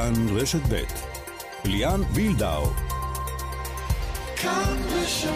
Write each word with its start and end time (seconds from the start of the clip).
כאן 0.00 0.38
רשת 0.38 0.60
ב' 0.68 0.82
ליאן 1.64 2.00
וילדאו 2.14 2.66
כאן 4.36 4.76
רשת 4.92 5.30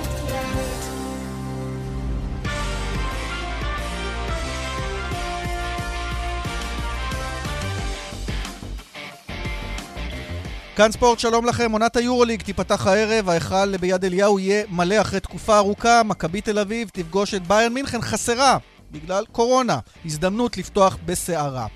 כאן 10.77 10.93
ספורט, 10.93 11.19
שלום 11.19 11.47
לכם. 11.47 11.73
עונת 11.73 11.97
היורוליג 11.97 12.43
תיפתח 12.43 12.87
הערב, 12.87 13.29
ההיכל 13.29 13.77
ביד 13.77 14.05
אליהו 14.05 14.39
יהיה 14.39 14.65
מלא 14.71 15.01
אחרי 15.01 15.21
תקופה 15.21 15.57
ארוכה. 15.59 16.03
מכבי 16.03 16.41
תל 16.41 16.59
אביב 16.59 16.89
תפגוש 16.93 17.35
את 17.35 17.47
ביירן 17.47 17.75
מינכן 17.75 18.01
חסרה 18.01 18.59
בגלל 18.91 19.25
קורונה. 19.33 19.79
הזדמנות 20.05 20.57
לפתוח 20.57 20.99
בסערה. 21.05 21.67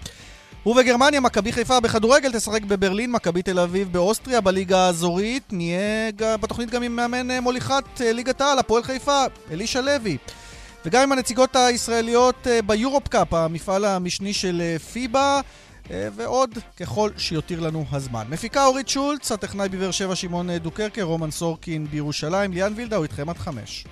ובגרמניה, 0.67 1.21
מכבי 1.21 1.53
חיפה 1.53 1.81
בכדורגל 1.81 2.33
תשחק 2.33 2.63
בברלין, 2.63 3.11
מכבי 3.11 3.43
תל 3.43 3.59
אביב 3.59 3.93
באוסטריה, 3.93 4.41
בליגה 4.41 4.79
האזורית. 4.79 5.53
נהיה 5.53 6.11
בתוכנית 6.41 6.71
גם 6.71 6.83
עם 6.83 6.97
מאמן 6.97 7.31
אה, 7.31 7.41
מוליכת 7.41 7.85
אה, 8.01 8.13
ליגת 8.13 8.41
העל, 8.41 8.59
הפועל 8.59 8.83
חיפה, 8.83 9.25
אלישע 9.51 9.81
לוי. 9.81 10.17
וגם 10.85 11.03
עם 11.03 11.13
הנציגות 11.13 11.57
הישראליות 11.57 12.47
אה, 12.47 12.63
ביורופ 12.63 13.09
קאפ, 13.09 13.35
המפעל 13.35 13.85
המשני 13.85 14.33
של 14.33 14.63
פיבה. 14.93 15.41
ועוד 15.91 16.59
ככל 16.77 17.11
שיותיר 17.17 17.61
לנו 17.61 17.85
הזמן. 17.93 18.27
מפיקה 18.29 18.65
אורית 18.65 18.89
שולץ, 18.89 19.33
הטכנאי 19.33 19.69
בבאר 19.69 19.91
שבע 19.91 20.17
שמעון 20.17 20.57
דוקרקר, 20.57 21.03
רומן 21.03 21.31
סורקין 21.31 21.87
בירושלים, 21.87 22.53
ליאן 22.53 22.73
וילדאו 22.77 23.03
איתכם 23.03 23.29
עד 23.29 23.39
חמש. 23.39 23.85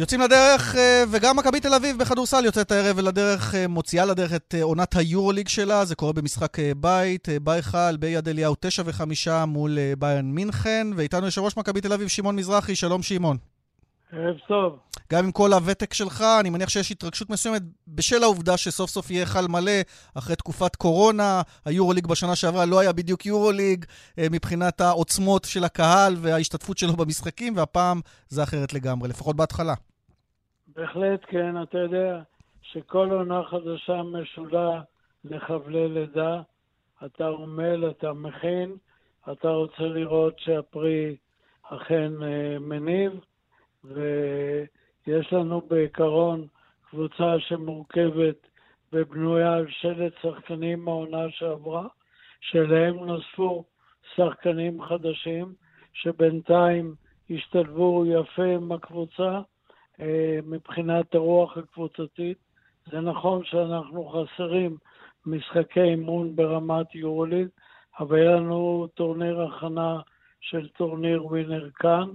יוצאים 0.00 0.20
לדרך, 0.20 0.76
אה, 0.76 1.04
וגם 1.10 1.36
מכבי 1.36 1.60
תל 1.60 1.74
אביב 1.74 1.98
בכדורסל 1.98 2.44
יוצאת 2.44 2.72
הערב 2.72 3.00
לדרך, 3.00 3.54
אה, 3.54 3.68
מוציאה 3.68 4.04
לדרך 4.04 4.34
את 4.34 4.54
אה, 4.58 4.62
עונת 4.62 4.96
היורוליג 4.96 5.48
שלה, 5.48 5.84
זה 5.84 5.94
קורה 5.94 6.12
במשחק 6.12 6.56
בית, 6.76 7.28
בהיכל, 7.42 7.96
ביד 7.96 8.28
אליהו, 8.28 8.54
תשע 8.60 8.82
וחמישה 8.86 9.44
מול 9.44 9.78
ביירן 9.98 10.30
מינכן, 10.30 10.86
ואיתנו 10.96 11.24
יושב 11.24 11.40
ראש 11.40 11.56
מכבי 11.56 11.80
תל 11.80 11.92
אביב, 11.92 12.08
שמעון 12.08 12.36
מזרחי, 12.36 12.76
שלום 12.76 13.02
שמעון. 13.02 13.36
ערב 14.12 14.36
טוב. 14.48 14.78
גם 15.12 15.24
עם 15.24 15.32
כל 15.32 15.52
הוותק 15.52 15.94
שלך, 15.94 16.24
אני 16.40 16.50
מניח 16.50 16.68
שיש 16.68 16.90
התרגשות 16.90 17.30
מסוימת 17.30 17.62
בשל 17.88 18.22
העובדה 18.22 18.56
שסוף 18.56 18.90
סוף 18.90 19.10
יהיה 19.10 19.26
חל 19.26 19.46
מלא 19.48 19.72
אחרי 20.14 20.36
תקופת 20.36 20.76
קורונה. 20.76 21.42
היורוליג 21.64 22.06
בשנה 22.06 22.36
שעברה 22.36 22.64
לא 22.64 22.78
היה 22.78 22.92
בדיוק 22.92 23.26
יורוליג 23.26 23.84
מבחינת 24.18 24.80
העוצמות 24.80 25.44
של 25.44 25.64
הקהל 25.64 26.16
וההשתתפות 26.20 26.78
שלו 26.78 26.96
במשחקים, 26.96 27.56
והפעם 27.56 28.00
זה 28.28 28.42
אחרת 28.42 28.72
לגמרי, 28.72 29.08
לפחות 29.08 29.36
בהתחלה. 29.36 29.74
בהחלט 30.80 31.24
כן, 31.26 31.62
אתה 31.62 31.78
יודע 31.78 32.22
שכל 32.62 33.08
עונה 33.10 33.42
חדשה 33.44 34.02
משולה 34.02 34.82
לחבלי 35.24 35.88
לידה. 35.88 36.42
אתה 37.04 37.28
עמל, 37.28 37.90
אתה 37.90 38.12
מכין, 38.12 38.76
אתה 39.32 39.48
רוצה 39.48 39.82
לראות 39.82 40.38
שהפרי 40.38 41.16
אכן 41.62 42.22
אה, 42.22 42.58
מניב, 42.60 43.12
ויש 43.84 45.32
לנו 45.32 45.60
בעיקרון 45.60 46.46
קבוצה 46.90 47.40
שמורכבת 47.40 48.46
ובנויה 48.92 49.52
על 49.52 49.66
שלט 49.70 50.12
שחקנים 50.22 50.84
מהעונה 50.84 51.30
שעברה, 51.30 51.86
שלהם 52.40 52.94
נוספו 52.94 53.64
שחקנים 54.14 54.82
חדשים, 54.82 55.54
שבינתיים 55.92 56.94
השתלבו 57.30 58.04
יפה 58.06 58.44
עם 58.44 58.72
הקבוצה, 58.72 59.40
מבחינת 60.46 61.14
הרוח 61.14 61.56
הקבוצתית. 61.56 62.38
זה 62.90 63.00
נכון 63.00 63.44
שאנחנו 63.44 64.08
חסרים 64.08 64.76
משחקי 65.26 65.82
אימון 65.82 66.36
ברמת 66.36 66.94
יורוליג, 66.94 67.48
אבל 68.00 68.18
היה 68.18 68.30
לנו 68.30 68.88
טורניר 68.94 69.42
הכנה 69.42 70.00
של 70.40 70.68
טורניר 70.68 71.26
ווינר 71.26 71.70
כאן 71.70 72.08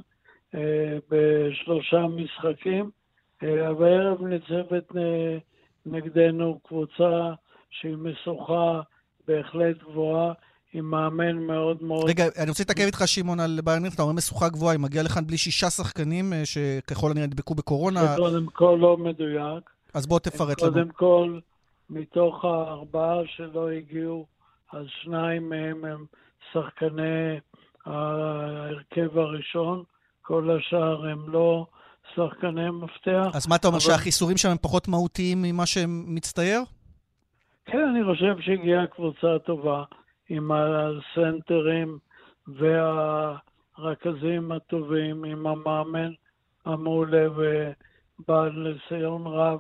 אה, 0.56 0.98
בשלושה 1.10 2.08
משחקים, 2.08 2.90
אה, 3.44 3.70
אבל 3.70 3.86
הערב 3.86 4.22
ניצבת 4.22 4.92
נגדנו 5.86 6.60
קבוצה 6.64 7.34
שהיא 7.70 7.96
משוכה 7.98 8.82
בהחלט 9.28 9.78
גבוהה, 9.78 10.34
עם 10.76 10.92
מאמן 10.92 11.38
מאוד 11.38 11.84
מאוד... 11.84 12.10
רגע, 12.10 12.26
אני 12.38 12.50
רוצה 12.50 12.64
להתעכב 12.64 12.82
איתך, 12.82 13.02
שמעון, 13.06 13.40
על 13.40 13.60
בייר 13.64 13.80
מינכן. 13.80 13.96
אתה 13.96 14.04
אומר 14.04 14.14
משוכה 14.14 14.50
גבוהה, 14.50 14.72
היא 14.72 14.80
מגיעה 14.80 15.04
לכאן 15.04 15.28
בלי 15.28 15.38
שישה 15.38 15.70
שחקנים 15.70 16.34
אה, 16.34 16.42
שככל 16.46 17.12
הנראה 17.12 17.28
נדבקו 17.28 17.56
בקורונה. 17.56 18.00
זה 18.06 18.16
קודם 18.18 18.46
כל 18.46 18.78
לא 18.82 18.98
מדויק. 18.98 19.70
אז 19.94 20.08
בוא 20.08 20.20
תפרט 20.20 20.62
לנו. 20.62 20.72
קודם 20.72 20.90
כל, 20.90 21.40
מתוך 21.90 22.46
הארבעה 22.46 23.18
שלא 23.26 23.70
הגיעו, 23.70 24.26
אז 24.74 24.86
שניים 25.02 25.50
מהם 25.50 25.86
הם 25.86 26.06
שחקני 26.54 27.40
ההרכב 27.86 29.18
הראשון, 29.18 29.84
כל 30.22 30.58
השאר 30.58 31.08
הם 31.08 31.30
לא 31.30 31.66
שחקני 32.16 32.70
מפתח. 32.70 33.28
אז 33.34 33.48
מה 33.48 33.56
אתה 33.56 33.68
אומר, 33.68 33.78
אבל... 33.78 33.86
שהחיסורים 33.86 34.38
שם 34.38 34.50
הם 34.50 34.58
פחות 34.62 34.88
מהותיים 34.88 35.42
ממה 35.42 35.66
שמצטייר? 35.66 36.62
כן, 37.66 37.88
אני 37.96 38.04
חושב 38.04 38.42
שהגיעה 38.42 38.88
קבוצה 38.88 39.40
טובה. 39.46 39.84
עם 40.30 40.52
הסנטרים 40.52 41.98
והרכזים 42.48 44.52
הטובים, 44.52 45.24
עם 45.24 45.48
המאמן 45.48 46.12
המעולה 46.66 47.28
ובעל 47.32 48.52
ניסיון 48.52 49.28
רב 49.28 49.60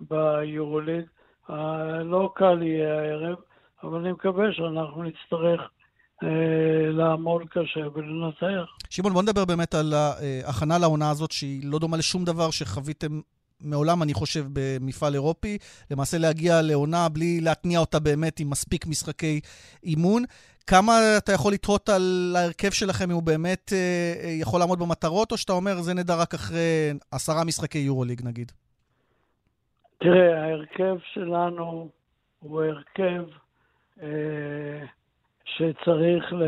ביורוליג. 0.00 1.04
לא 2.04 2.32
קל 2.34 2.62
יהיה 2.62 3.00
הערב, 3.00 3.36
אבל 3.82 3.98
אני 3.98 4.12
מקווה 4.12 4.52
שאנחנו 4.52 5.02
נצטרך 5.02 5.60
אה, 6.22 6.92
לעמול 6.92 7.44
קשה 7.50 7.80
ולנצח. 7.94 8.76
שמעון, 8.90 9.12
בוא 9.12 9.22
נדבר 9.22 9.44
באמת 9.44 9.74
על 9.74 9.94
ההכנה 9.94 10.78
לעונה 10.78 11.10
הזאת, 11.10 11.30
שהיא 11.30 11.60
לא 11.64 11.78
דומה 11.78 11.96
לשום 11.96 12.24
דבר 12.24 12.50
שחוויתם 12.50 13.20
מעולם, 13.62 14.02
אני 14.02 14.14
חושב, 14.14 14.44
במפעל 14.52 15.14
אירופי. 15.14 15.58
למעשה 15.90 16.18
להגיע 16.18 16.62
לעונה 16.62 17.08
בלי 17.08 17.40
להתניע 17.40 17.78
אותה 17.78 17.98
באמת 17.98 18.40
עם 18.40 18.50
מספיק 18.50 18.86
משחקי 18.86 19.40
אימון. 19.84 20.22
כמה 20.66 20.92
אתה 21.18 21.32
יכול 21.32 21.52
לתהות 21.52 21.88
על 21.88 22.36
ההרכב 22.38 22.70
שלכם, 22.70 23.04
אם 23.04 23.14
הוא 23.14 23.22
באמת 23.22 23.72
אה, 23.72 23.78
אה, 24.24 24.30
יכול 24.30 24.60
לעמוד 24.60 24.78
במטרות, 24.78 25.32
או 25.32 25.36
שאתה 25.36 25.52
אומר, 25.52 25.80
זה 25.80 25.94
נדע 25.94 26.14
רק 26.22 26.34
אחרי 26.34 26.92
עשרה 27.12 27.44
משחקי 27.44 27.78
יורוליג, 27.78 28.20
נגיד? 28.24 28.52
תראה, 29.98 30.42
ההרכב 30.44 30.96
שלנו 31.12 31.88
הוא 32.40 32.62
הרכב 32.62 33.24
אה, 34.02 34.08
שצריך 35.44 36.32
ל... 36.32 36.42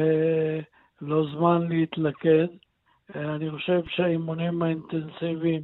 לא 1.03 1.25
זמן 1.37 1.69
להתלכד. 1.69 2.47
אה, 3.17 3.35
אני 3.35 3.51
חושב 3.51 3.81
שהאימונים 3.89 4.63
האינטנסיביים 4.63 5.63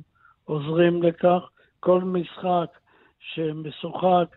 עוזרים 0.49 1.03
לכך. 1.03 1.51
כל 1.81 2.01
משחק 2.01 2.79
שמשוחק 3.19 4.37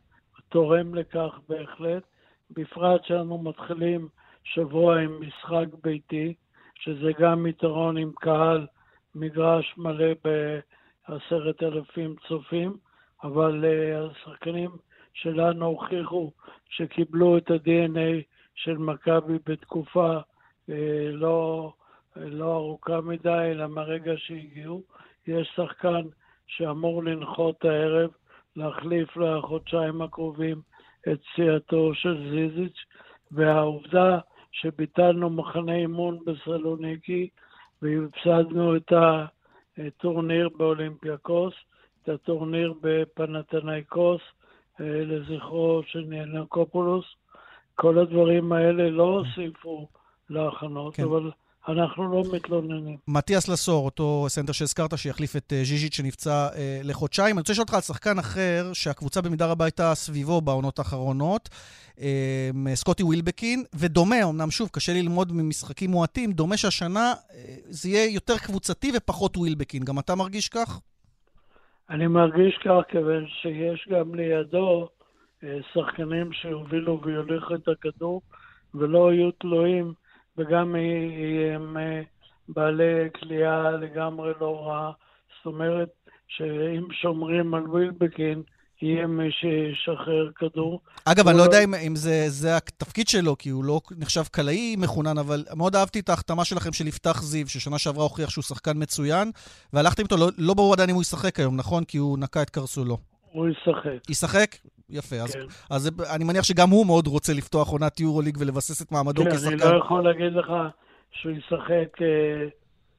תורם 0.50 0.96
לכך 0.96 1.40
בהחלט, 1.50 2.04
בפרט 2.52 3.04
שאנו 3.04 3.38
מתחילים 3.38 4.08
שבוע 4.44 5.00
עם 5.00 5.22
משחק 5.22 5.66
ביתי, 5.84 6.34
שזה 6.76 7.12
גם 7.20 7.48
יתרון 7.48 7.98
עם 7.98 8.12
קהל, 8.16 8.68
מגרש 9.16 9.74
מלא 9.78 10.14
בעשרת 10.24 11.64
אלפים 11.64 12.16
צופים, 12.28 12.78
אבל 13.24 13.66
uh, 13.66 14.12
השחקנים 14.12 14.70
שלנו 15.14 15.66
הוכיחו 15.66 16.32
שקיבלו 16.70 17.38
את 17.38 17.52
ה-DNA 17.52 18.24
של 18.56 18.78
מכבי 18.78 19.38
בתקופה 19.46 20.18
uh, 20.20 20.72
לא, 21.12 21.74
לא 22.16 22.56
ארוכה 22.56 23.02
מדי, 23.02 23.52
אלא 23.52 23.68
מהרגע 23.68 24.14
שהגיעו. 24.18 24.84
יש 25.28 25.52
שחקן 25.56 26.02
שאמור 26.48 27.04
לנחות 27.04 27.66
הערב, 27.66 28.10
להחליף 28.56 29.18
לחודשיים 29.18 30.02
הקרובים 30.02 30.62
את 31.12 31.20
סיעתו 31.36 31.94
של 31.94 32.30
זיזיץ', 32.32 32.86
והעובדה 33.32 34.20
שביטלנו 34.52 35.30
מחנה 35.30 35.76
אימון 35.76 36.20
בסלוניקי 36.26 37.30
והפסדנו 37.82 38.76
את 38.76 38.94
הטורניר 39.78 40.50
באולימפיאקוס, 40.58 41.54
את 42.04 42.10
הטורניר 42.10 42.74
בפנתנייקוס 42.82 44.22
אה, 44.82 44.86
לזכרו 44.86 45.82
של 45.86 46.06
יאנקופולוס. 46.08 47.06
כל 47.76 47.98
הדברים 47.98 48.52
האלה 48.52 48.90
לא 48.90 49.04
הוסיפו 49.04 49.88
להכנות, 50.30 50.96
כן. 50.96 51.04
אבל 51.04 51.32
אנחנו 51.68 52.12
לא 52.12 52.24
מתלוננים. 52.34 52.98
מתיאס 53.08 53.50
לסור, 53.50 53.86
אותו 53.86 54.26
סנטר 54.28 54.52
שהזכרת, 54.52 54.98
שיחליף 54.98 55.36
את 55.36 55.54
אה, 55.54 55.64
ז'יז'יץ' 55.64 55.96
שנפצע 55.96 56.48
אה, 56.56 56.82
לחודשיים. 56.84 57.36
אני 57.36 57.40
רוצה 57.40 57.54
לשאול 57.54 57.64
אותך 57.64 57.74
על 57.74 57.82
שחקן 57.82 58.20
אחר, 58.20 58.74
שהקבוצה 58.74 59.22
במידה 59.22 59.52
רבה 59.52 59.66
הייתה 59.66 59.96
סביבו 59.96 60.42
בעונות 60.42 60.80
האחרונות, 60.80 61.50
אה, 62.02 62.76
סקוטי 62.76 63.04
ווילבקין, 63.04 63.64
ודומה, 63.76 64.16
אמנם 64.30 64.52
שוב, 64.52 64.70
קשה 64.74 64.94
ללמוד 64.94 65.32
ממשחקים 65.34 65.92
מועטים, 65.92 66.32
דומה 66.32 66.58
שהשנה 66.58 67.14
אה, 67.34 67.56
זה 67.64 67.90
יהיה 67.90 68.14
יותר 68.14 68.38
קבוצתי 68.38 68.92
ופחות 68.98 69.38
ווילבקין. 69.38 69.84
גם 69.84 70.00
אתה 70.00 70.16
מרגיש 70.16 70.50
כך? 70.50 70.80
אני 71.90 72.08
מרגיש 72.08 72.58
כך 72.58 72.82
כיוון 72.90 73.26
שיש 73.28 73.88
גם 73.92 74.16
לידו 74.16 74.90
אה, 75.44 75.58
שחקנים 75.74 76.34
שיובילו 76.34 77.02
ויוליכו 77.04 77.56
את 77.56 77.68
הכדור 77.68 78.22
ולא 78.74 79.14
יהיו 79.14 79.32
תלויים, 79.32 79.94
וגם 80.42 80.76
הם 81.56 81.78
בעלי 82.50 83.10
כליאה 83.20 83.72
לגמרי 83.72 84.32
לא 84.42 84.68
רעה. 84.68 84.92
זאת 85.38 85.46
אומרת 85.46 85.90
שאם 86.28 86.88
שומרים 87.02 87.54
על 87.54 87.68
ווילבקין, 87.68 88.44
יהיה 88.82 89.08
מי 89.08 89.30
שישחרר 89.32 90.32
כדור. 90.36 90.80
אגב, 91.06 91.28
אני 91.28 91.38
לא 91.38 91.44
יודע 91.44 91.64
אם, 91.64 91.74
אם 91.76 91.96
זה, 91.96 92.26
זה 92.28 92.58
התפקיד 92.58 93.08
שלו, 93.08 93.38
כי 93.38 93.50
הוא 93.50 93.64
לא 93.64 93.82
נחשב 93.98 94.24
קלעי 94.32 94.76
מחונן, 94.76 95.18
אבל 95.18 95.46
מאוד 95.56 95.76
אהבתי 95.76 96.00
את 96.00 96.10
ההחתמה 96.10 96.46
שלכם 96.46 96.74
של 96.74 96.88
יפתח 96.88 97.22
זיו, 97.22 97.50
ששנה 97.50 97.80
שעברה 97.80 98.04
הוכיח 98.04 98.30
שהוא 98.30 98.44
שחקן 98.44 98.72
מצוין, 98.76 99.32
והלכתם 99.74 100.04
איתו, 100.04 100.18
לא, 100.18 100.30
לא 100.38 100.54
ברור 100.54 100.74
עדיין 100.74 100.90
אם 100.90 100.96
הוא 100.96 101.02
ישחק 101.02 101.40
היום, 101.40 101.56
נכון? 101.56 101.84
כי 101.84 101.98
הוא 101.98 102.18
נקע 102.20 102.42
את 102.42 102.50
קרסולו. 102.50 102.98
הוא 103.32 103.48
ישחק. 103.50 104.10
ישחק? 104.10 104.56
יפה. 104.92 105.16
כן. 105.16 105.40
אז, 105.70 105.88
אז 105.88 105.92
אני 106.16 106.24
מניח 106.24 106.44
שגם 106.44 106.70
הוא 106.70 106.86
מאוד 106.86 107.08
רוצה 107.08 107.34
לפתוח 107.34 107.70
עונת 107.70 108.00
יורוליג 108.00 108.38
ולבסס 108.40 108.82
את 108.82 108.92
מעמדו 108.92 109.24
כן, 109.24 109.30
כשחקן. 109.30 109.48
אני 109.48 109.72
לא 109.72 109.78
יכול 109.78 110.04
להגיד 110.04 110.34
לך 110.34 110.52
שהוא 111.12 111.32
ישחק 111.32 112.02
אה, 112.02 112.48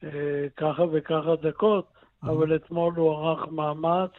אה, 0.03 0.47
ככה 0.57 0.83
וככה 0.93 1.35
דקות, 1.41 1.85
mm-hmm. 1.85 2.27
אבל 2.29 2.55
אתמול 2.55 2.93
הוא 2.95 3.11
ערך 3.11 3.47
מאמץ. 3.51 4.11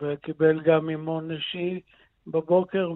וקיבל 0.00 0.60
גם 0.60 0.90
אימון 0.90 1.30
אישי 1.30 1.80
בבוקר, 2.26 2.92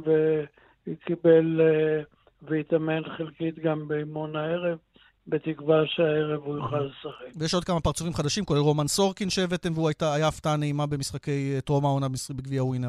וקיבל 0.86 1.60
אה, 1.60 2.02
והתאמן 2.42 3.02
חלקית 3.16 3.58
גם 3.58 3.88
באימון 3.88 4.36
הערב. 4.36 4.78
בתקווה 5.30 5.76
שהערב 5.86 6.42
הוא 6.44 6.56
יוכל 6.56 6.80
לשחק. 6.80 7.36
ויש 7.36 7.54
עוד 7.54 7.64
כמה 7.64 7.80
פרצופים 7.80 8.14
חדשים, 8.14 8.44
כולל 8.44 8.60
רומן 8.60 8.88
סורקין 8.88 9.30
שהבאתם, 9.30 9.72
והוא 9.74 9.88
הייתה, 9.88 10.14
היה 10.14 10.28
הפתעה 10.28 10.56
נעימה 10.56 10.86
במשחקי 10.86 11.52
אה, 11.54 11.60
טרום 11.60 11.84
העונה 11.84 12.06
בגביע 12.36 12.64
ווינר. 12.64 12.88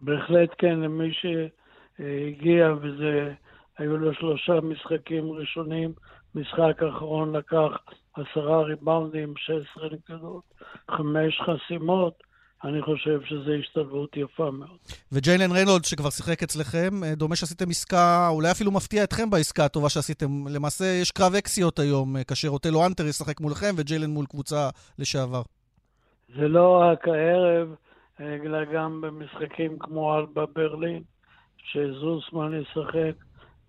בהחלט 0.00 0.50
כן, 0.58 0.80
למי 0.80 1.12
שהגיע, 1.12 2.74
וזה, 2.82 3.34
היו 3.78 3.96
לו 3.96 4.14
שלושה 4.14 4.60
משחקים 4.60 5.32
ראשונים. 5.32 5.92
משחק 6.34 6.82
האחרון 6.82 7.36
לקח 7.36 7.70
עשרה 8.14 8.62
ריבאונדים, 8.62 9.34
16 9.36 9.84
נקודות, 9.92 10.42
חמש 10.90 11.40
חסימות, 11.40 12.22
אני 12.64 12.82
חושב 12.82 13.20
שזו 13.24 13.52
השתלבות 13.60 14.16
יפה 14.16 14.50
מאוד. 14.50 14.78
וג'יילן 15.12 15.52
ריינולד, 15.52 15.84
שכבר 15.84 16.10
שיחק 16.10 16.42
אצלכם, 16.42 17.04
אה, 17.04 17.14
דומה 17.14 17.36
שעשיתם 17.36 17.70
עסקה, 17.70 18.28
אולי 18.28 18.50
אפילו 18.50 18.70
מפתיע 18.70 19.04
אתכם 19.04 19.30
בעסקה 19.30 19.64
הטובה 19.64 19.88
שעשיתם. 19.88 20.48
למעשה 20.48 20.84
יש 20.84 21.10
קרב 21.10 21.34
אקסיות 21.34 21.78
היום, 21.78 22.16
אה, 22.16 22.24
כאשר 22.24 22.48
אוטלו 22.48 22.86
אנטר 22.86 23.06
ישחק 23.06 23.40
מולכם 23.40 23.74
וג'יילן 23.76 24.10
מול 24.10 24.26
קבוצה 24.26 24.68
לשעבר. 24.98 25.42
זה 26.36 26.48
לא 26.48 26.82
רק 26.82 27.08
הערב, 27.08 27.68
אלא 28.20 28.64
גם 28.64 29.00
במשחקים 29.00 29.78
כמו 29.78 30.18
אלבה 30.18 30.46
ברלין, 30.46 31.02
שזוסמן 31.56 32.54
ישחק 32.54 33.14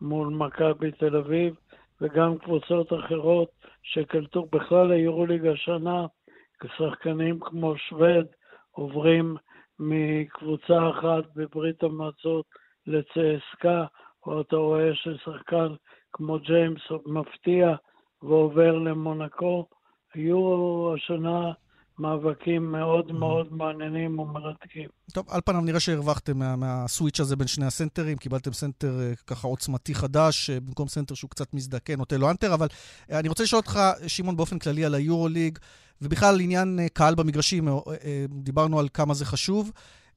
מול 0.02 0.28
מכבי 0.28 0.92
תל 0.92 1.16
אביב, 1.16 1.56
וגם 2.02 2.38
קבוצות 2.38 2.94
אחרות 2.94 3.50
שקלטו 3.84 4.46
בכלל 4.52 4.92
היורוליג 4.92 5.46
השנה, 5.48 6.06
כשחקנים 6.60 7.40
כמו 7.40 7.78
שווד, 7.78 8.26
עוברים 8.72 9.36
מקבוצה 9.80 10.90
אחת 10.90 11.24
בברית 11.36 11.84
המועצות 11.84 12.46
לצסקה, 12.88 13.86
או 14.26 14.42
אתה 14.42 14.56
רואה 14.56 14.96
ששחקן 14.96 15.68
כמו 16.14 16.40
ג'יימס 16.40 16.82
מפתיע 17.06 17.76
ועובר 18.22 18.78
למונקו. 18.78 19.68
היו 20.14 20.94
השנה 20.94 21.52
מאבקים 22.00 22.72
מאוד 22.72 23.12
מאוד 23.12 23.54
מעניינים 23.54 24.20
ומרתקים. 24.20 24.90
טוב, 25.14 25.26
על 25.30 25.42
פניו 25.46 25.62
נראה 25.62 25.80
שהרווחתם 25.80 26.38
מה, 26.38 26.56
מה 26.56 26.72
switch 26.72 27.20
הזה 27.20 27.36
בין 27.36 27.48
שני 27.48 27.66
הסנטרים, 27.66 28.18
קיבלתם 28.18 28.54
סנטר 28.54 29.00
uh, 29.14 29.24
ככה 29.28 29.48
עוצמתי 29.48 29.96
חדש, 29.96 30.50
uh, 30.50 30.60
במקום 30.60 30.88
סנטר 30.88 31.16
שהוא 31.16 31.30
קצת 31.30 31.54
מזדקן, 31.54 31.98
אותלו 31.98 32.30
האנטר, 32.30 32.54
אבל 32.54 32.68
uh, 32.68 33.14
אני 33.14 33.30
רוצה 33.30 33.44
לשאול 33.44 33.60
אותך, 33.60 33.80
שמעון, 34.08 34.38
באופן 34.38 34.60
כללי 34.60 34.86
על 34.86 34.96
היורוליג, 34.96 35.58
ובכלל 36.02 36.42
עניין 36.42 36.80
קהל 36.94 37.16
במגרשים, 37.16 37.68
דיברנו 38.30 38.80
על 38.80 38.88
כמה 38.94 39.14
זה 39.14 39.26
חשוב. 39.26 39.72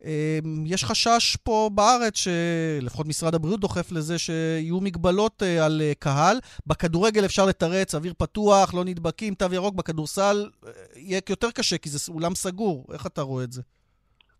אמ, 0.04 0.64
יש 0.66 0.84
חשש 0.84 1.36
פה 1.36 1.70
בארץ, 1.74 2.14
שלפחות 2.14 3.06
משרד 3.06 3.34
הבריאות 3.34 3.60
דוחף 3.60 3.92
לזה, 3.92 4.18
שיהיו 4.18 4.80
מגבלות 4.80 5.42
אה, 5.42 5.66
על 5.66 5.80
אה, 5.80 5.92
קהל. 5.98 6.36
בכדורגל 6.66 7.24
אפשר 7.24 7.46
לתרץ, 7.46 7.94
אוויר 7.94 8.12
פתוח, 8.18 8.74
לא 8.74 8.84
נדבקים, 8.84 9.34
תו 9.34 9.46
ירוק. 9.52 9.74
בכדורסל 9.74 10.36
אה, 10.66 10.70
יהיה 10.96 11.20
יותר 11.30 11.50
קשה, 11.50 11.78
כי 11.78 11.88
זה 11.88 12.12
אולם 12.12 12.34
סגור. 12.34 12.86
איך 12.92 13.06
אתה 13.06 13.22
רואה 13.22 13.44
את 13.44 13.52
זה? 13.52 13.62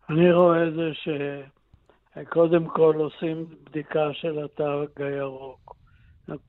אני 0.09 0.33
רואה 0.33 0.67
את 0.67 0.73
זה 0.73 0.91
שקודם 2.15 2.67
כל 2.67 2.95
עושים 2.95 3.45
בדיקה 3.63 4.09
של 4.13 4.45
התו 4.45 4.83
הירוק. 4.95 5.75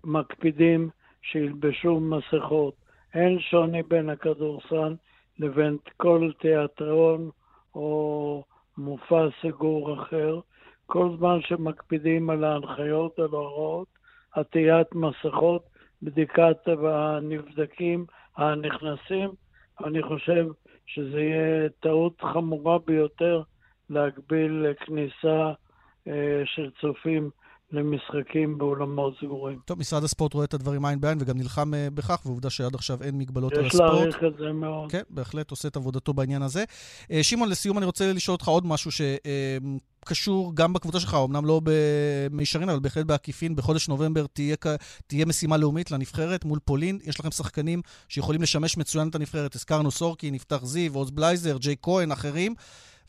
מקפידים 0.05 0.91
שילבשו 1.23 2.00
מסכות. 2.00 2.75
אין 3.14 3.38
שוני 3.41 3.82
בין 3.82 4.11
הכדורסל 4.11 4.94
לבין 5.38 5.76
כל 5.97 6.31
תיאטרון 6.41 7.31
או 7.75 8.44
מופע 8.78 9.28
סגור 9.42 10.02
אחר, 10.02 10.40
כל 10.86 11.08
זמן 11.19 11.40
שמקפידים 11.40 12.30
על 12.30 12.44
ההנחיות, 12.44 13.19
על 13.19 13.28
ההוראות, 13.32 13.88
עטיית 14.32 14.94
מסכות, 14.94 15.62
בדיקת 16.02 16.56
הנבדקים 16.66 18.06
הנכנסים, 18.36 19.30
אני 19.84 20.02
חושב 20.02 20.46
שזה 20.86 21.20
יהיה 21.20 21.69
טעות 21.80 22.20
חמורה 22.20 22.78
ביותר 22.78 23.42
להגביל 23.90 24.66
כניסה 24.80 25.52
אה, 26.08 26.42
של 26.44 26.70
צופים 26.80 27.30
למשחקים 27.72 28.58
באולמות 28.58 29.14
סגורים. 29.20 29.58
טוב, 29.64 29.78
משרד 29.78 30.04
הספורט 30.04 30.34
רואה 30.34 30.44
את 30.44 30.54
הדברים 30.54 30.84
עין 30.84 31.00
בעין 31.00 31.19
וגם 31.20 31.38
נלחם 31.38 31.70
uh, 31.74 31.94
בכך, 31.94 32.22
ועובדה 32.26 32.50
שעד 32.50 32.74
עכשיו 32.74 33.02
אין 33.02 33.19
מגבלות 33.19 33.52
על 33.52 33.66
הספורט. 33.66 33.90
יש 33.90 33.96
להעריך 33.96 34.16
את 34.16 34.38
זה 34.38 34.52
מאוד. 34.52 34.92
כן, 34.92 35.02
בהחלט 35.10 35.50
עושה 35.50 35.69
את 35.69 35.76
עבודתו 35.76 36.12
בעניין 36.12 36.42
הזה. 36.42 36.64
Uh, 37.02 37.06
שמעון, 37.22 37.48
לסיום 37.48 37.78
אני 37.78 37.86
רוצה 37.86 38.12
לשאול 38.12 38.32
אותך 38.32 38.48
עוד 38.48 38.66
משהו 38.66 38.90
שקשור 38.90 40.50
uh, 40.50 40.54
גם 40.54 40.72
בקבוצה 40.72 41.00
שלך, 41.00 41.16
אמנם 41.24 41.46
לא 41.46 41.60
במישרין, 41.64 42.69
אבל 42.69 42.80
בהחלט 42.80 43.06
בעקיפין. 43.06 43.56
בחודש 43.56 43.88
נובמבר 43.88 44.26
תהיה, 44.26 44.56
תהיה 45.06 45.26
משימה 45.26 45.56
לאומית 45.56 45.90
לנבחרת 45.90 46.44
מול 46.44 46.58
פולין. 46.64 46.98
יש 47.04 47.20
לכם 47.20 47.30
שחקנים 47.30 47.82
שיכולים 48.08 48.42
לשמש 48.42 48.76
מצוין 48.76 49.08
את 49.08 49.14
הנבחרת. 49.14 49.54
הזכרנו 49.54 49.90
סורקי, 49.90 50.30
נפתח 50.30 50.64
זיו, 50.64 50.94
עוז 50.94 51.10
בלייזר, 51.10 51.56
ג'יי 51.58 51.76
כהן, 51.82 52.12
אחרים. 52.12 52.54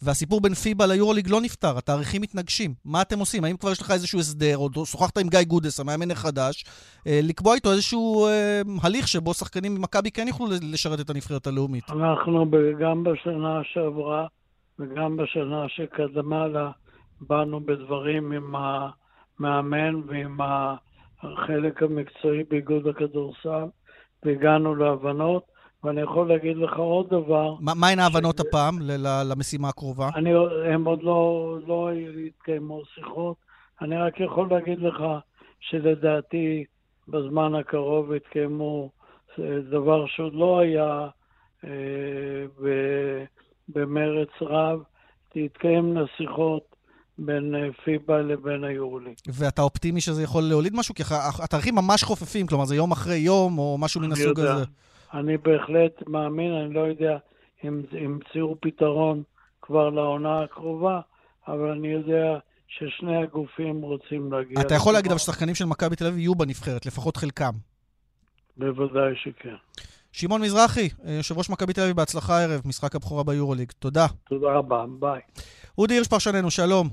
והסיפור 0.02 0.42
בין 0.42 0.54
פיבה 0.54 0.86
ליורוליג 0.86 1.28
לא 1.30 1.42
נפתר, 1.42 1.78
התאריכים 1.78 2.22
מתנגשים. 2.22 2.74
מה 2.86 3.02
אתם 3.02 3.20
עושים? 3.20 3.44
האם 3.44 3.58
כבר 3.58 3.72
יש 3.72 3.82
לך 3.82 3.92
איזשהו 3.92 4.20
הסדר, 4.20 4.58
או 4.58 4.86
שוחחת 4.86 5.18
עם 5.18 5.28
גיא 5.28 5.44
גודס, 5.48 5.80
המאמן 5.80 6.12
החדש, 6.12 6.66
אה, 7.08 7.20
לקבוע 7.24 7.56
איתו 7.56 7.72
איזשהו 7.72 8.28
אה, 8.28 8.62
הליך 8.84 9.08
שבו 9.08 9.34
שחקנים 9.34 9.76
ממכבי 9.76 10.12
כן 10.12 10.28
יוכלו 10.28 10.48
לשרת 10.72 11.00
את 11.00 11.10
הנבחרת 11.10 11.48
הלאומית? 11.48 11.84
אנחנו 11.90 12.46
גם 12.80 13.04
בשנה 13.04 13.62
שעברה 13.64 14.28
וגם 14.80 15.18
בשנה 15.18 15.66
שקדמה 15.68 16.48
לה, 16.48 16.72
באנו 17.22 17.60
בדברים 17.60 18.32
עם 18.32 18.56
המאמן 18.56 19.96
ועם 20.08 20.38
החלק 21.22 21.84
המקצועי 21.84 22.44
באיגוד 22.50 22.88
הכדורסל, 22.88 23.66
והגענו 24.24 24.76
להבנות. 24.76 25.53
ואני 25.84 26.02
יכול 26.02 26.28
להגיד 26.28 26.58
לך 26.58 26.78
עוד 26.78 27.10
דבר. 27.10 27.56
מה 27.60 27.90
הן 27.90 28.00
ההבנות 28.00 28.38
ש... 28.38 28.42
הפעם 28.42 28.80
למשימה 29.26 29.70
הקרובה? 29.70 30.10
אני, 30.16 30.30
הם 30.74 30.86
עוד 30.86 31.04
לא, 31.04 31.58
לא 31.68 31.90
התקיימו 32.28 32.82
שיחות. 32.96 33.38
אני 33.82 33.98
רק 33.98 34.20
יכול 34.20 34.48
להגיד 34.52 34.80
לך 34.80 35.04
שלדעתי 35.60 36.64
בזמן 37.08 37.56
הקרוב 37.56 38.14
יתקיימו 38.14 38.90
אה, 39.40 39.60
דבר 39.72 40.06
שעוד 40.08 40.34
לא 40.34 40.60
היה 40.60 41.08
אה, 41.64 41.70
במרץ 43.70 44.30
רב, 44.42 44.80
תתקיימנה 45.30 46.02
שיחות 46.18 46.76
בין 47.18 47.56
אה, 47.56 47.70
פיבה 47.84 48.18
לבין 48.18 48.64
היורלי. 48.64 49.14
ואתה 49.28 49.62
אופטימי 49.62 50.02
שזה 50.02 50.24
יכול 50.24 50.44
להוליד 50.44 50.76
משהו? 50.76 50.96
כי 50.96 51.04
התאריכים 51.44 51.76
ממש 51.76 52.04
חופפים, 52.04 52.48
כלומר 52.48 52.66
זה 52.66 52.76
יום 52.76 52.92
אחרי 52.92 53.18
יום 53.18 53.58
או 53.58 53.78
משהו 53.80 54.02
מן 54.02 54.12
הסוג 54.12 54.38
יודע. 54.38 54.54
הזה. 54.54 54.66
אני 55.14 55.38
בהחלט 55.38 56.08
מאמין, 56.08 56.54
אני 56.54 56.74
לא 56.74 56.80
יודע 56.80 57.18
אם 57.64 57.82
ימצאו 57.92 58.56
פתרון 58.62 59.24
כבר 59.62 59.90
לעונה 59.90 60.44
הקרובה, 60.44 61.00
אבל 61.48 61.72
אני 61.72 61.88
יודע 61.88 62.40
ששני 62.68 63.24
הגופים 63.24 63.82
רוצים 63.82 64.34
להגיע... 64.34 64.62
אתה 64.62 64.76
יכול 64.76 64.94
להגיד 64.94 65.12
אבל 65.12 65.20
ששחקנים 65.20 65.56
של 65.56 65.66
מכבי 65.66 65.96
תל 65.96 66.06
אביב 66.06 66.20
יהיו 66.20 66.36
בנבחרת, 66.36 66.86
לפחות 66.86 67.18
חלקם. 67.18 67.52
בוודאי 68.58 69.16
שכן. 69.16 69.56
שמעון 70.12 70.42
מזרחי, 70.42 70.90
יושב 71.06 71.38
ראש 71.38 71.50
מכבי 71.50 71.74
תל 71.74 71.82
אביב, 71.82 71.96
בהצלחה 71.96 72.38
הערב, 72.38 72.62
משחק 72.66 72.96
הבכורה 72.96 73.24
ביורוליג. 73.24 73.72
תודה. 73.80 74.06
תודה 74.30 74.48
רבה, 74.48 74.86
ביי. 75.00 75.22
אודי 75.78 75.94
הירש 75.94 76.08
פרשננו, 76.08 76.52
שלום. 76.52 76.90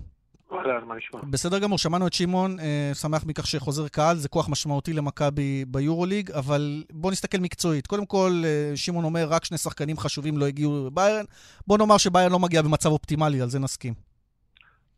בסדר 1.31 1.59
גמור, 1.59 1.79
שמענו 1.79 2.07
את 2.07 2.13
שמעון, 2.13 2.51
אה, 2.61 2.91
שמח 2.95 3.25
מכך 3.27 3.47
שחוזר 3.47 3.89
קהל, 3.89 4.17
זה 4.17 4.29
כוח 4.29 4.49
משמעותי 4.51 4.93
למכבי 4.93 5.65
ביורוליג, 5.69 6.31
אבל 6.31 6.83
בוא 6.93 7.11
נסתכל 7.11 7.39
מקצועית. 7.39 7.87
קודם 7.87 8.07
כל, 8.07 8.31
אה, 8.45 8.73
שמעון 8.75 9.05
אומר, 9.05 9.27
רק 9.31 9.45
שני 9.45 9.59
שחקנים 9.59 9.97
חשובים 9.97 10.39
לא 10.39 10.45
הגיעו 10.45 10.87
לביירן. 10.87 11.25
בוא 11.67 11.79
נאמר 11.79 11.97
שביירן 11.99 12.33
לא 12.33 12.39
מגיע 12.39 12.63
במצב 12.63 12.89
אופטימלי, 12.89 13.41
על 13.41 13.49
זה 13.49 13.59
נסכים. 13.59 13.93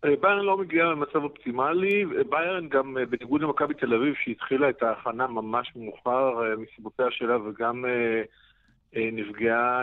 אה, 0.05 0.11
ביירן 0.21 0.45
לא 0.45 0.59
מגיע 0.59 0.85
במצב 0.85 1.17
אופטימלי, 1.17 2.05
ביירן 2.31 2.69
גם 2.69 2.97
בניגוד 3.11 3.41
למכבי 3.41 3.75
תל 3.75 3.95
אביב, 3.95 4.15
שהתחילה 4.25 4.69
את 4.69 4.83
ההכנה 4.83 5.27
ממש 5.27 5.73
מאוחר 5.77 6.33
מסיבותיה 6.59 7.07
שלה, 7.11 7.37
וגם 7.39 7.85
נפגעה, 8.97 9.83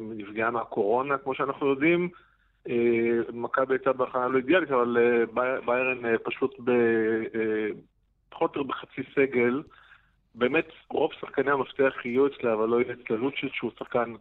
נפגעה 0.00 0.50
מהקורונה, 0.50 1.18
כמו 1.18 1.34
שאנחנו 1.34 1.66
יודעים, 1.66 2.08
מכבי 3.32 3.74
הייתה 3.74 3.92
בהכנה 3.92 4.28
לא 4.28 4.38
אידיאלית, 4.38 4.70
אבל 4.70 4.96
אה, 5.00 5.60
ביירן 5.66 6.04
אה, 6.04 6.18
פשוט 6.18 6.54
פחות 8.28 8.56
או 8.56 8.64
בחצי 8.64 9.02
סגל. 9.14 9.62
באמת, 10.34 10.68
רוב 10.90 11.10
שחקני 11.20 11.50
המפתח 11.50 11.94
יהיו 12.04 12.26
אצלה, 12.26 12.52
אבל 12.52 12.68
לא 12.68 12.80
יהיה 12.80 12.94
אצלה 12.94 13.16
לוצ'יץ', 13.16 13.52
שהוא 13.52 13.70
שחקן 13.78 14.14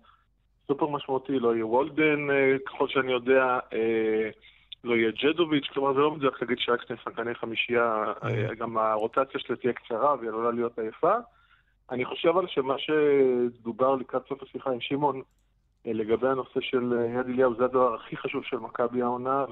סופר 0.68 0.88
משמעותי, 0.88 1.40
לא 1.40 1.56
יהיה 1.56 1.66
וולדן, 1.66 2.28
ככל 2.66 2.88
שאני 2.88 3.12
יודע, 3.12 3.60
לא 4.84 4.96
יהיה 4.96 5.12
ג'דוביץ', 5.12 5.68
כלומר 5.74 5.94
זה 5.94 6.00
לא 6.00 6.12
מדויק 6.12 6.42
להגיד 6.42 6.58
שרק 6.60 6.88
שני 6.88 6.96
שחקני 7.04 7.36
חמישייה, 7.36 8.14
גם 8.58 8.78
הרוטציה 8.78 9.40
שלה 9.40 9.56
תהיה 9.56 9.74
קצרה 9.74 10.16
והיא 10.16 10.30
עלולה 10.30 10.52
להיות 10.52 10.80
עייפה. 10.80 11.14
אני 11.92 12.06
חושב 12.06 12.30
אבל 12.30 12.48
שמה 12.48 12.76
שדובר 12.78 13.96
לקראת 13.96 14.28
סוף 14.30 14.44
השיחה 14.44 14.72
עם 14.72 14.82
שמעון, 14.82 15.22
לגבי 15.94 16.28
הנושא 16.28 16.60
של 16.62 16.94
אה, 16.98 17.20
יד 17.20 17.26
אליהו, 17.28 17.56
זה 17.56 17.66
הדבר 17.66 17.96
הכי 17.96 18.18
חשוב 18.18 18.44
של 18.44 18.58
מכבי 18.58 19.02
העונה, 19.02 19.46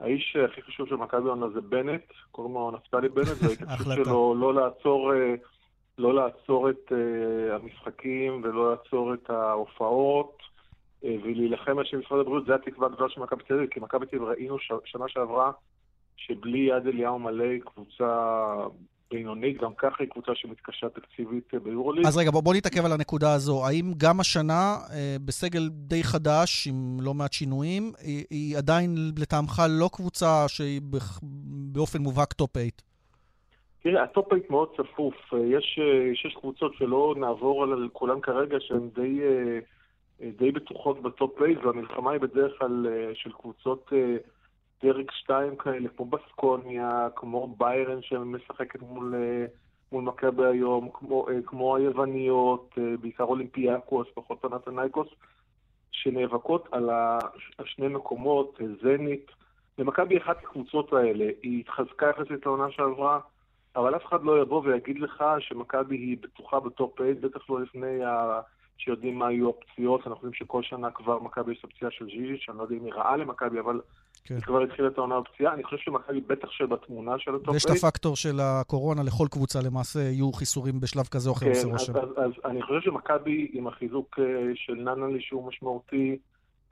והאיש 0.00 0.36
הכי 0.36 0.62
חשוב 0.62 0.88
של 0.88 0.96
מכבי 0.96 1.26
העונה 1.28 1.48
זה 1.48 1.60
בנט, 1.60 2.02
קוראים 2.30 2.54
לו 2.54 2.70
נפתלי 2.70 3.08
בנט, 3.08 3.36
וההתעקשות 3.42 3.92
שלו 3.94 4.34
לא 4.34 4.54
לעצור, 4.54 5.14
אה, 5.14 5.34
לא 5.98 6.14
לעצור 6.14 6.70
את 6.70 6.92
אה, 6.92 7.56
המשחקים 7.56 8.40
ולא 8.44 8.70
לעצור 8.70 9.14
את 9.14 9.30
ההופעות. 9.30 10.42
ולהילחם 11.02 11.78
על 11.78 11.84
שם 11.84 11.98
משרד 11.98 12.20
הבריאות, 12.20 12.46
זה 12.46 12.54
התקווה 12.54 12.86
הגדולה 12.86 13.10
של 13.10 13.20
מכבי 13.20 13.42
תל 13.44 13.54
אביב, 13.54 13.70
כי 13.70 13.80
מכבי 13.80 14.06
תל 14.06 14.16
אביב 14.16 14.28
ראינו 14.28 14.56
שנה 14.84 15.08
שעברה 15.08 15.52
שבלי 16.16 16.58
יד 16.58 16.86
אליהו 16.86 17.18
מלא 17.18 17.58
קבוצה 17.64 18.54
בינונית, 19.10 19.62
גם 19.62 19.74
ככה 19.78 19.96
היא 20.00 20.08
קבוצה 20.10 20.32
שמתקשה 20.34 20.88
תקציבית 20.88 21.54
אה, 21.54 21.58
ביורוליג. 21.60 22.06
אז 22.06 22.16
רגע, 22.16 22.30
בוא, 22.30 22.40
בוא 22.40 22.54
נתעכב 22.54 22.84
על 22.84 22.92
הנקודה 22.92 23.32
הזו. 23.32 23.66
האם 23.66 23.92
גם 23.96 24.20
השנה, 24.20 24.76
אה, 24.92 25.16
בסגל 25.24 25.68
די 25.70 26.04
חדש, 26.04 26.66
עם 26.66 26.98
לא 27.00 27.14
מעט 27.14 27.32
שינויים, 27.32 27.92
היא, 27.98 28.24
היא 28.30 28.56
עדיין 28.56 28.94
לטעמך 29.18 29.62
לא 29.70 29.90
קבוצה 29.92 30.44
שהיא 30.48 30.80
באופן 31.72 31.98
מובהק 31.98 32.32
top 32.32 32.50
8? 32.52 32.68
תראה, 33.82 34.02
ה 34.02 34.09
top 34.09 34.28
8 34.28 34.42
מאוד 34.50 34.68
צפוף. 34.76 35.14
אה, 35.34 35.38
יש 35.38 35.78
שש 36.14 36.34
קבוצות 36.34 36.74
שלא 36.74 37.14
נעבור 37.18 37.62
על 37.62 37.88
כולן 37.92 38.20
כרגע, 38.20 38.56
שהן 38.60 38.88
די, 38.94 39.20
די 40.38 40.52
בטוחות 40.52 41.02
ב 41.02 41.11
top 41.11 41.38
8, 41.38 41.66
והמלחמה 41.66 42.10
היא 42.12 42.20
בדרך 42.20 42.52
כלל 42.58 42.86
של 43.14 43.32
קבוצות... 43.32 43.92
דרג 44.82 45.10
שתיים 45.10 45.56
כאלה, 45.56 45.88
כמו 45.88 46.04
בסקוניה, 46.04 47.08
כמו 47.16 47.54
ביירן 47.58 48.02
שמשחקת 48.02 48.82
מול, 48.82 49.14
אה, 49.14 49.46
מול 49.92 50.04
מכבי 50.04 50.44
היום, 50.44 50.88
כמו, 50.92 51.28
אה, 51.28 51.34
כמו 51.46 51.76
היווניות, 51.76 52.74
אה, 52.78 52.96
בעיקר 53.00 53.24
אולימפיאקוס, 53.24 54.06
פחות 54.14 54.38
פנאתינייקוס, 54.40 55.08
שנאבקות 55.90 56.68
על 56.72 56.90
השני 57.58 57.88
מקומות, 57.88 58.60
זנית. 58.82 59.30
ומכבי 59.78 60.18
אחת 60.18 60.36
הקבוצות 60.44 60.92
האלה, 60.92 61.24
היא 61.42 61.60
התחזקה 61.60 62.06
יחסית 62.10 62.46
לעונה 62.46 62.70
שעברה, 62.70 63.20
אבל 63.76 63.96
אף 63.96 64.06
אחד 64.06 64.22
לא 64.22 64.42
יבוא 64.42 64.62
ויגיד 64.64 64.98
לך 64.98 65.24
שמכבי 65.38 65.96
היא 65.96 66.16
בטוחה 66.20 66.60
ב 66.60 66.70
top 66.70 66.98
8, 66.98 67.14
בטח 67.14 67.50
לא 67.50 67.60
לפני 67.60 68.04
ה... 68.04 68.40
שיודעים 68.78 69.18
מה 69.18 69.32
יהיו 69.32 69.50
הפציעות. 69.50 70.06
אנחנו 70.06 70.14
יודעים 70.14 70.32
שכל 70.32 70.62
שנה 70.62 70.90
כבר 70.90 71.18
מכבי 71.18 71.52
יש 71.52 71.64
הפציעה 71.64 71.90
של 71.90 72.04
ז'יז'יץ', 72.04 72.38
שאני 72.38 72.58
לא 72.58 72.62
יודע 72.62 72.76
אם 72.76 72.84
היא 72.84 72.92
רעה 72.92 73.16
למכבי, 73.16 73.60
אבל 73.60 73.80
כן. 74.26 74.34
היא 74.34 74.42
כבר 74.42 74.62
התחילה 74.62 74.88
את 74.88 74.98
העונה 74.98 75.20
בפציעה. 75.20 75.54
אני 75.54 75.64
חושב 75.64 75.76
שמכבי 75.76 76.20
בטח 76.20 76.50
שבתמונה 76.50 77.18
של 77.18 77.34
ה 77.34 77.38
top 77.38 77.48
ויש 77.48 77.64
את 77.64 77.70
הפקטור 77.70 78.16
של 78.16 78.40
הקורונה, 78.40 79.02
לכל 79.02 79.26
קבוצה 79.30 79.58
למעשה 79.66 80.00
יהיו 80.00 80.32
חיסורים 80.32 80.80
בשלב 80.80 81.06
כזה 81.06 81.30
או 81.30 81.34
אחר, 81.34 81.46
כן. 81.46 81.74
אז, 81.74 81.90
אז, 81.90 82.08
אז 82.16 82.32
אני 82.44 82.62
חושב 82.62 82.80
שמכבי 82.80 83.48
עם 83.52 83.66
החיזוק 83.66 84.18
אה, 84.18 84.24
של 84.54 84.74
ננלי 84.74 85.20
שהוא 85.20 85.48
משמעותי, 85.48 86.18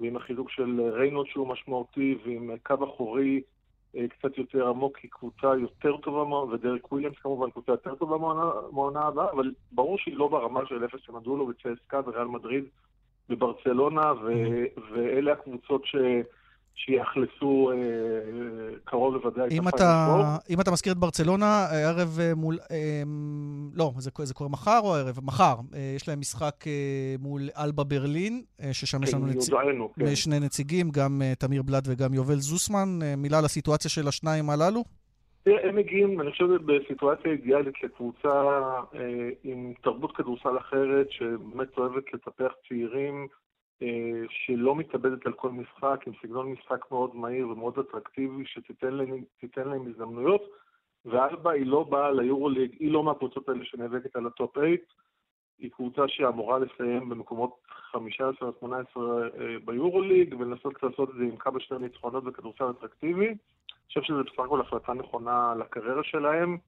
ועם 0.01 0.17
החיזוק 0.17 0.51
של 0.51 0.81
ריינולד 0.81 1.29
שהוא 1.29 1.49
משמעותי, 1.49 2.19
ועם 2.25 2.51
קו 2.63 2.75
אחורי 2.85 3.41
אה, 3.97 4.09
קצת 4.09 4.39
יותר 4.39 4.69
עמוק, 4.69 4.99
היא 4.99 5.11
קבוצה 5.11 5.47
יותר 5.61 5.97
טובה, 5.97 6.37
ודרק 6.37 6.93
וויליאמס 6.93 7.17
כמובן 7.23 7.51
קבוצה 7.51 7.73
יותר 7.73 7.95
טובה 7.95 8.19
מהעונה 8.19 9.01
הבאה, 9.01 9.31
אבל 9.33 9.53
ברור 9.73 9.99
שהיא 9.99 10.17
לא 10.17 10.29
ברמה 10.29 10.61
של 10.67 10.85
אפס 10.85 11.01
שמדולו 11.07 11.49
וצסקה 11.49 12.01
וריאל 12.07 12.25
מדריד 12.27 12.65
בברצלונה, 13.29 14.13
ו- 14.13 14.29
mm-hmm. 14.29 14.81
ואלה 14.93 15.33
הקבוצות 15.33 15.87
ש... 15.87 15.97
שיאכלסו 16.75 17.71
אה, 17.73 17.77
קרוב 18.85 19.15
לוודאי 19.15 19.49
אם 19.51 19.69
אתה, 19.69 20.37
אם 20.51 20.61
אתה 20.61 20.71
מזכיר 20.71 20.93
את 20.93 20.99
ברצלונה, 20.99 21.67
ערב 21.73 22.19
אה, 22.21 22.35
מול... 22.35 22.59
אה, 22.71 23.03
לא, 23.75 23.93
זה, 23.99 24.11
זה 24.23 24.35
קורה 24.35 24.51
מחר 24.51 24.81
או 24.83 24.95
ערב? 24.95 25.19
מחר. 25.23 25.55
אה, 25.75 25.93
יש 25.97 26.09
להם 26.09 26.21
משחק 26.21 26.55
אה, 26.67 27.15
מול 27.19 27.43
אלבה 27.59 27.85
ברלין, 27.85 28.43
אה, 28.63 28.73
ששם 28.73 28.99
כן, 28.99 29.05
יש 29.05 29.15
לנו 29.15 29.27
נציג, 29.27 29.55
כן. 29.99 30.15
שני 30.15 30.41
נציגים, 30.41 30.91
גם 30.91 31.23
אה, 31.23 31.35
תמיר 31.35 31.63
בלאט 31.63 31.85
וגם 31.87 32.15
יובל 32.15 32.35
זוסמן. 32.35 32.89
אה, 33.03 33.17
מילה 33.17 33.39
על 33.39 33.45
הסיטואציה 33.45 33.91
של 33.91 34.09
השניים 34.09 34.51
הללו? 34.51 34.85
תראה, 35.45 35.69
הם 35.69 35.77
מגיעים, 35.77 36.21
אני 36.21 36.31
חושב, 36.31 36.45
בסיטואציה 36.45 37.33
אידיאלית 37.33 37.75
לקבוצה 37.83 38.61
אה, 38.95 39.29
עם 39.45 39.73
תרבות 39.83 40.17
כדורסל 40.17 40.59
אחרת, 40.59 41.07
שבאמת 41.11 41.79
אוהבת 41.79 42.05
לטפח 42.15 42.53
צעירים. 42.69 43.27
אה, 43.83 44.23
שלא 44.29 44.77
מתאבדת 44.77 45.27
על 45.27 45.33
כל 45.33 45.51
משחק, 45.51 46.01
עם 46.07 46.13
סגנון 46.23 46.53
משחק 46.53 46.91
מאוד 46.91 47.17
מהיר 47.17 47.49
ומאוד 47.49 47.79
אטרקטיבי, 47.79 48.45
שתיתן 48.47 48.95
להם, 48.95 49.25
להם 49.57 49.87
הזדמנויות, 49.87 50.43
ואלבה 51.05 51.51
היא 51.51 51.67
לא 51.67 51.83
באה 51.83 52.13
ליורוליג, 52.13 52.77
היא 52.79 52.93
לא 52.93 53.03
מהקבוצות 53.03 53.49
האלה 53.49 53.65
שנאבקת 53.65 54.17
על 54.17 54.27
ה 54.27 54.34
top 54.34 54.55
8, 54.55 54.69
היא 55.59 55.71
קבוצה 55.71 56.09
שאמורה 56.09 56.59
לסיים 56.59 57.09
במקומות 57.09 57.57
15-18 57.95 57.97
אה, 57.97 59.57
ביורוליג, 59.65 60.35
ולנסות 60.39 60.83
לעשות 60.83 61.11
את 61.11 61.15
זה 61.15 61.25
עם 61.25 61.37
כמה 61.37 61.61
שתי 61.61 61.75
ניצחונות 61.81 62.25
וכדורסל 62.27 62.71
אטרקטיבי. 62.71 63.27
אני 63.27 63.37
חושב 63.89 64.03
שזו 64.03 64.25
בסך 64.25 64.39
הכל 64.39 64.61
החלטה 64.61 64.93
נכונה 64.93 65.55
לקריירה 65.59 66.05
שלהם, 66.05 66.59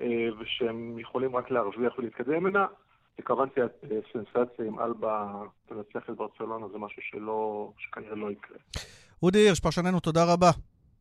אה, 0.00 0.28
ושהם 0.38 0.98
יכולים 0.98 1.36
רק 1.36 1.50
להרוויח 1.50 1.98
ולהתקדם 1.98 2.44
ממנה. 2.44 2.66
וכמובן 3.18 3.48
סנסציה 4.12 4.64
אם 4.68 4.80
אלבה 4.80 5.42
תנצח 5.66 6.10
את 6.10 6.16
ברצלונה 6.16 6.68
זה 6.68 6.78
משהו 6.78 7.02
שלא, 7.02 7.72
שכנראה 7.78 8.14
לא 8.14 8.30
יקרה. 8.30 8.56
אודי 9.22 9.38
הירש, 9.38 9.60
פרשננו, 9.60 10.00
תודה 10.00 10.32
רבה. 10.32 10.50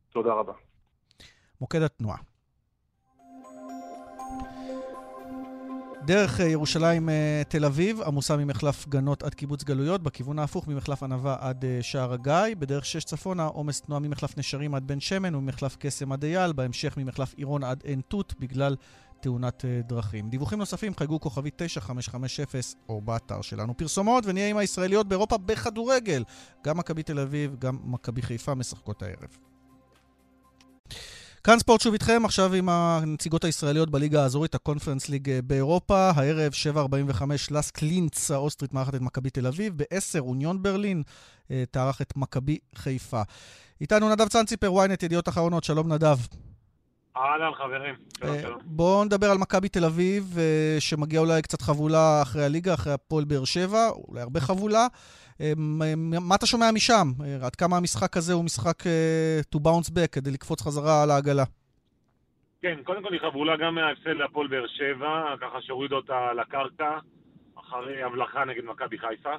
תודה 0.10 0.34
רבה. 0.34 0.53
מוקד 1.62 1.82
התנועה. 1.82 2.17
דרך 6.05 6.41
אה, 6.41 6.46
ירושלים 6.46 7.10
אה, 7.10 7.41
תל 7.48 7.65
אביב, 7.65 8.01
עמוסה 8.01 8.38
ממחלף 8.38 8.88
גנות 8.88 9.24
עד 9.24 9.34
קיבוץ 9.34 9.63
גלויות, 9.63 10.03
בכיוון 10.03 10.39
ההפוך 10.39 10.67
ממחלף 10.67 11.03
ענווה 11.03 11.38
עד 11.39 11.65
אה, 11.65 11.77
שער 11.82 12.13
הגיא, 12.13 12.55
בדרך 12.60 12.86
שש 12.86 13.03
צפונה 13.03 13.46
עומס 13.46 13.82
תנועה 13.82 14.00
ממחלף 14.00 14.38
נשרים 14.38 14.75
עד 14.75 14.88
בן 14.88 15.00
שמן 15.00 15.36
וממחלף 15.36 15.75
קסם 15.79 16.12
עד 16.12 16.24
אייל, 16.24 16.53
בהמשך 16.53 16.98
ממחלף 16.98 17.34
עירון 17.34 17.63
עד 17.63 17.84
עין 17.84 18.01
תות 18.08 18.34
בגלל 18.39 18.75
תאונת 19.24 19.65
אה, 19.65 19.82
דרכים. 19.88 20.30
דיווחים 20.30 20.60
נוספים 20.60 20.96
חייגו 20.98 21.20
כוכבי 21.20 21.50
9550 21.56 22.46
או 22.89 23.01
באתר 23.01 23.42
שלנו. 23.42 23.77
פרסומות 23.77 24.24
ונהיה 24.25 24.50
עם 24.50 24.58
הישראליות 24.58 25.08
באירופה 25.08 25.38
בכדורגל. 25.38 26.24
גם 26.65 26.77
מכבי 26.77 27.03
תל 27.03 27.20
אביב, 27.20 27.56
גם 27.60 27.77
מכבי 27.84 28.22
חיפה 28.22 28.56
משחקות 28.56 29.03
הערב. 29.03 29.38
כאן 31.44 31.60
ספורט 31.60 31.82
שוב 31.82 31.94
איתכם, 31.94 32.22
עכשיו 32.25 32.53
עם 32.53 32.70
הנציגות 32.70 33.44
הישראליות 33.44 33.89
בליגה 33.89 34.24
האזורית, 34.24 34.56
הקונפרנס 34.56 35.10
ליג 35.10 35.30
אה, 35.30 35.42
באירופה. 35.42 36.12
הערב 36.15 36.51
7.45 36.75 37.24
לאסק 37.51 37.72
לינץ 37.72 38.31
האוסטרית 38.32 38.74
מארחת 38.74 38.96
את 38.96 39.01
מכבי 39.01 39.30
תל 39.30 39.48
אביב, 39.48 39.74
ב-10 39.77 40.20
אוניון 40.20 40.63
ברלין 40.63 41.03
אה, 41.51 41.63
תארח 41.72 42.01
את 42.01 42.18
מכבי 42.18 42.58
חיפה. 42.75 43.22
איתנו 43.82 44.10
נדב 44.10 44.27
צנציפר, 44.27 44.86
ynet 44.86 45.06
ידיעות 45.06 45.30
אחרונות, 45.30 45.63
שלום 45.63 45.94
נדב. 45.94 46.18
אהלן, 47.17 47.53
חברים. 47.53 47.96
אה, 48.24 48.50
בואו 48.65 49.03
נדבר 49.03 49.27
על 49.27 49.38
מכבי 49.38 49.70
תל 49.70 49.86
אביב, 49.86 50.24
אה, 50.38 50.75
שמגיע 50.79 51.20
אולי 51.20 51.41
קצת 51.41 51.62
חבולה 51.62 52.22
אחרי 52.22 52.46
הליגה, 52.46 52.74
אחרי 52.74 52.93
הפועל 52.93 53.24
באר 53.25 53.46
שבע, 53.46 53.89
אולי 54.08 54.22
הרבה 54.22 54.39
חבולה. 54.39 54.88
אה, 55.41 55.53
מה 56.22 56.36
אתה 56.36 56.46
שומע 56.46 56.72
משם? 56.74 57.08
עד 57.46 57.55
כמה 57.55 57.77
המשחק 57.77 58.17
הזה 58.17 58.34
הוא 58.34 58.43
משחק 58.43 58.84
to 59.55 59.60
bounce 59.60 59.89
back, 59.89 60.08
כדי 60.12 60.32
לקפוץ 60.32 60.62
חזרה 60.62 61.03
על 61.03 61.12
העגלה? 61.12 61.43
כן, 62.62 62.79
קודם 62.84 63.03
כל 63.03 63.13
היא 63.13 63.22
חבולה 63.22 63.58
גם 63.58 63.75
מההפסד 63.75 64.10
להפועל 64.10 64.48
באר 64.48 64.67
שבע, 64.67 65.36
ככה 65.41 65.62
שהורידו 65.62 65.96
אותה 65.96 66.34
לקרקע, 66.34 66.98
אחרי 67.60 68.03
הבלחה 68.03 68.46
נגד 68.46 68.65
מכבי 68.65 68.98
חיפה. 68.98 69.36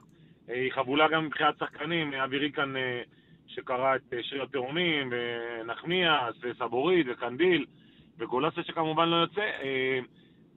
היא 0.49 0.73
חבולה 0.73 1.09
גם 1.09 1.27
מבחינת 1.27 1.55
שחקנים, 1.59 2.15
אבי 2.15 2.39
ריקן... 2.39 2.75
שקרא 3.55 3.97
את 3.97 4.15
שריר 4.23 4.43
התאומים, 4.43 5.13
ונחמיאס, 5.13 6.35
וסבורית, 6.43 7.07
וקנדיל, 7.11 7.65
וגולסה 8.19 8.63
שכמובן 8.63 9.09
לא 9.09 9.17
יוצא. 9.17 9.51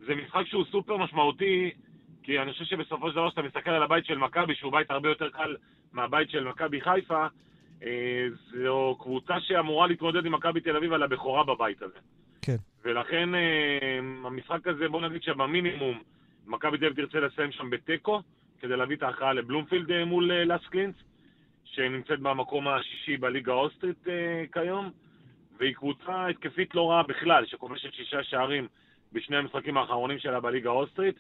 זה 0.07 0.15
משחק 0.15 0.45
שהוא 0.45 0.65
סופר 0.71 0.97
משמעותי, 0.97 1.71
כי 2.23 2.39
אני 2.39 2.51
חושב 2.51 2.65
שבסופו 2.65 3.09
של 3.09 3.15
דבר 3.15 3.29
כשאתה 3.29 3.41
מסתכל 3.41 3.71
על 3.71 3.83
הבית 3.83 4.05
של 4.05 4.17
מכבי, 4.17 4.55
שהוא 4.55 4.71
בית 4.71 4.91
הרבה 4.91 5.09
יותר 5.09 5.29
קל 5.29 5.55
מהבית 5.93 6.29
של 6.29 6.43
מכבי 6.43 6.81
חיפה, 6.81 7.27
אה, 7.83 8.27
זו 8.63 8.97
קבוצה 8.99 9.39
שאמורה 9.39 9.87
להתמודד 9.87 10.25
עם 10.25 10.33
מכבי 10.33 10.61
תל 10.61 10.75
אביב 10.75 10.93
על 10.93 11.03
הבכורה 11.03 11.43
בבית 11.43 11.81
הזה. 11.81 11.99
כן. 12.41 12.55
ולכן 12.83 13.35
אה, 13.35 13.99
המשחק 14.23 14.67
הזה, 14.67 14.89
בוא 14.89 15.01
נגיד 15.01 15.23
שבמינימום, 15.23 15.99
מכבי 16.47 16.77
תל 16.77 16.85
אביב 16.85 16.95
תרצה 16.95 17.19
לסיים 17.19 17.51
שם 17.51 17.69
בתיקו, 17.69 18.21
כדי 18.59 18.77
להביא 18.77 18.95
את 18.95 19.03
ההכרעה 19.03 19.33
לבלומפילד 19.33 19.91
אה, 19.91 20.05
מול 20.05 20.31
לאס 20.33 20.67
קלינס, 20.67 20.95
שנמצאת 21.71 22.19
במקום 22.19 22.67
השישי 22.67 23.17
בליגה 23.17 23.51
האוסטרית 23.53 24.07
כיום, 24.53 24.91
והיא 25.59 25.75
קבוצה 25.75 26.27
התקפית 26.27 26.75
לא 26.75 26.91
רעה 26.91 27.03
בכלל, 27.03 27.45
שכובשת 27.45 27.93
שישה 27.93 28.23
שערים 28.23 28.67
בשני 29.13 29.37
המשחקים 29.37 29.77
האחרונים 29.77 30.19
שלה 30.19 30.39
בליגה 30.39 30.69
האוסטרית. 30.69 31.15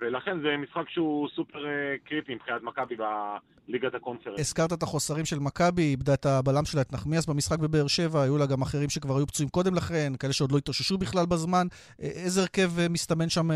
ולכן 0.00 0.40
זה 0.40 0.56
משחק 0.56 0.88
שהוא 0.88 1.28
סופר 1.28 1.66
אה, 1.66 1.94
קריטי 2.04 2.34
מבחינת 2.34 2.62
מכבי 2.62 2.96
בליגת 2.96 3.94
הקונפרנס. 3.94 4.40
הזכרת 4.40 4.72
את 4.72 4.82
החוסרים 4.82 5.24
של 5.24 5.38
מכבי, 5.38 5.82
איבדה 5.82 6.14
את 6.14 6.26
הבלם 6.26 6.64
שלה, 6.64 6.80
את 6.80 6.92
נחמיאס 6.92 7.26
במשחק 7.26 7.58
בבאר 7.58 7.86
שבע, 7.86 8.22
היו 8.22 8.38
לה 8.38 8.46
גם 8.46 8.62
אחרים 8.62 8.88
שכבר 8.88 9.16
היו 9.16 9.26
פצועים 9.26 9.48
קודם 9.48 9.74
לכן, 9.74 10.12
כאלה 10.20 10.32
שעוד 10.32 10.52
לא 10.52 10.58
התאוששו 10.58 10.98
בכלל 10.98 11.26
בזמן. 11.26 11.66
אה, 12.02 12.06
איזה 12.06 12.40
הרכב 12.40 12.78
אה, 12.78 12.88
מסתמן 12.88 13.28
שם 13.28 13.48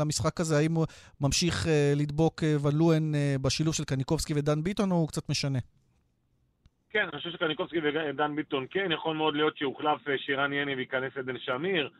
למשחק 0.00 0.40
הזה? 0.40 0.58
האם 0.58 0.74
הוא 0.74 0.86
ממשיך 1.20 1.66
לדבוק 1.96 2.42
ון 2.62 2.76
לואן 2.78 3.12
בשילוב 3.42 3.74
של 3.74 3.84
קניקובסקי 3.84 4.34
ודן 4.36 4.62
ביטון, 4.62 4.90
או 4.90 4.96
הוא 4.96 5.08
קצת 5.08 5.30
משנה? 5.30 5.58
כן, 6.90 7.02
אני 7.12 7.18
חושב 7.18 7.30
שקניקובסקי 7.30 7.78
ודן 7.84 8.36
ביטון 8.36 8.66
כן, 8.70 8.92
יכול 8.92 9.16
מאוד 9.16 9.34
להיות 9.34 9.56
שיוחלף 9.56 10.00
שירן 10.16 10.52
יני 10.52 10.74
וייכנס 10.74 11.12
עדן 11.16 11.38
שמיר. 11.38 11.90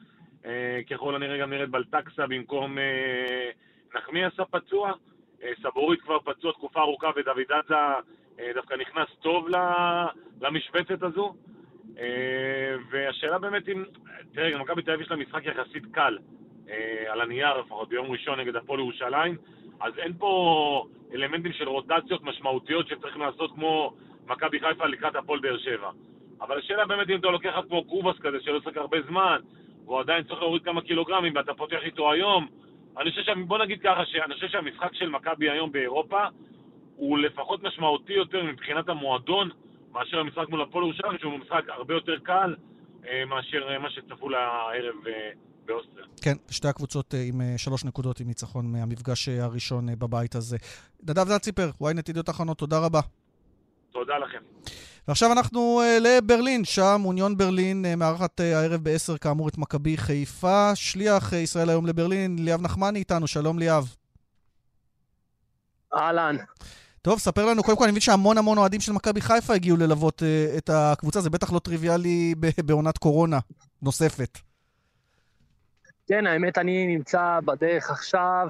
ככל 0.90 1.14
הנראה 1.14 1.38
גם 1.38 1.50
נראית 1.50 1.70
בלטקסה 1.70 2.26
במקום 2.26 2.78
נחמיאס 3.94 4.32
הפצוע, 4.40 4.92
אה, 5.42 5.50
סבורית 5.62 6.00
כבר 6.00 6.18
פצוע 6.18 6.52
תקופה 6.52 6.80
ארוכה 6.80 7.10
ודוד 7.16 7.52
עזה 7.52 7.74
אה, 8.40 8.50
דווקא 8.54 8.74
נכנס 8.74 9.08
טוב 9.22 9.48
למשבצת 10.40 11.02
הזו. 11.02 11.34
אה, 11.98 12.74
והשאלה 12.90 13.38
באמת 13.38 13.68
אם, 13.68 13.84
תראה, 14.32 14.50
גם 14.50 14.60
מכבי 14.60 14.82
תל 14.82 14.90
אביב 14.90 15.06
יש 15.06 15.10
לה 15.10 15.16
משחק 15.16 15.46
יחסית 15.46 15.84
קל, 15.92 16.18
על 17.06 17.20
הנייר 17.20 17.58
לפחות, 17.58 17.88
ביום 17.88 18.10
ראשון 18.10 18.40
נגד 18.40 18.56
הפועל 18.56 18.80
ירושלים, 18.80 19.36
אז 19.80 19.98
אין 19.98 20.12
פה 20.18 20.86
אלמנטים 21.14 21.52
של 21.52 21.68
רוטציות 21.68 22.22
משמעותיות 22.22 22.88
שצריכים 22.88 23.22
לעשות 23.22 23.52
כמו 23.54 23.94
מכבי 24.26 24.60
חיפה 24.60 24.86
לקראת 24.86 25.16
הפועל 25.16 25.40
באר 25.40 25.58
שבע. 25.58 25.90
אבל 26.40 26.58
השאלה 26.58 26.86
באמת 26.86 27.10
אם 27.10 27.18
אתה 27.18 27.28
לוקח 27.28 27.60
כמו 27.68 27.84
קובאס 27.84 28.18
כזה 28.18 28.40
שלא 28.40 28.60
צריך 28.60 28.76
הרבה 28.76 28.98
זמן, 29.08 29.40
והוא 29.84 30.00
עדיין 30.00 30.24
צריך 30.24 30.40
להוריד 30.40 30.64
כמה 30.64 30.80
קילוגרמים 30.80 31.36
ואתה 31.36 31.54
פותח 31.54 31.78
איתו 31.82 32.12
היום, 32.12 32.46
אני 33.00 33.10
חושב. 33.10 33.32
בוא 33.46 33.58
נגיד 33.58 33.80
ככה, 33.82 34.06
שאני 34.06 34.34
חושב 34.34 34.48
שהמשחק 34.48 34.94
של 34.94 35.08
מכבי 35.08 35.50
היום 35.50 35.72
באירופה 35.72 36.24
הוא 36.96 37.18
לפחות 37.18 37.62
משמעותי 37.62 38.12
יותר 38.12 38.42
מבחינת 38.42 38.88
המועדון 38.88 39.50
מאשר 39.92 40.18
המשחק 40.18 40.48
מול 40.48 40.62
הפועל 40.62 40.84
ירושלים, 40.84 41.18
שהוא 41.18 41.38
משחק 41.38 41.62
הרבה 41.68 41.94
יותר 41.94 42.18
קל 42.22 42.54
אה, 43.06 43.24
מאשר 43.24 43.68
אה, 43.68 43.78
מה 43.78 43.90
שצפו 43.90 44.28
לערב 44.28 45.06
אה, 45.06 45.30
באוסטריה. 45.64 46.06
כן, 46.22 46.34
שתי 46.50 46.68
הקבוצות 46.68 47.14
עם 47.28 47.40
שלוש 47.56 47.84
נקודות 47.84 48.20
עם 48.20 48.26
ניצחון 48.26 48.72
מהמפגש 48.72 49.28
הראשון 49.28 49.86
בבית 49.98 50.34
הזה. 50.34 50.56
נדב 51.02 51.24
זלציפר, 51.24 51.70
ynet 51.82 52.10
ידיעות 52.10 52.30
אחרונות, 52.30 52.58
תודה 52.58 52.78
רבה. 52.78 53.00
תודה 53.92 54.18
לכם. 54.18 54.38
ועכשיו 55.08 55.32
אנחנו 55.32 55.82
uh, 55.82 56.00
לברלין, 56.00 56.64
שם 56.64 57.02
אוניון 57.04 57.36
ברלין 57.36 57.84
uh, 57.84 57.96
מארחת 57.96 58.40
uh, 58.40 58.42
הערב 58.42 58.80
ב-10 58.82 59.18
כאמור 59.18 59.48
את 59.48 59.58
מכבי 59.58 59.96
חיפה. 59.96 60.74
שליח 60.74 61.32
uh, 61.32 61.36
ישראל 61.36 61.70
היום 61.70 61.86
לברלין, 61.86 62.36
ליאב 62.38 62.62
נחמני 62.62 62.98
איתנו, 62.98 63.26
שלום 63.26 63.58
ליאב. 63.58 63.94
אהלן. 65.94 66.36
טוב, 67.02 67.18
ספר 67.18 67.46
לנו, 67.46 67.62
קודם 67.62 67.78
כל 67.78 67.84
אני 67.84 67.90
מבין 67.90 68.00
שהמון 68.00 68.38
המון 68.38 68.58
אוהדים 68.58 68.80
של 68.80 68.92
מכבי 68.92 69.20
חיפה 69.20 69.54
הגיעו 69.54 69.76
ללוות 69.76 70.22
uh, 70.22 70.58
את 70.58 70.70
הקבוצה, 70.72 71.20
זה 71.20 71.30
בטח 71.30 71.52
לא 71.52 71.58
טריוויאלי 71.58 72.34
בעונת 72.64 72.98
קורונה 72.98 73.38
נוספת. 73.82 74.38
כן, 76.06 76.26
האמת, 76.26 76.58
אני 76.58 76.86
נמצא 76.86 77.38
בדרך 77.44 77.90
עכשיו 77.90 78.48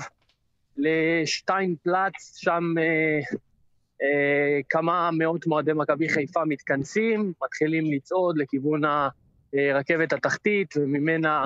לשטיין 0.77 1.75
פלאץ, 1.83 2.37
שם 2.37 2.63
uh, 2.79 3.37
כמה 4.69 5.11
מאות 5.19 5.47
מועדי 5.47 5.73
מכבי 5.73 6.09
חיפה 6.09 6.45
מתכנסים, 6.45 7.33
מתחילים 7.45 7.93
לצעוד 7.93 8.39
לכיוון 8.39 8.83
הרכבת 9.55 10.13
התחתית, 10.13 10.75
וממנה 10.77 11.45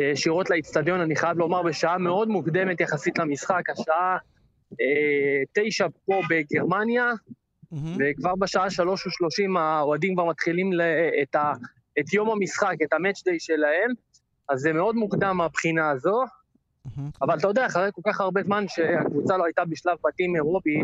אה, 0.00 0.04
ישירות 0.04 0.50
לאיצטדיון, 0.50 1.00
אני 1.00 1.16
חייב 1.16 1.38
לומר, 1.38 1.62
בשעה 1.62 1.98
מאוד 1.98 2.28
מוקדמת 2.28 2.80
יחסית 2.80 3.18
למשחק, 3.18 3.70
השעה 3.70 4.16
אה, 4.80 5.42
תשע 5.52 5.86
פה 6.04 6.20
בגרמניה, 6.30 7.10
mm-hmm. 7.12 7.76
וכבר 7.98 8.34
בשעה 8.34 8.70
שלוש 8.70 9.06
ושלושים 9.06 9.56
האוהדים 9.56 10.14
כבר 10.14 10.24
מתחילים 10.24 10.70
את, 11.22 11.34
ה, 11.34 11.52
את 12.00 12.12
יום 12.12 12.30
המשחק, 12.30 12.74
את 12.84 12.92
המאץ' 12.92 13.24
דיי 13.24 13.40
שלהם, 13.40 13.90
אז 14.48 14.60
זה 14.60 14.72
מאוד 14.72 14.96
מוקדם 14.96 15.36
מהבחינה 15.36 15.90
הזו. 15.90 16.22
Mm-hmm. 16.24 17.00
אבל 17.22 17.38
אתה 17.38 17.48
יודע, 17.48 17.66
אחרי 17.66 17.90
כל 17.92 18.02
כך 18.04 18.20
הרבה 18.20 18.42
זמן 18.42 18.64
שהקבוצה 18.68 19.36
לא 19.36 19.44
הייתה 19.44 19.64
בשלב 19.64 19.96
בתים 20.06 20.36
אירופי, 20.36 20.82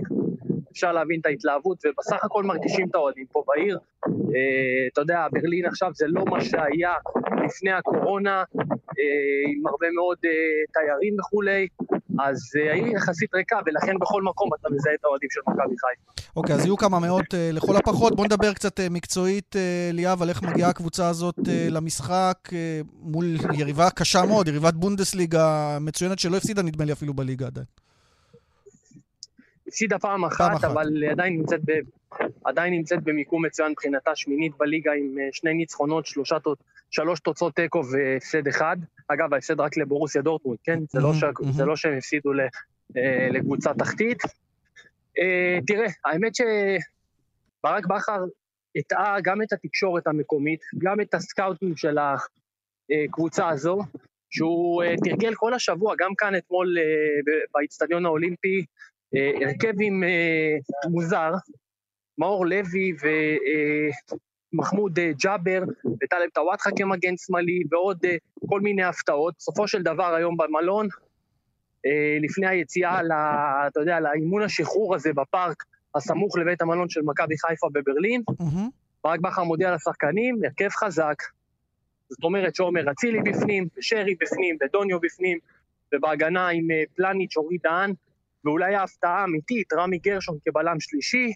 אפשר 0.72 0.92
להבין 0.92 1.20
את 1.20 1.26
ההתלהבות, 1.26 1.78
ובסך 1.85 2.24
הכל 2.24 2.44
מרגישים 2.44 2.88
את 2.90 2.94
האוהדים 2.94 3.26
פה 3.33 3.42
בעיר. 3.46 3.78
אה, 4.07 4.88
אתה 4.92 5.00
יודע, 5.00 5.26
ברלין 5.33 5.66
עכשיו 5.66 5.90
זה 5.94 6.07
לא 6.09 6.24
מה 6.24 6.44
שהיה 6.44 6.94
לפני 7.44 7.72
הקורונה, 7.72 8.44
אה, 8.98 9.04
עם 9.48 9.66
הרבה 9.66 9.87
מאוד 9.94 10.18
אה, 10.24 10.31
תיירים 10.72 11.20
וכולי, 11.20 11.68
אז 12.18 12.38
העיר 12.70 12.87
יחסית 12.87 13.35
ריקה, 13.35 13.59
ולכן 13.66 13.98
בכל 14.00 14.22
מקום 14.22 14.50
אתה 14.61 14.68
מזהה 14.70 14.94
את 14.94 15.04
האוהדים 15.04 15.28
של 15.31 15.40
מכבי 15.46 15.74
חיפה. 15.78 16.31
אוקיי, 16.37 16.54
אז 16.54 16.64
יהיו 16.64 16.76
כמה 16.76 16.98
מאות 16.98 17.35
לכל 17.52 17.76
הפחות. 17.76 18.16
בוא 18.16 18.24
נדבר 18.24 18.52
קצת 18.52 18.81
מקצועית, 18.90 19.57
ליאב, 19.92 20.22
על 20.22 20.28
איך 20.28 20.42
מגיעה 20.42 20.70
הקבוצה 20.70 21.09
הזאת 21.09 21.38
למשחק 21.70 22.38
מול 23.00 23.37
יריבה 23.59 23.90
קשה 23.90 24.26
מאוד, 24.26 24.48
יריבת 24.48 24.74
בונדסליגה 24.74 25.78
מצוינת 25.81 26.18
שלא 26.18 26.37
הפסידה, 26.37 26.62
נדמה 26.62 26.85
לי, 26.85 26.92
אפילו 26.92 27.14
בליגה 27.14 27.46
עדיין. 27.46 27.88
הפסידה 29.68 29.98
פעם 29.98 30.24
אחת, 30.24 30.37
פעם 30.38 30.57
אחת, 30.57 30.64
אבל 30.64 31.04
עדיין 31.11 31.37
נמצאת, 31.37 31.61
ב, 31.64 31.72
עדיין 32.44 32.74
נמצאת 32.74 33.02
במיקום 33.02 33.44
מצוין 33.44 33.70
מבחינתה, 33.70 34.16
שמינית 34.16 34.52
בליגה 34.59 34.92
עם 34.92 35.18
אה, 35.18 35.28
שני 35.33 35.54
ניצחונות, 35.54 36.07
שלושה, 36.07 36.37
שלוש 36.90 37.20
תוצאות 37.20 37.54
תיקו 37.54 37.83
והפסד 37.92 38.48
אחד. 38.48 38.76
אגב, 39.09 39.35
ההפסד 39.35 39.61
רק 39.61 39.76
לבורוסיה 39.76 40.22
דורטמונד, 40.22 40.59
כן? 40.64 40.78
זה, 40.90 41.00
לא 41.00 41.14
ש... 41.14 41.24
זה 41.50 41.64
לא 41.64 41.76
שהם 41.76 41.96
הפסידו 41.98 42.33
אה, 42.96 43.28
לקבוצה 43.31 43.74
תחתית. 43.74 44.22
אה, 45.18 45.59
תראה, 45.66 45.87
האמת 46.04 46.33
שברק 46.35 47.87
בכר 47.87 48.24
הטעה 48.76 49.20
גם 49.22 49.42
את 49.42 49.52
התקשורת 49.52 50.07
המקומית, 50.07 50.61
גם 50.78 51.00
את 51.00 51.14
הסקאוטים 51.14 51.76
של 51.76 51.96
הקבוצה 51.98 53.48
הזו, 53.48 53.78
שהוא 54.31 54.83
תרגל 55.04 55.35
כל 55.35 55.54
השבוע, 55.54 55.94
גם 55.98 56.11
כאן 56.18 56.37
אתמול 56.37 56.76
באיצטדיון 57.54 58.07
האולימפי, 58.07 58.64
הרכב 59.14 59.73
עם 59.81 60.05
אה, 60.05 60.88
מוזר, 60.90 61.33
מאור 62.18 62.47
לוי 62.47 62.92
ומחמוד 64.53 64.99
אה, 64.99 65.11
ג'אבר 65.23 65.62
וטלב 65.85 66.29
טוואטחה 66.35 66.71
כמגן 66.77 67.16
שמאלי 67.16 67.62
ועוד 67.71 67.99
כל 68.49 68.61
מיני 68.61 68.83
הפתעות. 68.83 69.35
בסופו 69.38 69.68
של 69.68 69.83
דבר 69.83 70.14
היום 70.14 70.37
במלון, 70.37 70.88
לפני 72.21 72.47
היציאה, 72.47 73.03
לה, 73.03 73.64
אתה 73.66 73.81
יודע, 73.81 74.01
לאימון 74.01 74.42
השחרור 74.42 74.94
הזה 74.94 75.12
בפארק 75.12 75.64
הסמוך 75.94 76.38
לבית 76.38 76.62
המלון 76.62 76.88
של 76.88 77.01
מכבי 77.05 77.35
חיפה 77.38 77.66
בברלין, 77.73 78.23
mm-hmm. 78.31 78.71
ברק 79.05 79.21
בכר 79.21 79.44
מודיע 79.44 79.75
לשחקנים, 79.75 80.40
הרכב 80.44 80.68
חזק, 80.68 81.23
זאת 82.09 82.25
אומרת 82.25 82.55
שעומר 82.55 82.90
אצילי 82.90 83.18
בפנים, 83.23 83.68
ושרי 83.79 84.14
בפנים, 84.21 84.57
ודוניו 84.61 85.01
בפנים, 85.01 85.38
ובהגנה 85.94 86.49
עם 86.49 86.68
פלניץ', 86.97 87.37
אורי 87.37 87.59
דהן, 87.62 87.92
ואולי 88.44 88.74
ההפתעה 88.74 89.20
האמיתית, 89.20 89.72
רמי 89.72 89.98
גרשון 89.98 90.38
כבלם 90.44 90.81
שלישי, 90.81 91.33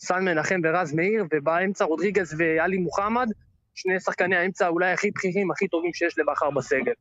סן 0.00 0.24
מנחם 0.24 0.60
ורז 0.64 0.92
מאיר, 0.92 1.24
ובאמצע 1.32 1.84
רודריגז 1.84 2.34
ואלי 2.38 2.76
מוחמד, 2.78 3.28
שני 3.74 4.00
שחקני 4.00 4.36
האמצע 4.36 4.68
אולי 4.68 4.92
הכי 4.92 5.10
בכירים, 5.10 5.50
הכי 5.50 5.68
טובים 5.68 5.92
שיש 5.94 6.18
לבכר 6.18 6.50
בסגל. 6.50 6.92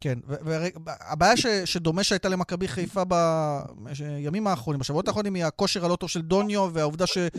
כן, 0.00 0.18
והבעיה 0.26 1.36
ש, 1.36 1.46
שדומה 1.46 2.02
שהייתה 2.02 2.28
למכבי 2.28 2.68
חיפה 2.68 3.02
בימים 3.04 4.46
האחרונים, 4.46 4.80
בשבועות 4.80 5.08
האחרונים, 5.08 5.34
היא 5.34 5.44
הכושר 5.44 5.84
הלא 5.84 5.96
טוב 5.96 6.08
של 6.08 6.22
דוניו, 6.22 6.70
והעובדה 6.72 7.06
שאולי 7.06 7.34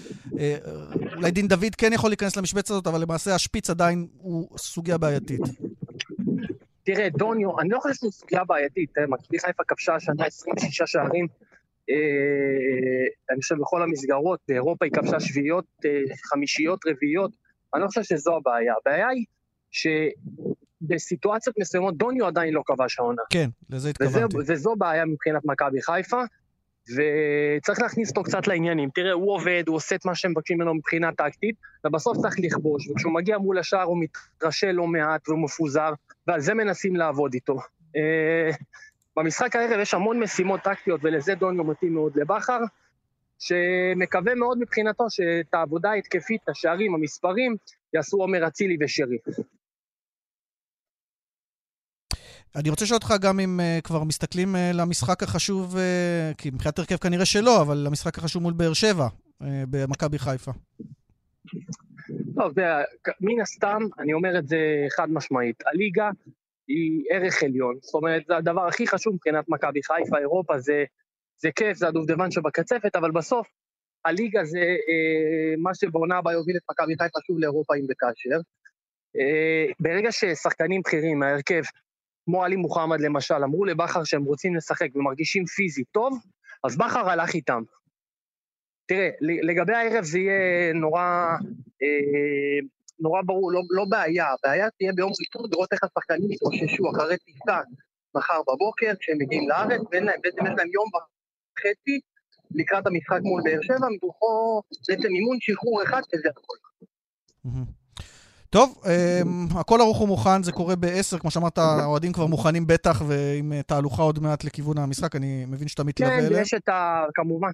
אה, 1.23 1.31
דין 1.31 1.47
דוד 1.47 1.75
כן 1.77 1.93
יכול 1.93 2.09
להיכנס 2.09 2.37
למשבצת 2.37 2.71
הזאת, 2.71 2.87
אבל 2.87 3.01
למעשה 3.01 3.35
השפיץ 3.35 3.69
עדיין 3.69 4.07
הוא 4.17 4.57
סוגיה 4.57 4.97
בעייתית. 4.97 5.41
תראה, 6.83 7.09
דוניו, 7.09 7.59
אני 7.59 7.69
לא 7.69 7.79
חושב 7.79 7.93
שזו 7.93 8.11
סוגיה 8.11 8.43
בעייתית, 8.43 8.93
מכבי 9.07 9.39
חיפה 9.39 9.63
כבשה 9.67 9.95
השנה 9.95 10.25
26 10.25 10.81
שערים 10.85 11.27
אני 13.29 13.41
חושב 13.41 13.55
בכל 13.55 13.83
המסגרות, 13.83 14.39
באירופה 14.47 14.85
היא 14.85 14.91
כבשה 14.91 15.19
שביעיות, 15.19 15.65
חמישיות, 16.29 16.79
רביעיות, 16.87 17.31
אני 17.73 17.81
לא 17.81 17.87
חושב 17.87 18.03
שזו 18.03 18.35
הבעיה. 18.35 18.73
הבעיה 18.81 19.07
היא 19.07 19.25
שבסיטואציות 20.81 21.55
מסוימות 21.59 21.97
דוניו 21.97 22.25
עדיין 22.25 22.53
לא 22.53 22.61
כבש 22.65 22.99
העונה. 22.99 23.21
כן, 23.29 23.49
לזה 23.69 23.89
התכוונתי. 23.89 24.37
וזו 24.47 24.75
בעיה 24.77 25.05
מבחינת 25.05 25.45
מכבי 25.45 25.81
חיפה. 25.81 26.21
וצריך 26.95 27.81
להכניס 27.81 28.09
אותו 28.09 28.23
קצת 28.23 28.47
לעניינים. 28.47 28.89
תראה, 28.95 29.11
הוא 29.11 29.33
עובד, 29.33 29.63
הוא 29.67 29.75
עושה 29.75 29.95
את 29.95 30.05
מה 30.05 30.15
שהם 30.15 30.31
מבקשים 30.31 30.57
ממנו 30.57 30.73
מבחינה 30.73 31.11
טקטית, 31.11 31.55
ובסוף 31.85 32.17
צריך 32.17 32.35
לכבוש, 32.39 32.89
וכשהוא 32.89 33.13
מגיע 33.13 33.37
מול 33.37 33.59
השער 33.59 33.83
הוא 33.83 33.97
מתרשל 34.35 34.71
לא 34.71 34.87
מעט 34.87 35.29
והוא 35.29 35.43
מפוזר, 35.43 35.93
ועל 36.27 36.39
זה 36.39 36.53
מנסים 36.53 36.95
לעבוד 36.95 37.33
איתו. 37.33 37.57
במשחק 39.17 39.55
הערב 39.55 39.79
יש 39.79 39.93
המון 39.93 40.19
משימות 40.19 40.61
טקטיות, 40.61 40.99
ולזה 41.03 41.35
דוניו 41.35 41.63
מתאים 41.63 41.93
מאוד 41.93 42.17
לבכר, 42.17 42.59
שמקווה 43.39 44.35
מאוד 44.35 44.57
מבחינתו 44.59 45.05
שאת 45.09 45.53
העבודה 45.53 45.89
ההתקפית, 45.91 46.49
השערים, 46.49 46.95
המספרים, 46.95 47.55
יעשו 47.93 48.17
עומר 48.17 48.47
אצילי 48.47 48.77
ושרי. 48.81 49.17
אני 52.55 52.69
רוצה 52.69 52.85
לשאול 52.85 52.95
אותך 52.95 53.13
גם 53.21 53.39
אם 53.39 53.59
uh, 53.59 53.81
כבר 53.81 54.03
מסתכלים 54.03 54.55
uh, 54.55 54.59
למשחק 54.73 55.23
החשוב, 55.23 55.75
uh, 55.75 55.79
כי 56.37 56.49
מבחינת 56.49 56.79
הרכב 56.79 56.95
כנראה 56.97 57.25
שלא, 57.25 57.61
אבל 57.61 57.77
למשחק 57.77 58.17
החשוב 58.17 58.43
מול 58.43 58.53
באר 58.53 58.73
שבע, 58.73 59.07
uh, 59.07 59.45
במכבי 59.69 60.19
חיפה. 60.19 60.51
טוב, 62.35 62.53
מן 63.21 63.41
הסתם, 63.41 63.81
אני 63.99 64.13
אומר 64.13 64.39
את 64.39 64.47
זה 64.47 64.57
חד 64.97 65.07
משמעית, 65.09 65.63
הליגה 65.65 66.09
היא 66.67 67.03
ערך 67.09 67.43
עליון. 67.43 67.75
זאת 67.81 67.93
אומרת, 67.93 68.23
זה 68.27 68.37
הדבר 68.37 68.67
הכי 68.67 68.87
חשוב 68.87 69.13
מבחינת 69.13 69.45
מכבי 69.47 69.83
חיפה, 69.83 70.17
אירופה 70.17 70.59
זה, 70.59 70.83
זה 71.37 71.49
כיף, 71.55 71.77
זה 71.77 71.87
הדובדבן 71.87 72.31
שבקצפת, 72.31 72.95
אבל 72.95 73.11
בסוף 73.11 73.47
הליגה 74.05 74.43
זה 74.43 74.59
אה, 74.59 75.55
מה 75.57 75.75
שבעונה 75.75 76.17
הבאה 76.17 76.33
יוביל 76.33 76.57
את 76.57 76.61
מכבי 76.71 76.93
חיפה 77.01 77.19
שוב 77.27 77.39
לאירופה 77.39 77.75
אם 77.75 77.85
וכאשר. 77.89 78.39
אה, 79.17 79.73
ברגע 79.79 80.11
ששחקנים 80.11 80.81
בכירים 80.81 81.19
מההרכב 81.19 81.61
כמו 82.25 82.43
עלי 82.43 82.55
מוחמד 82.55 83.01
למשל, 83.01 83.43
אמרו 83.43 83.65
לבכר 83.65 84.03
שהם 84.03 84.23
רוצים 84.23 84.55
לשחק 84.55 84.95
ומרגישים 84.95 85.45
פיזית 85.45 85.87
טוב, 85.91 86.19
אז 86.63 86.77
בכר 86.77 87.09
הלך 87.09 87.33
איתם. 87.33 87.63
תראה, 88.85 89.09
לגבי 89.21 89.73
הערב 89.73 90.03
זה 90.03 90.19
יהיה 90.19 90.73
נורא, 90.73 91.01
אה, 91.81 92.59
נורא 92.99 93.21
ברור, 93.25 93.51
לא, 93.51 93.61
לא 93.69 93.85
בעיה, 93.89 94.25
הבעיה 94.33 94.67
תהיה 94.77 94.93
ביום 94.93 95.11
ראשון 95.19 95.49
לראות 95.51 95.73
איך 95.73 95.83
השחקנים 95.83 96.31
יתאוששו 96.31 96.83
אחרי 96.91 97.17
טיסה 97.17 97.59
מחר 98.15 98.41
בבוקר, 98.47 98.91
כשהם 98.99 99.17
מגיעים 99.17 99.49
לארץ, 99.49 99.81
ואין 99.91 100.03
להם, 100.03 100.19
בעצם 100.23 100.45
יש 100.45 100.53
להם 100.57 100.69
יום 100.73 100.87
וחצי 100.93 101.99
לקראת 102.51 102.87
המשחק 102.87 103.19
מול 103.21 103.41
באר 103.43 103.61
שבע, 103.61 103.87
מתוכו 103.95 104.61
בעצם 104.89 105.09
אימון 105.15 105.37
שחרור 105.39 105.83
אחד, 105.83 106.01
וזה 106.13 106.29
הכול. 106.29 106.57
טוב, 108.49 108.83
um, 108.83 109.59
הכל 109.59 109.81
ערוך 109.81 110.01
ומוכן, 110.01 110.43
זה 110.43 110.51
קורה 110.51 110.75
ב-10, 110.75 111.19
כמו 111.19 111.31
שאמרת, 111.31 111.57
האוהדים 111.57 112.13
כבר 112.13 112.25
מוכנים 112.25 112.67
בטח, 112.67 113.01
ועם 113.07 113.53
אה, 113.53 113.63
תהלוכה 113.63 114.03
עוד 114.03 114.19
מעט 114.19 114.43
לכיוון 114.43 114.77
המשחק, 114.77 115.15
אני 115.15 115.45
מבין 115.47 115.67
שאתה 115.67 115.83
מתלווה 115.83 116.17
אליהם. 116.17 116.33
כן, 116.33 116.41
יש 116.41 116.53
את 116.53 116.69
ה... 116.69 117.05
כמובן. 117.13 117.51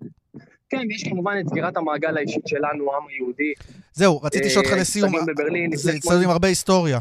כן, 0.74 0.92
יש 0.92 1.04
כמובן 1.04 1.36
את 1.40 1.50
סגירת 1.50 1.78
המעגל 1.78 2.18
האישית 2.18 2.48
שלנו, 2.48 2.94
העם 2.94 3.04
היהודי. 3.10 3.54
זהו, 3.94 4.22
רציתי 4.22 4.46
לשאול 4.46 4.66
אותך 4.66 4.76
אה, 4.76 4.82
לסיום, 4.82 5.12
זה 5.74 5.92
אצטדיון 5.96 6.24
עם 6.24 6.30
הרבה 6.30 6.48
היסטוריה. 6.48 7.00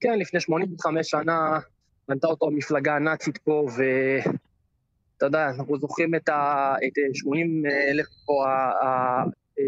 כן, 0.00 0.18
לפני 0.18 0.40
85 0.40 1.10
שנה 1.10 1.58
בנתה 2.08 2.26
אותו 2.26 2.46
המפלגה 2.46 2.96
הנאצית 2.96 3.38
פה, 3.38 3.66
ואתה 3.76 5.26
יודע, 5.26 5.48
אנחנו 5.48 5.78
זוכרים 5.78 6.14
את 6.14 6.28
ה... 6.28 6.74
80 7.14 7.62
אלף 7.90 8.06
פה 8.26 8.44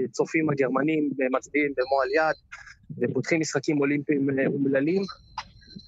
הצופים 0.05 0.51
הגרמנים 0.51 1.11
מצביעים 1.37 1.73
במועל 1.77 2.09
יד 2.15 2.37
ופותחים 2.99 3.41
משחקים 3.41 3.81
אולימפיים 3.81 4.31
אה, 4.31 4.47
אומללים. 4.47 5.03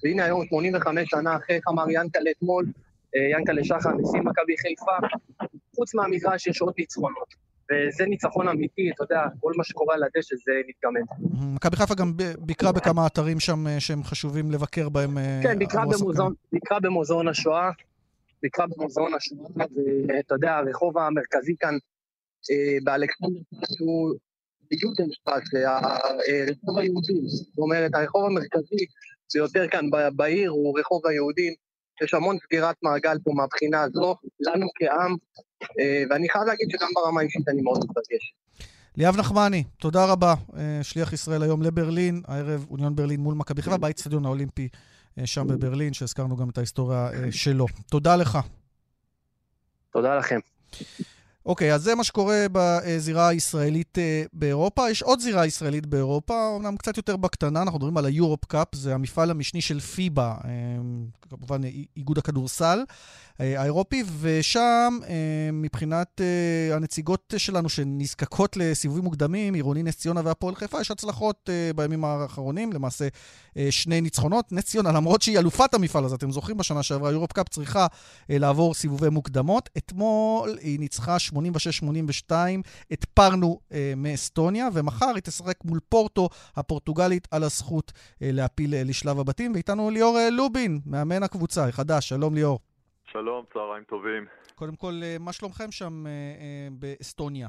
והנה 0.03 0.25
היום, 0.25 0.45
85 0.45 1.09
שנה 1.09 1.35
אחרי, 1.35 1.55
איך 1.55 1.63
אמר 1.69 1.85
ינקלה 1.89 2.31
אתמול, 2.37 2.65
אה, 3.15 3.37
ינקלה 3.37 3.63
שחר, 3.63 3.89
נשיא 3.89 4.19
מכבי 4.19 4.57
חיפה, 4.57 5.07
חוץ 5.77 5.95
מהמגרש 5.95 6.47
יש 6.47 6.61
עוד 6.61 6.73
ניצחונות. 6.77 7.47
וזה 7.71 8.05
ניצחון 8.05 8.47
אמיתי, 8.47 8.91
אתה 8.95 9.03
יודע, 9.03 9.21
כל 9.39 9.53
מה 9.57 9.63
שקורה 9.63 9.95
על 9.95 10.03
הדשא 10.03 10.35
זה 10.35 10.51
מתגמד. 10.67 11.01
מכבי 11.55 11.75
חיפה 11.75 11.95
גם 11.95 12.13
ביקרה 12.39 12.71
בכמה 12.71 13.07
אתרים 13.07 13.39
שם 13.39 13.67
אה, 13.67 13.79
שהם 13.79 14.03
חשובים 14.03 14.51
לבקר 14.51 14.89
בהם. 14.89 15.17
כן, 15.43 15.59
ביקרה 15.59 15.83
במוזיאון, 15.85 16.33
ביקרה 16.51 16.79
במוזיאון 16.79 17.27
השואה, 17.27 17.69
ביקרה 18.41 18.65
במוזיאון 18.67 19.13
השואה, 19.13 19.65
ואתה 20.07 20.35
יודע, 20.35 20.55
הרחוב 20.55 20.97
המרכזי 20.97 21.55
כאן 21.59 21.73
אה, 22.51 22.77
באלכסנדר 22.83 23.39
שהוא 23.77 24.13
ביוטנשטרק, 24.69 25.43
הרחוב 25.53 26.77
היהודים. 26.77 27.27
זאת 27.27 27.57
אומרת, 27.57 27.91
הרחוב 27.95 28.25
המרכזי 28.25 28.85
ביותר 29.33 29.67
כאן 29.67 29.85
בעיר 30.15 30.49
הוא 30.49 30.79
רחוב 30.79 31.07
היהודים. 31.07 31.53
יש 32.01 32.13
המון 32.13 32.37
סגירת 32.43 32.75
מעגל 32.83 33.17
פה 33.23 33.31
מהבחינה 33.35 33.81
הזו, 33.81 34.15
לנו 34.39 34.67
כעם, 34.75 35.15
אה, 35.79 36.03
ואני 36.09 36.29
חייב 36.29 36.43
להגיד 36.45 36.67
שגם 36.71 36.87
ברמה 36.95 37.21
האישית 37.21 37.47
אני 37.49 37.61
מאוד 37.61 37.77
מתרגש. 37.77 38.33
ליאב 38.97 39.17
נחמני, 39.17 39.63
תודה 39.77 40.05
רבה. 40.05 40.33
אה, 40.57 40.79
שליח 40.81 41.13
ישראל 41.13 41.43
היום 41.43 41.61
לברלין, 41.61 42.21
הערב 42.27 42.65
אוניון 42.69 42.95
ברלין 42.95 43.19
מול 43.19 43.35
מכבי 43.35 43.61
חיפה, 43.61 43.77
באצטדיון 43.77 44.25
האולימפי 44.25 44.67
שם 45.25 45.47
בברלין, 45.47 45.93
שהזכרנו 45.93 46.37
גם 46.37 46.49
את 46.49 46.57
ההיסטוריה 46.57 47.09
שלו. 47.31 47.65
תודה 47.89 48.15
לך. 48.15 48.37
תודה 49.93 50.17
לכם. 50.17 50.39
אוקיי, 51.47 51.73
אז 51.73 51.83
זה 51.83 51.95
מה 51.95 52.03
שקורה 52.03 52.45
בזירה 52.51 53.27
הישראלית 53.27 53.97
אה, 53.97 54.23
באירופה. 54.33 54.89
יש 54.89 55.03
עוד 55.03 55.19
זירה 55.19 55.45
ישראלית 55.45 55.85
באירופה, 55.85 56.47
אומנם 56.47 56.77
קצת 56.77 56.97
יותר 56.97 57.17
בקטנה, 57.17 57.61
אנחנו 57.61 57.77
מדברים 57.77 57.97
על 57.97 58.05
היורופ 58.05 58.45
קאפ, 58.45 58.75
זה 58.75 58.93
המפעל 58.93 59.31
המשני 59.31 59.61
של 59.61 59.79
פיבה, 59.79 60.35
אה, 60.45 60.49
כמובן 61.29 61.61
איגוד 61.97 62.17
הכדורסל. 62.17 62.83
אה, 63.41 63.61
האירופי, 63.61 64.03
ושם 64.19 64.99
מבחינת 65.53 66.21
הנציגות 66.73 67.33
שלנו 67.37 67.69
שנזקקות 67.69 68.57
לסיבובים 68.57 69.03
מוקדמים, 69.03 69.53
עירוני 69.53 69.83
נס 69.83 69.97
ציונה 69.97 70.21
והפועל 70.23 70.55
חיפה, 70.55 70.81
יש 70.81 70.91
הצלחות 70.91 71.49
בימים 71.75 72.05
האחרונים, 72.05 72.73
למעשה 72.73 73.07
שני 73.69 74.01
ניצחונות. 74.01 74.51
נס 74.51 74.63
ציונה, 74.63 74.91
למרות 74.91 75.21
שהיא 75.21 75.39
אלופת 75.39 75.73
המפעל 75.73 76.05
הזה, 76.05 76.15
אתם 76.15 76.31
זוכרים 76.31 76.57
בשנה 76.57 76.83
שעברה, 76.83 77.11
יורופ 77.11 77.31
קאפ 77.31 77.49
צריכה 77.49 77.87
לעבור 78.29 78.73
סיבובי 78.73 79.09
מוקדמות. 79.09 79.69
אתמול 79.77 80.57
היא 80.61 80.79
ניצחה 80.79 81.19
86-82 81.41 82.31
את 82.93 83.05
פרנו 83.05 83.59
מאסטוניה, 83.97 84.67
ומחר 84.73 85.11
היא 85.15 85.23
תשחק 85.23 85.57
מול 85.65 85.79
פורטו 85.89 86.29
הפורטוגלית 86.55 87.27
על 87.31 87.43
הזכות 87.43 87.91
להפיל 88.21 88.69
לשלב 88.89 89.19
הבתים. 89.19 89.51
ואיתנו 89.53 89.89
ליאור 89.89 90.17
לובין, 90.31 90.79
מאמן 90.85 91.23
הקבוצה 91.23 91.67
החדש. 91.67 92.09
שלום 92.09 92.35
ליאור. 92.35 92.59
שלום, 93.11 93.45
צהריים 93.53 93.83
טובים. 93.83 94.25
קודם 94.55 94.75
כל, 94.75 94.93
אה, 95.03 95.15
מה 95.19 95.33
שלומכם 95.33 95.71
שם 95.71 96.07
אה, 96.07 96.11
אה, 96.11 96.67
באסטוניה? 96.79 97.47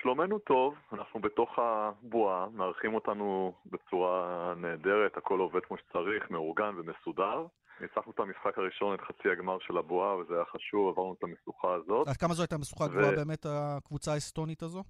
שלומנו 0.00 0.38
טוב, 0.38 0.74
אנחנו 0.92 1.20
בתוך 1.20 1.58
הבועה, 1.58 2.46
מארחים 2.54 2.94
אותנו 2.94 3.52
בצורה 3.66 4.54
נהדרת, 4.56 5.16
הכל 5.16 5.38
עובד 5.38 5.60
כמו 5.60 5.76
שצריך, 5.76 6.30
מאורגן 6.30 6.74
ומסודר. 6.76 7.46
ניצחנו 7.80 8.12
את 8.12 8.20
המשחק 8.20 8.58
הראשון, 8.58 8.94
את 8.94 9.00
חצי 9.00 9.28
הגמר 9.28 9.58
של 9.60 9.78
הבועה, 9.78 10.16
וזה 10.16 10.34
היה 10.34 10.44
חשוב, 10.44 10.88
עברנו 10.88 11.14
את 11.18 11.24
המשוכה 11.24 11.74
הזאת. 11.74 12.08
עד 12.08 12.16
כמה 12.16 12.34
זו 12.34 12.42
הייתה 12.42 12.58
משוכה 12.58 12.88
גבוהה 12.88 13.12
ו... 13.12 13.16
באמת, 13.16 13.46
הקבוצה 13.48 14.12
האסטונית 14.12 14.62
הזו? 14.62 14.82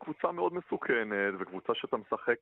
קבוצה 0.00 0.32
מאוד 0.32 0.52
מסוכנת, 0.54 1.34
וקבוצה 1.40 1.72
שאתה 1.74 1.96
משחק, 1.96 2.38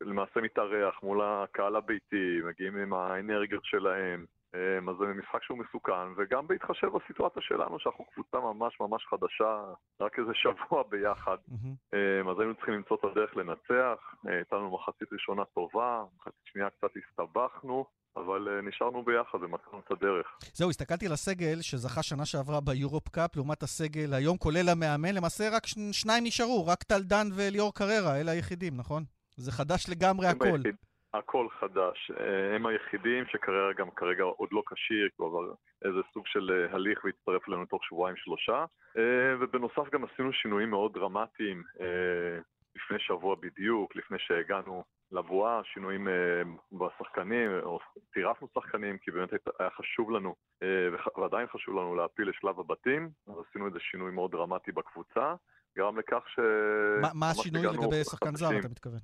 למעשה 0.00 0.40
מתארח 0.40 1.02
מול 1.02 1.20
הקהל 1.22 1.76
הביתי, 1.76 2.40
מגיעים 2.44 2.76
עם 2.76 2.94
האנרגיות 2.94 3.64
שלהם. 3.64 4.24
אמ, 4.54 4.88
אז 4.88 4.96
זה 4.98 5.06
משחק 5.06 5.42
שהוא 5.42 5.58
מסוכן, 5.58 6.08
וגם 6.16 6.46
בהתחשב 6.46 6.86
בסיטואציה 6.86 7.42
שלנו, 7.42 7.78
שאנחנו 7.78 8.04
קבוצה 8.04 8.40
ממש 8.40 8.80
ממש 8.80 9.06
חדשה, 9.06 9.64
רק 10.00 10.18
איזה 10.18 10.34
שבוע 10.34 10.82
ביחד. 10.90 11.36
Mm-hmm. 11.48 12.30
אז 12.30 12.38
היינו 12.38 12.54
צריכים 12.54 12.74
למצוא 12.74 12.96
את 12.96 13.04
הדרך 13.04 13.36
לנצח, 13.36 14.14
אה, 14.28 14.34
הייתה 14.34 14.56
לנו 14.56 14.70
מחצית 14.74 15.12
ראשונה 15.12 15.44
טובה, 15.44 16.04
מחצית 16.16 16.44
שנייה 16.44 16.70
קצת 16.70 16.90
הסתבכנו. 16.96 17.84
אבל 18.16 18.48
uh, 18.48 18.68
נשארנו 18.68 19.04
ביחד 19.04 19.38
ומצאנו 19.42 19.80
את 19.84 19.90
הדרך. 19.90 20.26
זהו, 20.54 20.70
הסתכלתי 20.70 21.06
על 21.06 21.12
הסגל 21.12 21.58
שזכה 21.60 22.02
שנה 22.02 22.24
שעברה 22.24 22.60
ביורופ 22.60 23.08
קאפ, 23.08 23.36
לעומת 23.36 23.62
הסגל 23.62 24.14
היום, 24.14 24.36
כולל 24.36 24.68
המאמן, 24.68 25.14
למעשה 25.14 25.44
רק 25.56 25.62
שניים 25.92 26.24
נשארו, 26.24 26.66
רק 26.66 26.82
טל 26.82 27.02
דן 27.02 27.26
וליאור 27.36 27.74
קררה, 27.74 28.20
אלה 28.20 28.32
היחידים, 28.32 28.76
נכון? 28.76 29.02
זה 29.36 29.52
חדש 29.52 29.86
לגמרי 29.88 30.26
הכל. 30.26 30.44
היחיד, 30.44 30.76
הכל 31.14 31.46
חדש. 31.60 32.10
אה, 32.20 32.54
הם 32.54 32.66
היחידים 32.66 33.24
שכרגע 33.26 33.72
גם 33.76 33.90
כרגע 33.90 34.22
עוד 34.22 34.48
לא 34.52 34.62
כשיר, 34.66 35.08
כי 35.08 35.14
הוא 35.16 35.28
עבר 35.28 35.54
איזה 35.84 35.98
סוג 36.12 36.26
של 36.26 36.50
אה, 36.50 36.74
הליך 36.74 37.04
והצטרף 37.04 37.48
אלינו 37.48 37.66
תוך 37.66 37.84
שבועיים-שלושה. 37.84 38.64
אה, 38.98 39.34
ובנוסף 39.40 39.92
גם 39.92 40.04
עשינו 40.04 40.32
שינויים 40.32 40.70
מאוד 40.70 40.92
דרמטיים 40.92 41.62
לפני 42.76 42.98
שבוע 42.98 43.34
בדיוק, 43.40 43.96
לפני 43.96 44.18
שהגענו 44.20 44.84
לבועה, 45.12 45.60
שינויים 45.64 46.08
בשחקנים, 46.72 47.50
או 47.62 47.78
צירפנו 48.14 48.48
שחקנים, 48.54 48.98
כי 48.98 49.10
באמת 49.10 49.30
היה 49.58 49.70
חשוב 49.70 50.10
לנו, 50.10 50.34
ועדיין 51.16 51.46
חשוב 51.46 51.74
לנו 51.74 51.94
להפיל 51.94 52.28
לשלב 52.28 52.60
הבתים, 52.60 53.10
אז 53.28 53.34
עשינו 53.48 53.66
איזה 53.66 53.78
שינוי 53.80 54.10
מאוד 54.10 54.30
דרמטי 54.30 54.72
בקבוצה, 54.72 55.34
גרם 55.76 55.98
לכך 55.98 56.22
ש... 56.26 56.38
מה 57.14 57.30
השינוי 57.30 57.62
לגבי 57.62 58.04
שחקן 58.04 58.34
זר, 58.34 58.58
אתה 58.58 58.68
מתכוון? 58.68 58.98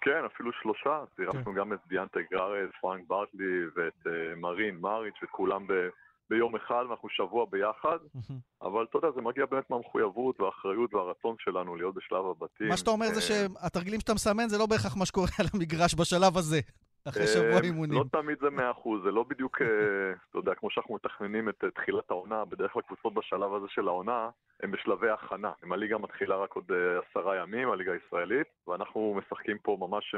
כן, 0.00 0.24
אפילו 0.26 0.52
שלושה. 0.52 1.04
צירפנו 1.16 1.44
כן. 1.44 1.54
גם 1.54 1.72
את 1.72 1.78
דיאנטה 1.86 2.20
גרארז, 2.30 2.68
פרנק 2.80 3.04
ברטלי 3.06 3.64
ואת 3.76 4.06
מרין 4.36 4.78
מריץ' 4.80 5.14
ואת 5.22 5.30
כולם 5.30 5.66
ביום 6.30 6.56
אחד, 6.56 6.84
ואנחנו 6.88 7.08
שבוע 7.08 7.46
ביחד, 7.50 7.98
אבל 8.62 8.86
אתה 8.90 8.98
יודע, 8.98 9.08
זה 9.14 9.20
מגיע 9.20 9.46
באמת 9.46 9.70
מהמחויבות 9.70 10.40
והאחריות 10.40 10.94
והרצון 10.94 11.36
שלנו 11.38 11.76
להיות 11.76 11.94
בשלב 11.94 12.24
הבתים. 12.26 12.68
מה 12.68 12.76
שאתה 12.76 12.90
אומר 12.90 13.06
זה 13.14 13.20
שהתרגילים 13.20 14.00
שאתה 14.00 14.14
מסמן 14.14 14.48
זה 14.48 14.58
לא 14.58 14.66
בהכרח 14.66 14.96
מה 14.96 15.06
שקורה 15.06 15.28
על 15.38 15.46
המגרש 15.54 15.94
בשלב 15.94 16.36
הזה. 16.36 16.60
אחרי 17.08 17.26
שבוע 17.26 17.60
אימונים. 17.64 17.98
לא 17.98 18.04
תמיד 18.12 18.38
זה 18.40 18.50
מאה 18.50 18.70
אחוז, 18.70 19.02
זה 19.04 19.10
לא 19.10 19.22
בדיוק, 19.22 19.62
אה, 19.62 19.66
אתה 20.30 20.38
יודע, 20.38 20.54
כמו 20.54 20.70
שאנחנו 20.70 20.94
מתכננים 20.94 21.48
את 21.48 21.64
תחילת 21.74 22.10
העונה, 22.10 22.44
בדרך 22.44 22.72
כלל 22.72 22.82
קבוצות 22.82 23.14
בשלב 23.14 23.54
הזה 23.54 23.66
של 23.68 23.88
העונה, 23.88 24.30
הן 24.62 24.70
בשלבי 24.70 25.10
הכנה. 25.10 25.52
אם 25.64 25.72
הליגה 25.72 25.98
מתחילה 25.98 26.36
רק 26.36 26.52
עוד 26.52 26.72
אה, 26.72 27.00
עשרה 27.10 27.36
ימים, 27.36 27.70
הליגה 27.70 27.92
הישראלית, 27.92 28.46
ואנחנו 28.66 29.14
משחקים 29.18 29.58
פה 29.58 29.76
ממש 29.80 30.14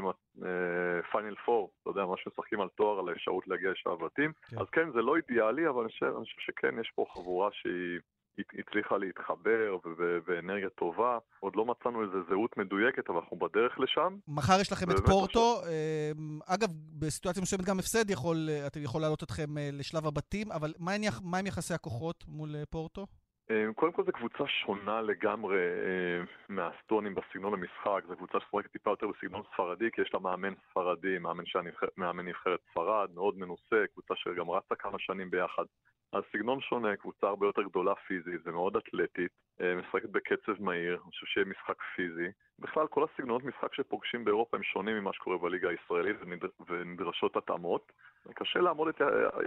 פיינל 1.13 1.35
אה, 1.39 1.45
פור, 1.45 1.71
אתה 1.83 1.91
יודע, 1.91 2.05
ממש 2.05 2.27
משחקים 2.27 2.61
על 2.61 2.69
תואר, 2.69 2.99
על 2.99 3.09
האפשרות 3.09 3.49
להגיע 3.49 3.71
לשלב 3.71 4.05
בתים. 4.05 4.33
כן. 4.51 4.59
אז 4.59 4.67
כן, 4.73 4.91
זה 4.93 5.03
לא 5.03 5.17
אידיאלי, 5.17 5.69
אבל 5.69 5.83
אני 6.03 6.25
חושב 6.25 6.41
שכן, 6.41 6.81
יש 6.81 6.93
פה 6.95 7.05
חבורה 7.15 7.49
שהיא... 7.53 8.01
הצליחה 8.59 8.97
להתחבר 8.99 9.77
באנרגיה 10.27 10.71
טובה. 10.71 11.19
עוד 11.41 11.57
לא 11.57 11.65
מצאנו 11.65 12.03
איזו 12.03 12.19
זהות 12.29 12.57
מדויקת, 12.57 13.11
אבל 13.11 13.19
אנחנו 13.19 13.37
בדרך 13.37 13.81
לשם. 13.81 14.17
מחר 14.29 14.61
יש 14.61 14.73
לכם 14.73 14.91
את 14.91 14.97
פורטו. 15.07 15.61
אמ, 15.63 16.39
אגב, 16.47 16.69
בסיטואציה 17.01 17.43
מסוימת 17.43 17.65
גם 17.65 17.79
הפסד 17.79 18.11
יכול, 18.11 18.49
יכול 18.77 19.01
לעלות 19.01 19.23
אתכם 19.23 19.59
אה, 19.59 19.69
לשלב 19.73 20.07
הבתים, 20.07 20.53
אבל 20.53 20.73
מה 21.25 21.39
עם 21.39 21.47
יחסי 21.47 21.75
הכוחות 21.75 22.25
מול 22.29 22.57
אה, 22.57 22.67
פורטו? 22.71 23.07
קודם 23.75 23.93
כל 23.93 24.05
זו 24.05 24.13
קבוצה 24.13 24.45
שונה 24.47 25.01
לגמרי 25.03 25.59
אה, 25.59 26.25
מהסטונים 26.49 27.15
בסגנון 27.15 27.55
המשחק, 27.55 28.03
זו 28.09 28.17
קבוצה 28.17 28.39
ששחקת 28.41 28.73
טיפה 28.73 28.91
יותר 28.91 29.07
בסגנון 29.07 29.43
ספרדי, 29.53 29.91
כי 29.93 30.03
יש 30.03 30.15
לה 30.15 30.21
מאמן 30.21 30.55
ספרדי, 30.71 31.19
מאמן, 31.19 31.45
מאמן 31.97 32.29
נבחרת 32.29 32.61
ספרד, 32.71 33.11
מאוד 33.15 33.39
מנוסה, 33.39 33.85
קבוצה 33.93 34.15
שגם 34.17 34.51
רצה 34.51 34.75
כמה 34.75 34.99
שנים 34.99 35.31
ביחד. 35.31 35.65
אז 36.13 36.23
סגנון 36.33 36.61
שונה, 36.61 36.97
קבוצה 36.97 37.27
הרבה 37.27 37.47
יותר 37.47 37.63
גדולה 37.63 37.95
פיזית 37.95 38.41
ומאוד 38.45 38.77
אתלטית, 38.77 39.31
אה, 39.61 39.75
משחקת 39.75 40.09
בקצב 40.09 40.63
מהיר, 40.63 40.93
אני 40.93 41.11
חושב 41.11 41.27
שיהיה 41.27 41.47
משחק 41.47 41.83
פיזי. 41.97 42.29
בכלל, 42.59 42.87
כל 42.87 43.05
הסגנונות 43.05 43.45
משחק 43.45 43.75
שפוגשים 43.75 44.25
באירופה 44.25 44.57
הם 44.57 44.63
שונים 44.63 44.97
ממה 44.97 45.13
שקורה 45.13 45.39
בליגה 45.39 45.69
הישראלית 45.69 46.17
ונדרשות 46.69 47.37
התאמות. 47.37 47.93
קשה 48.35 48.61
לעמוד 48.61 48.89
את 48.89 49.01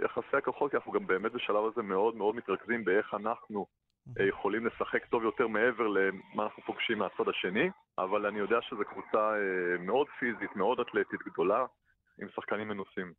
יחסי 0.04 0.36
הכוחות, 0.36 0.70
כי 0.70 0.76
אנחנו 0.76 0.92
גם 0.92 1.06
באמת 1.06 1.32
בשלב 1.32 1.64
הזה 1.64 1.82
מאוד 1.82 2.16
מאוד 2.16 2.36
מתרכזים 2.36 2.84
באיך 2.84 3.14
אנחנו 3.14 3.66
אה, 4.20 4.26
יכולים 4.26 4.66
לשחק 4.66 5.04
טוב 5.06 5.22
יותר 5.22 5.48
מעבר 5.48 5.86
למה 5.86 6.42
אנחנו 6.42 6.62
פוגשים 6.62 6.98
מהצד 6.98 7.28
השני, 7.28 7.70
אבל 7.98 8.26
אני 8.26 8.38
יודע 8.38 8.62
שזו 8.62 8.84
קבוצה 8.84 9.34
אה, 9.34 9.78
מאוד 9.78 10.06
פיזית, 10.18 10.56
מאוד 10.56 10.80
אתלטית, 10.80 11.20
גדולה, 11.26 11.66
עם 12.20 12.28
שחקנים 12.34 12.68
מנוסים. 12.68 13.12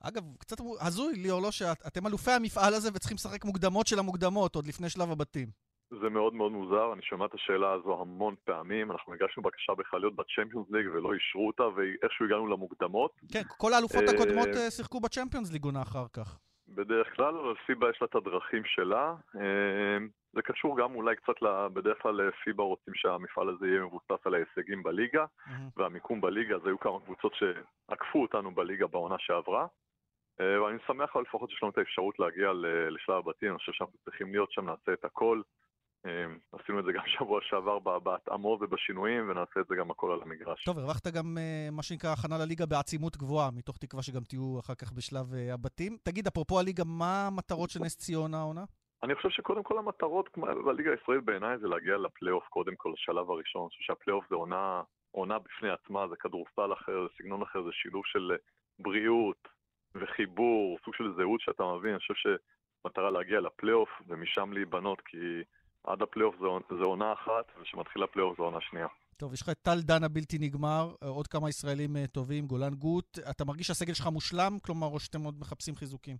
אגב, 0.00 0.22
קצת 0.38 0.56
הזוי, 0.80 1.14
ליאור, 1.16 1.42
לא 1.42 1.50
שאתם 1.50 2.06
אלופי 2.06 2.30
המפעל 2.30 2.74
הזה 2.74 2.88
וצריכים 2.94 3.14
לשחק 3.14 3.44
מוקדמות 3.44 3.86
של 3.86 3.98
המוקדמות, 3.98 4.54
עוד 4.54 4.66
לפני 4.66 4.90
שלב 4.90 5.10
הבתים. 5.10 5.48
זה 5.90 6.08
מאוד 6.08 6.34
מאוד 6.34 6.52
מוזר, 6.52 6.92
אני 6.92 7.02
שומע 7.02 7.26
את 7.26 7.34
השאלה 7.34 7.72
הזו 7.72 8.00
המון 8.00 8.34
פעמים, 8.44 8.92
אנחנו 8.92 9.14
הגשנו 9.14 9.42
בקשה 9.42 9.74
בכלל 9.74 10.00
להיות 10.00 10.16
בצ'מפיונס 10.16 10.66
ליג 10.70 10.86
ולא 10.94 11.12
אישרו 11.12 11.46
אותה, 11.46 11.62
ואיכשהו 11.62 12.26
הגענו 12.26 12.46
למוקדמות. 12.46 13.10
כן, 13.32 13.42
כל 13.58 13.72
האלופות 13.72 14.02
אה, 14.08 14.14
הקודמות 14.14 14.48
אה, 14.56 14.70
שיחקו 14.70 15.00
בצ'מפיונס 15.00 15.52
ליג 15.52 15.64
עונה 15.64 15.82
אחר 15.82 16.06
כך. 16.12 16.38
בדרך 16.68 17.16
כלל, 17.16 17.36
אבל 17.36 17.54
פיבה 17.66 17.90
יש 17.90 17.98
לה 18.00 18.06
את 18.10 18.14
הדרכים 18.14 18.62
שלה. 18.64 19.14
אה, 19.36 19.98
זה 20.32 20.42
קשור 20.42 20.78
גם 20.78 20.94
אולי 20.94 21.16
קצת, 21.16 21.34
בדרך 21.72 22.02
כלל 22.02 22.30
פיבה 22.44 22.64
רוצים 22.64 22.94
שהמפעל 22.94 23.48
הזה 23.48 23.66
יהיה 23.66 23.80
מבוסס 23.80 24.26
על 24.26 24.34
ההישגים 24.34 24.82
בליגה, 24.82 25.24
והמיקום 25.76 26.20
בליגה, 26.20 26.56
אז 26.56 26.66
היו 26.66 26.80
כמה 26.80 27.00
קבוצות 27.00 27.32
שעקפו 27.34 28.22
אותנו 28.22 28.54
בליגה 28.54 28.86
בעונה 28.86 29.16
שעברה. 29.18 29.66
אה, 30.40 30.62
ואני 30.62 30.78
שמח 30.86 31.10
אבל 31.14 31.22
לפחות 31.22 31.50
שיש 31.50 31.62
לנו 31.62 31.72
את 31.72 31.78
האפשרות 31.78 32.18
להגיע 32.18 32.52
לשלב 32.90 33.16
הבתים, 33.16 33.50
אני 33.50 33.58
חושב 33.58 33.72
שאנחנו 33.72 33.98
צריכים 34.04 34.32
להיות 34.32 34.52
שם, 34.52 34.64
נעשה 34.66 34.92
את 34.92 35.04
הכל. 35.04 35.40
אה, 36.06 36.26
עשינו 36.52 36.80
את 36.80 36.84
זה 36.84 36.92
גם 36.92 37.02
שבוע 37.18 37.40
שעבר 37.42 37.78
בהתאמות 37.78 38.58
ובשינויים, 38.62 39.30
ונעשה 39.30 39.60
את 39.60 39.66
זה 39.68 39.74
גם 39.76 39.90
הכל 39.90 40.12
על 40.12 40.22
המגרש. 40.22 40.64
טוב, 40.64 40.78
הרווחת 40.78 41.06
גם 41.06 41.38
אה, 41.38 41.68
מה 41.72 41.82
שנקרא 41.82 42.10
הכנה 42.12 42.38
לליגה 42.38 42.66
בעצימות 42.66 43.16
גבוהה, 43.16 43.50
מתוך 43.50 43.78
תקווה 43.78 44.02
שגם 44.02 44.24
תהיו 44.28 44.60
אחר 44.60 44.74
כך 44.74 44.92
בשלב 44.92 45.26
הבתים. 45.54 45.96
תגיד, 46.02 46.26
אפרופו 46.26 46.60
הליגה, 46.60 46.84
מה 46.86 47.26
המטרות 47.26 47.70
של 47.70 47.80
נס 47.80 47.96
ציונה 47.96 48.38
העונה? 48.38 48.64
אני 49.02 49.14
חושב 49.14 49.30
שקודם 49.30 49.62
כל 49.62 49.78
המטרות 49.78 50.38
בליגה 50.64 50.90
הישראלית 50.90 51.24
בעיניי 51.24 51.58
זה 51.58 51.68
להגיע 51.68 51.96
לפלייאוף 51.96 52.44
קודם 52.48 52.76
כל, 52.76 52.92
לשלב 52.94 53.30
הראשון. 53.30 53.62
אני 53.62 53.68
חושב 53.68 53.82
שהפלייאוף 53.82 54.24
זה 54.30 54.34
עונה, 54.34 54.82
עונה 55.10 55.38
בפני 55.38 55.70
עצמה, 55.70 56.08
זה 56.08 56.16
כדורסל 56.16 56.72
אחר, 56.72 57.02
זה 57.02 57.08
סגנון 57.18 57.42
אחר, 57.42 57.62
זה 57.62 57.70
שילוב 57.72 58.02
של 58.06 58.36
בריאות, 58.78 59.48
וחיבור, 59.94 60.78
סוג 60.84 60.94
של 60.94 61.12
זהות 61.16 61.40
שאתה 61.40 61.62
מבין, 61.64 61.90
אני 61.90 61.98
חושב 61.98 62.14
שמטרה 62.14 63.10
להגיע 63.10 63.40
לפלייאוף 63.40 63.88
ומשם 64.06 64.52
להיבנות, 64.52 65.00
כי 65.00 65.42
עד 65.84 66.02
הפלייאוף 66.02 66.36
זה 66.70 66.84
עונה 66.84 67.12
אחת, 67.12 67.52
וכשמתחיל 67.60 68.02
הפלייאוף 68.02 68.36
זה 68.36 68.42
עונה 68.42 68.60
שנייה. 68.60 68.86
טוב, 69.16 69.32
יש 69.32 69.42
לך 69.42 69.48
את 69.48 69.58
טל 69.62 69.80
דן 69.80 70.04
הבלתי 70.04 70.38
נגמר, 70.40 70.94
עוד 71.04 71.26
כמה 71.26 71.48
ישראלים 71.48 71.96
אה, 71.96 72.06
טובים, 72.06 72.46
גולן 72.46 72.74
גוט. 72.74 73.18
אתה 73.30 73.44
מרגיש 73.44 73.66
שהסגל 73.66 73.94
שלך 73.94 74.06
מושלם? 74.06 74.52
כלומר, 74.64 74.86
או 74.86 75.00
שאתם 75.00 75.20
עוד 75.20 75.34
מחפשים 75.40 75.74
חיזוקים? 75.76 76.16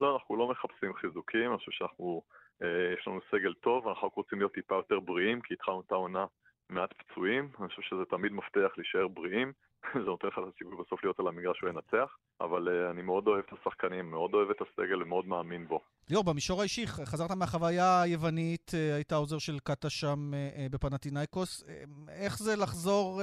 לא, 0.00 0.14
אנחנו 0.14 0.36
לא 0.36 0.48
מחפשים 0.48 0.94
חיזוקים, 0.94 1.50
אני 1.50 1.58
חושב 1.58 1.72
שאנחנו, 1.72 2.22
אה, 2.62 2.94
יש 2.98 3.08
לנו 3.08 3.20
סגל 3.30 3.54
טוב, 3.54 3.88
אנחנו 3.88 4.08
רק 4.08 4.14
רוצים 4.14 4.38
להיות 4.38 4.54
טיפה 4.54 4.74
יותר 4.74 5.00
בריאים, 5.00 5.40
כי 5.40 5.54
התחלנו 5.54 5.80
את 5.80 5.92
העונה 5.92 6.26
מעט 6.68 6.92
פצועים, 6.92 7.48
אני 7.60 7.68
חושב 7.68 7.82
שזה 7.82 8.04
תמיד 8.10 8.32
מפתח 8.32 8.70
להישאר 8.76 9.08
בריאים. 9.08 9.52
זה 9.94 10.00
נותן 10.00 10.28
לך 10.28 10.38
את 10.38 10.44
הסיכוי 10.54 10.76
בסוף 10.84 11.04
להיות 11.04 11.20
על 11.20 11.28
המגרש 11.28 11.62
ולנצח, 11.62 12.16
אבל 12.40 12.68
אה, 12.68 12.90
אני 12.90 13.02
מאוד 13.02 13.26
אוהב 13.26 13.44
את 13.48 13.58
השחקנים, 13.60 14.10
מאוד 14.10 14.34
אוהב 14.34 14.50
את 14.50 14.56
הסגל 14.60 15.02
ומאוד 15.02 15.26
מאמין 15.26 15.66
בו. 15.66 15.80
ליאור, 16.10 16.24
במישור 16.24 16.60
האישי, 16.60 16.86
חזרת 16.86 17.30
מהחוויה 17.30 18.02
היוונית, 18.02 18.70
uh, 18.70 18.94
היית 18.96 19.12
עוזר 19.12 19.38
של 19.38 19.58
קאטה 19.58 19.90
שם 19.90 20.30
uh, 20.32 20.72
בפנטינאיקוס. 20.72 21.64
איך 22.08 22.38
זה 22.38 22.56
לחזור 22.56 23.22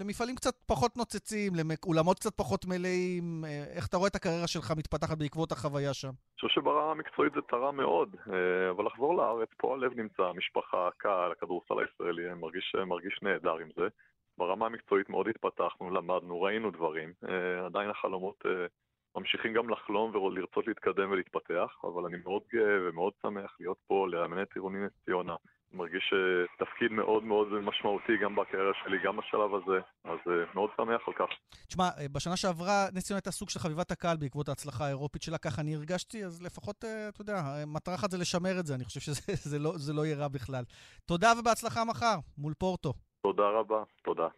למפעלים 0.00 0.36
קצת 0.36 0.54
פחות 0.66 0.96
נוצצים, 0.96 1.52
לאולמות 1.54 2.18
קצת 2.18 2.36
פחות 2.36 2.64
מלאים? 2.66 3.44
איך 3.76 3.86
אתה 3.86 3.96
רואה 3.96 4.08
את 4.08 4.14
הקריירה 4.14 4.46
שלך 4.46 4.72
מתפתחת 4.78 5.18
בעקבות 5.18 5.52
החוויה 5.52 5.94
שם? 5.94 6.08
אני 6.08 6.48
חושב 6.48 6.60
שברמה 6.60 6.90
המקצועית 6.90 7.32
זה 7.32 7.40
תרם 7.48 7.76
מאוד, 7.76 8.16
אבל 8.70 8.86
לחזור 8.86 9.16
לארץ, 9.16 9.48
פה 9.56 9.74
הלב 9.74 9.92
נמצא, 9.96 10.22
המשפחה, 10.22 10.88
הקהל, 10.88 11.32
הכדורסל 11.32 11.74
הישראלי, 11.78 12.30
אני 12.30 12.40
מרגיש, 12.40 12.76
מרגיש 12.86 13.18
נהדר 13.22 13.56
עם 13.56 13.68
זה. 13.76 13.88
ברמה 14.38 14.66
המקצועית 14.66 15.08
מאוד 15.08 15.28
התפתחנו, 15.28 15.90
למדנו, 15.90 16.42
ראינו 16.42 16.70
דברים. 16.70 17.12
אה, 17.28 17.66
עדיין 17.66 17.90
החלומות 17.90 18.42
אה, 18.46 18.66
ממשיכים 19.16 19.52
גם 19.52 19.70
לחלום 19.70 20.16
ולרצות 20.16 20.66
להתקדם 20.66 21.10
ולהתפתח, 21.10 21.70
אבל 21.84 22.04
אני 22.04 22.16
מאוד 22.24 22.42
גאה 22.52 22.88
ומאוד 22.88 23.12
שמח 23.22 23.56
להיות 23.60 23.78
פה, 23.86 24.06
לאמן 24.10 24.42
את 24.42 24.48
עירוני 24.54 24.86
נס 24.86 24.92
ציונה. 25.04 25.34
מרגיש 25.72 26.12
אה, 26.12 26.66
תפקיד 26.66 26.92
מאוד 26.92 27.24
מאוד 27.24 27.48
משמעותי 27.48 28.12
גם 28.22 28.36
בקריירה 28.36 28.72
שלי, 28.84 28.96
גם 29.04 29.16
בשלב 29.16 29.54
הזה, 29.54 29.80
אז 30.04 30.18
מאוד 30.54 30.70
שמח 30.76 31.00
על 31.08 31.14
כך. 31.14 31.34
תשמע, 31.68 31.88
בשנה 32.12 32.36
שעברה 32.36 32.86
נס 32.92 33.04
ציונה 33.04 33.18
הייתה 33.18 33.30
סוג 33.30 33.50
של 33.50 33.58
חביבת 33.58 33.90
הקהל 33.90 34.16
בעקבות 34.16 34.48
ההצלחה 34.48 34.84
האירופית 34.84 35.22
שלה, 35.22 35.38
ככה 35.38 35.62
אני 35.62 35.74
הרגשתי, 35.74 36.24
אז 36.24 36.42
לפחות, 36.42 36.84
אתה 37.08 37.22
יודע, 37.22 37.42
מטרה 37.66 37.94
אחת 37.94 38.10
זה 38.10 38.18
לשמר 38.18 38.60
את 38.60 38.66
זה, 38.66 38.74
אני 38.74 38.84
חושב 38.84 39.00
שזה 39.00 39.20
זה 39.50 39.58
לא, 39.58 39.72
זה 39.76 39.92
לא 39.92 40.06
יהיה 40.06 40.16
רע 40.16 40.28
בכלל. 40.28 40.64
תודה 41.04 41.32
ובהצלחה 41.38 41.84
מחר, 41.84 42.16
מול 42.38 42.54
פורטו. 42.58 42.92
תודה 43.24 43.48
רבה, 43.60 43.82
תודה. 44.04 44.28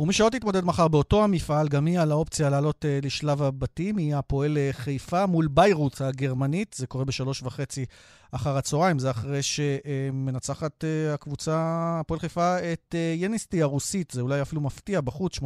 ומי 0.00 0.12
שעוד 0.12 0.32
תתמודד 0.32 0.64
מחר 0.64 0.88
באותו 0.88 1.24
המפעל, 1.24 1.68
גם 1.68 1.86
היא 1.86 2.00
על 2.00 2.10
האופציה 2.12 2.50
לעלות 2.50 2.84
uh, 2.84 3.06
לשלב 3.06 3.42
הבתים, 3.42 3.96
היא 3.96 4.16
הפועל 4.16 4.56
uh, 4.56 4.72
חיפה 4.72 5.26
מול 5.26 5.48
ביירוץ 5.50 6.02
הגרמנית, 6.02 6.72
זה 6.78 6.86
קורה 6.86 7.04
בשלוש 7.04 7.42
וחצי 7.42 7.84
אחר 8.32 8.56
הצהריים, 8.56 8.98
זה 8.98 9.10
אחרי 9.10 9.42
שמנצחת 9.42 10.84
uh, 10.84 11.14
הקבוצה, 11.14 11.56
הפועל 12.00 12.20
חיפה, 12.20 12.58
את 12.58 12.94
uh, 12.94 12.96
יניסטי 13.22 13.62
הרוסית, 13.62 14.10
זה 14.10 14.20
אולי 14.20 14.42
אפילו 14.42 14.60
מפתיע, 14.60 15.00
בחוץ, 15.00 15.38
85-80, 15.38 15.42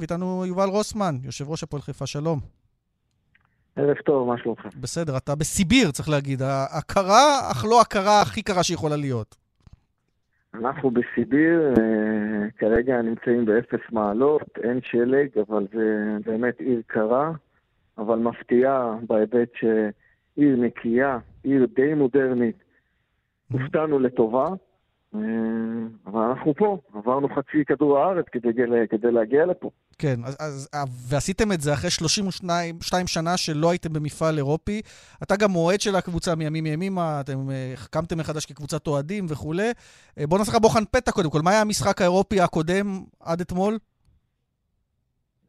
ואיתנו 0.00 0.46
יובל 0.46 0.68
רוסמן, 0.68 1.16
יושב 1.22 1.50
ראש 1.50 1.62
הפועל 1.62 1.82
חיפה, 1.82 2.06
שלום. 2.06 2.40
ערב 3.76 3.96
טוב, 4.04 4.28
מה 4.28 4.34
שלומכם? 4.42 4.68
בסדר, 4.80 5.16
אתה 5.16 5.34
בסיביר, 5.34 5.90
צריך 5.90 6.08
להגיד, 6.08 6.42
הכרה, 6.70 7.50
אך 7.50 7.64
לא 7.64 7.80
הכרה 7.80 8.20
הכי 8.20 8.42
קרה 8.42 8.62
שיכולה 8.62 8.96
להיות. 8.96 9.47
אנחנו 10.54 10.90
בסיביר, 10.90 11.74
אה, 11.78 12.50
כרגע 12.58 13.02
נמצאים 13.02 13.44
באפס 13.44 13.80
מעלות, 13.92 14.42
אין 14.62 14.80
שלג, 14.82 15.28
אבל 15.48 15.66
זה 15.72 16.16
באמת 16.24 16.60
עיר 16.60 16.82
קרה, 16.86 17.32
אבל 17.98 18.18
מפתיעה 18.18 18.96
בהיבט 19.06 19.48
שעיר 19.54 20.56
נקייה, 20.56 21.18
עיר 21.42 21.66
די 21.74 21.94
מודרנית. 21.94 22.56
הופתענו 23.52 23.98
לטובה, 23.98 24.46
אה, 25.14 25.20
אבל 26.06 26.22
אנחנו 26.22 26.54
פה, 26.54 26.78
עברנו 26.94 27.28
חצי 27.28 27.64
כדור 27.64 27.98
הארץ 27.98 28.26
כדי, 28.28 28.52
כדי 28.90 29.12
להגיע 29.12 29.46
לפה. 29.46 29.70
כן, 29.98 30.20
אז, 30.24 30.36
אז, 30.40 30.68
אה, 30.74 30.84
ועשיתם 31.08 31.52
את 31.52 31.60
זה 31.60 31.72
אחרי 31.72 31.90
32 31.90 33.06
שנה 33.06 33.36
שלא 33.36 33.70
הייתם 33.70 33.92
במפעל 33.92 34.36
אירופי. 34.36 34.82
אתה 35.22 35.36
גם 35.36 35.54
אוהד 35.54 35.80
של 35.80 35.96
הקבוצה 35.96 36.34
מימים 36.34 36.66
ימימה, 36.66 37.20
אתם 37.20 37.50
אה, 37.50 37.74
קמתם 37.90 38.18
מחדש 38.18 38.46
כקבוצת 38.46 38.86
אוהדים 38.86 39.26
וכולי. 39.28 39.70
בוא 40.28 40.38
נעשה 40.38 40.52
לך 40.52 40.58
בוחן 40.58 40.84
פתע 40.84 41.12
קודם 41.12 41.30
כל. 41.30 41.40
מה 41.44 41.50
היה 41.50 41.60
המשחק 41.60 42.00
האירופי 42.00 42.40
הקודם 42.40 42.86
עד 43.20 43.40
אתמול? 43.40 43.78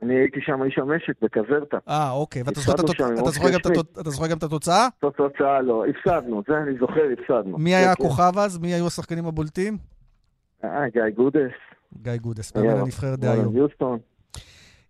אני 0.02 0.16
הייתי 0.16 0.40
שם 0.42 0.64
איש 0.64 0.78
המשק 0.78 1.22
בקזרטה. 1.22 1.78
אה, 1.90 2.12
אוקיי. 2.12 2.42
ואתה 2.46 2.60
זוכר 2.60 2.74
גם 4.30 4.38
את 4.38 4.44
התוצאה? 4.44 4.88
את 5.00 5.04
התוצאה 5.04 5.62
לא. 5.62 5.86
הפסדנו, 5.86 6.44
זה 6.48 6.58
אני 6.58 6.78
זוכר, 6.80 7.02
הפסדנו. 7.14 7.58
מי 7.58 7.76
היה 7.76 7.96
כן, 7.96 8.04
כן. 8.04 8.06
הכוכב 8.06 8.38
אז? 8.38 8.58
מי 8.58 8.74
היו 8.74 8.88
השחקנים 8.88 9.26
הבולטים? 9.26 9.78
אה, 10.64 10.90
גיא 10.94 11.02
גודס. 11.16 11.52
גיא 12.02 12.18
גודס, 12.18 12.56
מאמן 12.56 12.70
הנבחרת 12.70 13.20
דהיום. 13.20 13.56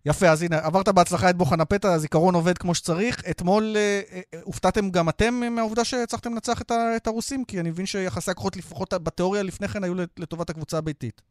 יפה, 0.06 0.26
אז 0.26 0.42
הנה, 0.42 0.56
עברת 0.66 0.88
בהצלחה 0.88 1.30
את 1.30 1.36
בוחן 1.36 1.60
הפתע, 1.60 1.88
הזיכרון 1.92 2.34
עובד 2.34 2.58
כמו 2.58 2.74
שצריך. 2.74 3.16
אתמול 3.30 3.62
אה, 3.76 4.00
אה, 4.12 4.40
הופתעתם 4.42 4.90
גם 4.90 5.08
אתם 5.08 5.34
מהעובדה 5.54 5.84
שהצלחתם 5.84 6.30
לנצח 6.32 6.62
את, 6.62 6.72
את 6.96 7.06
הרוסים? 7.06 7.44
כי 7.44 7.60
אני 7.60 7.70
מבין 7.70 7.86
שיחסי 7.86 8.30
הכוחות, 8.30 8.56
לפחות 8.56 8.94
בתיאוריה 9.02 9.42
לפני 9.42 9.68
כן, 9.68 9.84
היו 9.84 9.94
לטובת 10.18 10.50
הקבוצה 10.50 10.78
הביתית. 10.78 11.22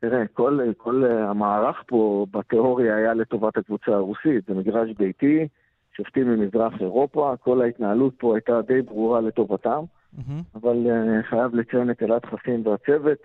תראה, 0.00 0.26
כל, 0.32 0.60
כל 0.76 1.04
המערך 1.04 1.82
פה 1.86 2.26
בתיאוריה 2.30 2.96
היה 2.96 3.14
לטובת 3.14 3.56
הקבוצה 3.56 3.90
הרוסית. 3.92 4.46
זה 4.48 4.54
מגרש 4.54 4.90
ביתי, 4.98 5.48
שופטים 5.96 6.28
ממזרח 6.28 6.72
אירופה, 6.80 7.34
כל 7.40 7.62
ההתנהלות 7.62 8.14
פה 8.18 8.34
הייתה 8.34 8.62
די 8.62 8.82
ברורה 8.82 9.20
לטובתם, 9.20 9.82
mm-hmm. 10.18 10.32
אבל 10.54 10.86
uh, 10.86 11.26
חייב 11.30 11.54
לציין 11.54 11.90
את 11.90 12.02
אלעד 12.02 12.24
חסין 12.24 12.66
והצוות. 12.66 13.18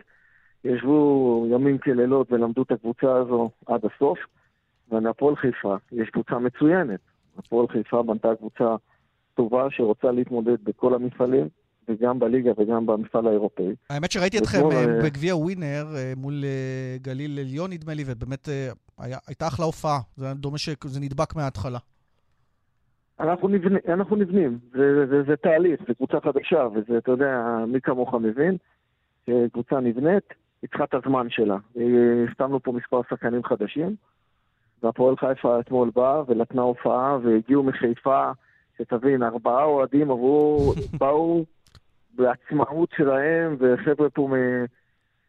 ישבו 0.63 1.47
ימים 1.51 1.77
כלילות 1.77 2.31
ולמדו 2.31 2.61
את 2.61 2.71
הקבוצה 2.71 3.15
הזו 3.15 3.49
עד 3.65 3.81
הסוף. 3.85 4.19
ולהפועל 4.93 5.35
חיפה 5.35 5.75
יש 5.91 6.09
קבוצה 6.09 6.39
מצוינת. 6.39 6.99
הפועל 7.37 7.67
חיפה 7.67 8.03
בנתה 8.03 8.35
קבוצה 8.35 8.75
טובה 9.33 9.67
שרוצה 9.69 10.11
להתמודד 10.11 10.63
בכל 10.63 10.93
המפעלים, 10.93 11.47
וגם 11.87 12.19
בליגה 12.19 12.51
וגם 12.57 12.85
במפעל 12.85 13.27
האירופאי. 13.27 13.75
האמת 13.89 14.11
שראיתי 14.11 14.37
אתכם 14.37 14.57
אה, 14.71 14.77
אה, 14.77 15.03
בגביע 15.03 15.35
ווינר 15.35 15.85
אה, 15.95 16.13
מול 16.17 16.43
גליל 17.01 17.39
עליון, 17.39 17.71
נדמה 17.71 17.93
לי, 17.93 18.03
ובאמת 18.07 18.49
הייתה 19.27 19.47
אחלה 19.47 19.65
הופעה. 19.65 19.99
זה 20.15 20.33
דומה 20.33 20.57
שזה 20.57 20.99
נדבק 20.99 21.35
מההתחלה. 21.35 21.79
אנחנו, 23.19 23.47
נבנ... 23.47 23.75
אנחנו 23.87 24.15
נבנים, 24.15 24.59
זה, 24.71 25.05
זה, 25.09 25.23
זה 25.27 25.35
תהליך, 25.35 25.81
זו 25.87 25.95
קבוצה 25.95 26.17
חדשה, 26.23 26.67
וזה, 26.75 26.97
אתה 26.97 27.11
יודע, 27.11 27.65
מי 27.67 27.81
כמוך 27.81 28.13
מבין, 28.13 28.57
קבוצה 29.51 29.79
נבנית, 29.79 30.23
היא 30.61 30.69
צריכה 30.69 30.83
את 30.83 30.93
הזמן 30.93 31.29
שלה. 31.29 31.57
החתמנו 32.27 32.59
פה 32.63 32.71
מספר 32.71 33.01
שחקנים 33.09 33.43
חדשים, 33.43 33.95
והפועל 34.83 35.15
חיפה 35.17 35.59
אתמול 35.59 35.91
באה 35.95 36.21
ונתנה 36.27 36.61
הופעה, 36.61 37.17
והגיעו 37.23 37.63
מחיפה, 37.63 38.31
שתבין, 38.77 39.23
ארבעה 39.23 39.63
אוהדים 39.63 40.11
עברו, 40.11 40.73
באו 40.99 41.45
בעצמאות 42.15 42.89
שלהם, 42.97 43.57
וחבר'ה 43.59 44.09
פה 44.09 44.27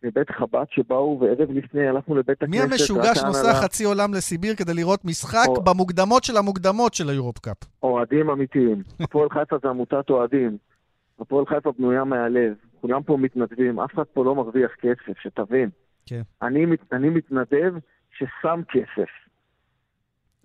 מבית 0.02 0.30
חב"ד 0.30 0.64
שבאו, 0.70 1.20
וערב 1.20 1.50
לפני 1.50 1.88
הלכנו 1.88 2.14
לבית 2.14 2.42
הכנסת. 2.42 2.50
מי 2.50 2.60
המשוגע 2.60 3.14
שנוסע 3.14 3.52
לה... 3.52 3.54
חצי 3.54 3.84
עולם 3.84 4.14
לסיביר 4.14 4.54
כדי 4.54 4.74
לראות 4.74 5.04
משחק 5.04 5.48
או... 5.48 5.62
במוקדמות 5.62 6.24
של 6.24 6.36
המוקדמות 6.36 6.94
של 6.94 7.08
היורופ 7.08 7.38
קאפ? 7.38 7.56
אוהדים 7.82 8.30
אמיתיים. 8.30 8.82
הפועל 9.04 9.28
חיפה 9.30 9.56
זה 9.62 9.68
עמותת 9.68 10.10
אוהדים. 10.10 10.56
הפועל 11.20 11.46
חיפה 11.46 11.72
בנויה 11.78 12.04
מהלב. 12.04 12.54
כולם 12.80 13.02
פה 13.02 13.16
מתנדבים, 13.16 13.80
אף 13.80 13.94
אחד 13.94 14.02
פה 14.12 14.24
לא 14.24 14.34
מרוויח 14.34 14.70
כסף, 14.80 15.18
שתבין. 15.22 15.70
כן. 16.06 16.22
אני, 16.42 16.66
אני 16.92 17.08
מתנדב 17.08 17.74
ששם 18.18 18.60
כסף. 18.68 19.23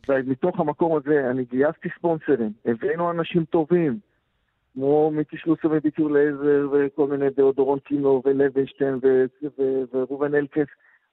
ומתוך 0.07 0.59
המקום 0.59 0.97
הזה 0.97 1.29
אני 1.29 1.45
גייסתי 1.45 1.89
ספונסרים, 1.97 2.51
הבאנו 2.65 3.11
אנשים 3.11 3.45
טובים, 3.45 3.99
כמו 4.73 5.11
מיקי 5.11 5.37
שלוסר 5.37 5.67
וביטור 5.71 6.11
לייזר 6.11 6.67
וכל 6.71 7.07
מיני 7.07 7.29
דאודורון 7.29 7.79
קינו 7.79 8.21
ולוינשטיין 8.25 8.99
וראובן 9.93 10.35
אלקס, 10.35 10.67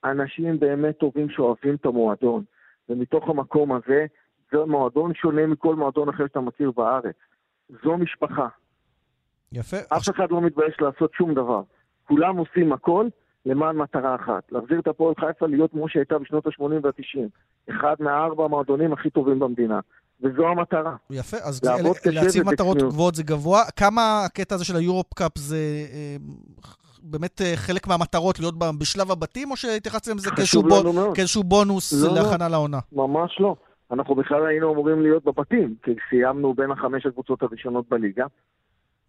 אנשים 0.05 0.61
באמת 0.61 0.97
טובים 0.97 1.31
שאוהבים 1.31 1.75
את 1.75 1.87
המועדון. 1.87 2.45
ומתוך 2.89 3.29
המקום 3.29 3.73
הזה, 3.73 4.07
זה 4.53 4.59
מועדון 4.67 5.15
שונה 5.15 5.47
מכל 5.47 5.75
מועדון 5.75 6.09
אחר 6.09 6.27
שאתה 6.27 6.41
מכיר 6.41 6.71
בארץ. 6.71 7.17
זו 7.85 7.99
משפחה. 7.99 8.49
יפה. 9.53 9.77
אף 9.97 10.11
אחד 10.11 10.31
לא 10.31 10.41
מתבייש 10.41 10.77
לעשות 10.81 11.13
שום 11.15 11.35
דבר. 11.35 11.63
כולם 12.05 12.37
עושים 12.37 12.73
הכל 12.73 13.07
למען 13.47 13.77
מטרה 13.77 14.15
אחת, 14.15 14.53
להחזיר 14.53 14.81
את 14.81 14.87
הפועל 14.87 15.15
חיפה 15.21 15.47
להיות 15.47 15.71
כמו 15.71 15.89
שהייתה 15.89 16.19
בשנות 16.19 16.47
ה-80 16.47 16.63
וה-90. 16.83 17.29
אחד 17.71 17.95
מהארבע 17.99 18.45
המועדונים 18.45 18.93
הכי 18.93 19.11
טובים 19.11 19.39
במדינה. 19.39 19.81
וזו 20.23 20.49
המטרה. 20.49 20.97
יפה, 21.11 21.37
אז 21.37 21.61
להציב 22.07 22.47
מטרות 22.47 22.79
גבוהות 22.79 23.15
זה 23.15 23.23
גבוה. 23.23 23.63
כמה 23.77 24.25
הקטע 24.25 24.55
הזה 24.55 24.65
של 24.65 24.77
היורופ 24.77 25.15
קאפ 25.15 25.39
זה 25.39 25.57
אה, 25.93 26.17
באמת 27.03 27.41
אה, 27.43 27.53
חלק 27.57 27.87
מהמטרות 27.87 28.41
להיות 28.41 28.55
בשלב 28.79 29.11
הבתים, 29.11 29.51
או 29.51 29.57
שהתייחסתם 29.57 30.17
לזה 30.17 30.31
כאיזשהו, 30.31 30.63
בונ... 30.63 31.15
כאיזשהו 31.15 31.45
בונוס 31.45 31.93
לא, 31.93 32.09
לא. 32.09 32.15
להכנה 32.15 32.49
לא. 32.49 32.53
לעונה? 32.53 32.79
ממש 32.93 33.37
לא. 33.41 33.57
אנחנו 33.91 34.15
בכלל 34.15 34.47
היינו 34.47 34.73
אמורים 34.73 35.03
להיות 35.03 35.25
בבתים, 35.25 35.75
כי 35.83 35.91
סיימנו 36.11 36.55
בין 36.55 36.71
החמש 36.71 37.07
הקבוצות 37.07 37.43
הראשונות 37.43 37.89
בליגה. 37.89 38.25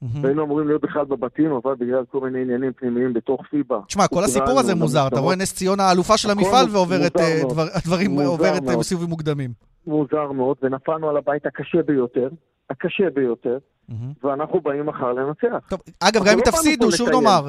והיינו 0.02 0.44
אמורים 0.44 0.68
להיות 0.68 0.82
בכלל 0.82 1.06
בבתים, 1.06 1.52
אבל 1.52 1.76
בגלל 1.76 2.04
כל 2.12 2.20
מיני 2.22 2.42
עניינים 2.42 2.74
פנימיים 2.74 3.14
בתוך 3.14 3.42
פיבה. 3.50 3.80
תשמע, 3.88 4.08
כל 4.08 4.24
הסיפור 4.24 4.60
הזה 4.60 4.76
מוזר. 4.76 5.08
אתה 5.08 5.20
רואה 5.20 5.36
נס 5.36 5.54
ציונה 5.54 5.84
האלופה 5.84 6.18
של 6.18 6.30
המפעל 6.30 6.66
ועוברת 6.72 7.16
דברים, 7.86 8.20
עוברת 8.20 8.64
בסיבובים 8.64 9.10
מוקדמים. 9.10 9.52
מוזר 9.88 10.32
מאוד, 10.32 10.58
ונפלנו 10.62 11.10
על 11.10 11.18
הבית 11.18 11.46
הקשה 11.46 11.82
ביותר, 11.86 12.30
הקשה 12.70 13.10
ביותר, 13.14 13.58
ואנחנו 14.24 14.62
באים 14.62 14.86
מחר 14.86 15.14
לנצח. 15.14 15.68
טוב, 15.70 15.80
אגב, 16.00 16.24
גם 16.24 16.34
אם 16.34 16.38
לא 16.38 16.44
תפסידו, 16.44 16.92
שוב 16.92 17.10
נאמר, 17.10 17.48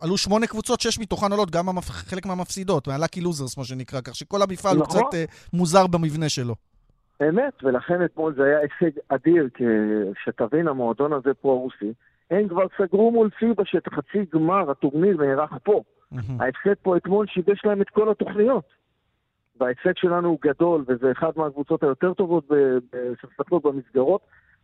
עלו 0.00 0.16
שמונה 0.16 0.46
קבוצות, 0.46 0.80
שש 0.80 0.98
מתוכן 0.98 1.32
עולות, 1.32 1.50
גם 1.50 1.80
חלק 1.80 2.26
מהמפסידות, 2.26 2.88
מהלאקי 2.88 3.20
לוזרס, 3.20 3.58
מה 3.58 3.64
שנקרא, 3.64 4.00
כך 4.00 4.14
שכל 4.14 4.42
המפעל 4.42 4.76
הוא 4.76 4.84
נכון. 4.84 5.02
קצת 5.02 5.14
אה, 5.14 5.24
מוזר 5.52 5.86
במבנה 5.86 6.28
שלו. 6.28 6.54
אמת, 7.28 7.64
ולכן 7.64 8.04
אתמול 8.04 8.34
זה 8.34 8.44
היה 8.44 8.58
הישג 8.58 8.98
אדיר, 9.08 9.48
כי 9.54 9.64
שתבין, 10.24 10.68
המועדון 10.68 11.12
הזה 11.12 11.34
פה 11.34 11.52
הרוסי, 11.52 11.92
הם 12.30 12.48
כבר 12.48 12.66
סגרו 12.78 13.10
מול 13.10 13.30
פיבה 13.30 13.64
שאת 13.64 13.88
חצי 13.88 14.24
גמר 14.34 14.70
הטורניר 14.70 15.16
נערך 15.16 15.52
פה. 15.62 15.82
ההפסד 16.40 16.74
פה 16.82 16.96
אתמול 16.96 17.26
שיבש 17.26 17.64
להם 17.64 17.82
את 17.82 17.90
כל 17.90 18.10
התוכניות. 18.10 18.64
וההפסד 19.60 19.96
שלנו 19.96 20.28
הוא 20.28 20.38
גדול, 20.42 20.84
וזה 20.88 21.12
אחד 21.12 21.30
מהקבוצות 21.36 21.82
היותר 21.82 22.14
טובות 22.14 22.44
שמשחקות 23.20 23.62
במסגרות, 23.62 24.20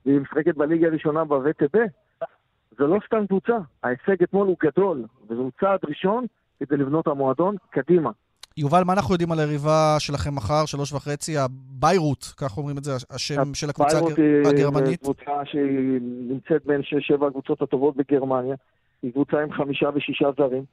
והיא 0.07 0.21
משחקת 0.21 0.55
בליגה 0.57 0.87
הראשונה 0.87 1.25
בווטב. 1.25 1.66
זה 2.79 2.87
לא 2.87 2.99
סתם 3.07 3.27
קבוצה, 3.27 3.59
ההישג 3.83 4.23
אתמול 4.23 4.47
הוא 4.47 4.57
גדול, 4.62 5.05
וזהו 5.29 5.51
צעד 5.61 5.81
ראשון 5.85 6.27
כדי 6.61 6.77
לבנות 6.77 7.07
המועדון 7.07 7.57
קדימה. 7.71 8.11
יובל, 8.59 8.85
מה 8.85 8.92
אנחנו 8.92 9.14
יודעים 9.14 9.33
על 9.33 9.38
היריבה 9.38 9.97
שלכם 9.99 10.35
מחר, 10.35 10.66
שלוש 10.66 10.92
וחצי, 10.92 11.38
הביירות, 11.38 12.33
כך 12.37 12.59
אומרים 12.59 12.79
את 12.79 12.85
זה, 12.85 12.92
השם 13.11 13.55
של 13.55 13.71
הקבוצה 13.71 13.99
הגרמנית? 13.99 14.55
ביירות 14.55 14.87
היא 14.87 14.97
קבוצה 14.97 15.44
שהיא 15.44 16.01
נמצאת 16.03 16.66
בין 16.66 16.83
שש-שבע 16.83 17.27
הקבוצות 17.27 17.62
הטובות 17.62 17.97
בגרמניה. 17.97 18.57
היא 19.03 19.12
קבוצה 19.12 19.40
עם 19.42 19.53
חמישה 19.53 19.88
ושישה 19.94 20.29
זרים. 20.38 20.64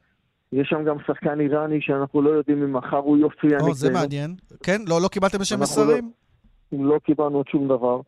יש 0.52 0.68
שם 0.70 0.84
גם 0.84 0.96
שחקן 1.08 1.40
איראני 1.40 1.82
שאנחנו 1.82 2.22
לא 2.22 2.30
יודעים 2.30 2.64
אם 2.64 2.74
מחר 2.74 2.98
הוא 2.98 3.18
יופיע 3.18 3.58
נגדנו. 3.58 3.74
זה 3.74 3.94
מעניין. 3.94 4.36
כן? 4.64 4.82
לא, 4.88 5.02
לא 5.02 5.08
קיבלתם 5.08 5.40
איזה 5.40 5.58
מסרים? 5.58 6.12
לא, 6.72 6.86
לא 6.96 7.00
קיבלנו 7.00 7.38
עוד 7.38 7.48
שום 7.48 7.68
דבר. 7.68 8.02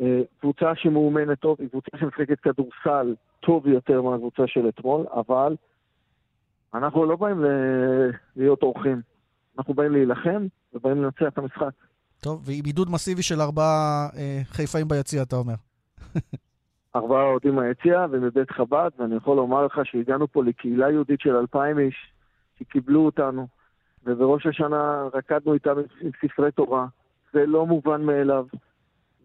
אה, 0.00 0.20
קבוצה 0.40 0.72
שמאומנת 0.74 1.38
טוב, 1.38 1.56
היא 1.60 1.68
קבוצה 1.68 1.98
שמשחקת 2.00 2.40
כדורסל 2.40 3.14
טוב 3.40 3.66
יותר 3.66 4.02
מהקבוצה 4.02 4.42
של 4.46 4.68
אתמול, 4.68 5.06
אבל 5.12 5.56
אנחנו 6.74 7.04
לא 7.04 7.16
באים 7.16 7.44
להיות 8.36 8.62
אורחים. 8.62 9.15
אנחנו 9.58 9.74
באים 9.74 9.92
להילחם 9.92 10.46
ובאים 10.74 11.02
לנצח 11.02 11.22
את 11.28 11.38
המשחק. 11.38 11.70
טוב, 12.20 12.42
ועם 12.46 12.64
עידוד 12.64 12.90
מסיבי 12.90 13.22
של 13.22 13.40
ארבעה 13.40 14.08
אה, 14.16 14.40
חיפאים 14.44 14.88
ביציע, 14.88 15.22
אתה 15.22 15.36
אומר. 15.36 15.54
ארבעה 16.96 17.22
אוהדים 17.22 17.54
מהיציע 17.54 18.06
ומבית 18.10 18.50
חב"ד, 18.50 18.90
ואני 18.98 19.16
יכול 19.16 19.36
לומר 19.36 19.66
לך 19.66 19.80
שהגענו 19.84 20.28
פה 20.32 20.44
לקהילה 20.44 20.90
יהודית 20.90 21.20
של 21.20 21.36
אלפיים 21.36 21.78
איש, 21.78 22.12
שקיבלו 22.58 23.04
אותנו, 23.04 23.46
ובראש 24.04 24.46
השנה 24.46 25.08
רקדנו 25.14 25.54
איתם 25.54 25.74
עם 26.00 26.10
ספרי 26.20 26.52
תורה. 26.52 26.86
זה 27.32 27.46
לא 27.46 27.66
מובן 27.66 28.02
מאליו, 28.02 28.46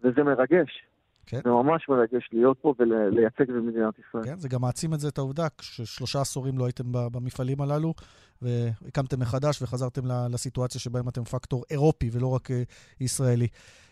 וזה 0.02 0.22
מרגש. 0.22 0.86
כן. 1.26 1.40
זה 1.44 1.50
ממש 1.50 1.88
מרגש 1.88 2.28
להיות 2.32 2.58
פה 2.60 2.74
ולייצג 2.78 3.50
במדינת 3.50 3.94
ישראל. 3.98 4.24
כן, 4.24 4.38
זה 4.38 4.48
גם 4.48 4.60
מעצים 4.60 4.94
את 4.94 5.00
זה, 5.00 5.08
את 5.08 5.18
העובדה, 5.18 5.46
ששלושה 5.60 6.20
עשורים 6.20 6.58
לא 6.58 6.64
הייתם 6.64 6.84
במפעלים 6.92 7.60
הללו, 7.60 7.94
והקמתם 8.42 9.20
מחדש 9.20 9.62
וחזרתם 9.62 10.02
לסיטואציה 10.32 10.80
שבהם 10.80 11.08
אתם 11.08 11.24
פקטור 11.24 11.64
אירופי 11.70 12.10
ולא 12.12 12.34
רק 12.34 12.50
אה, 12.50 12.62
ישראלי. 13.00 13.46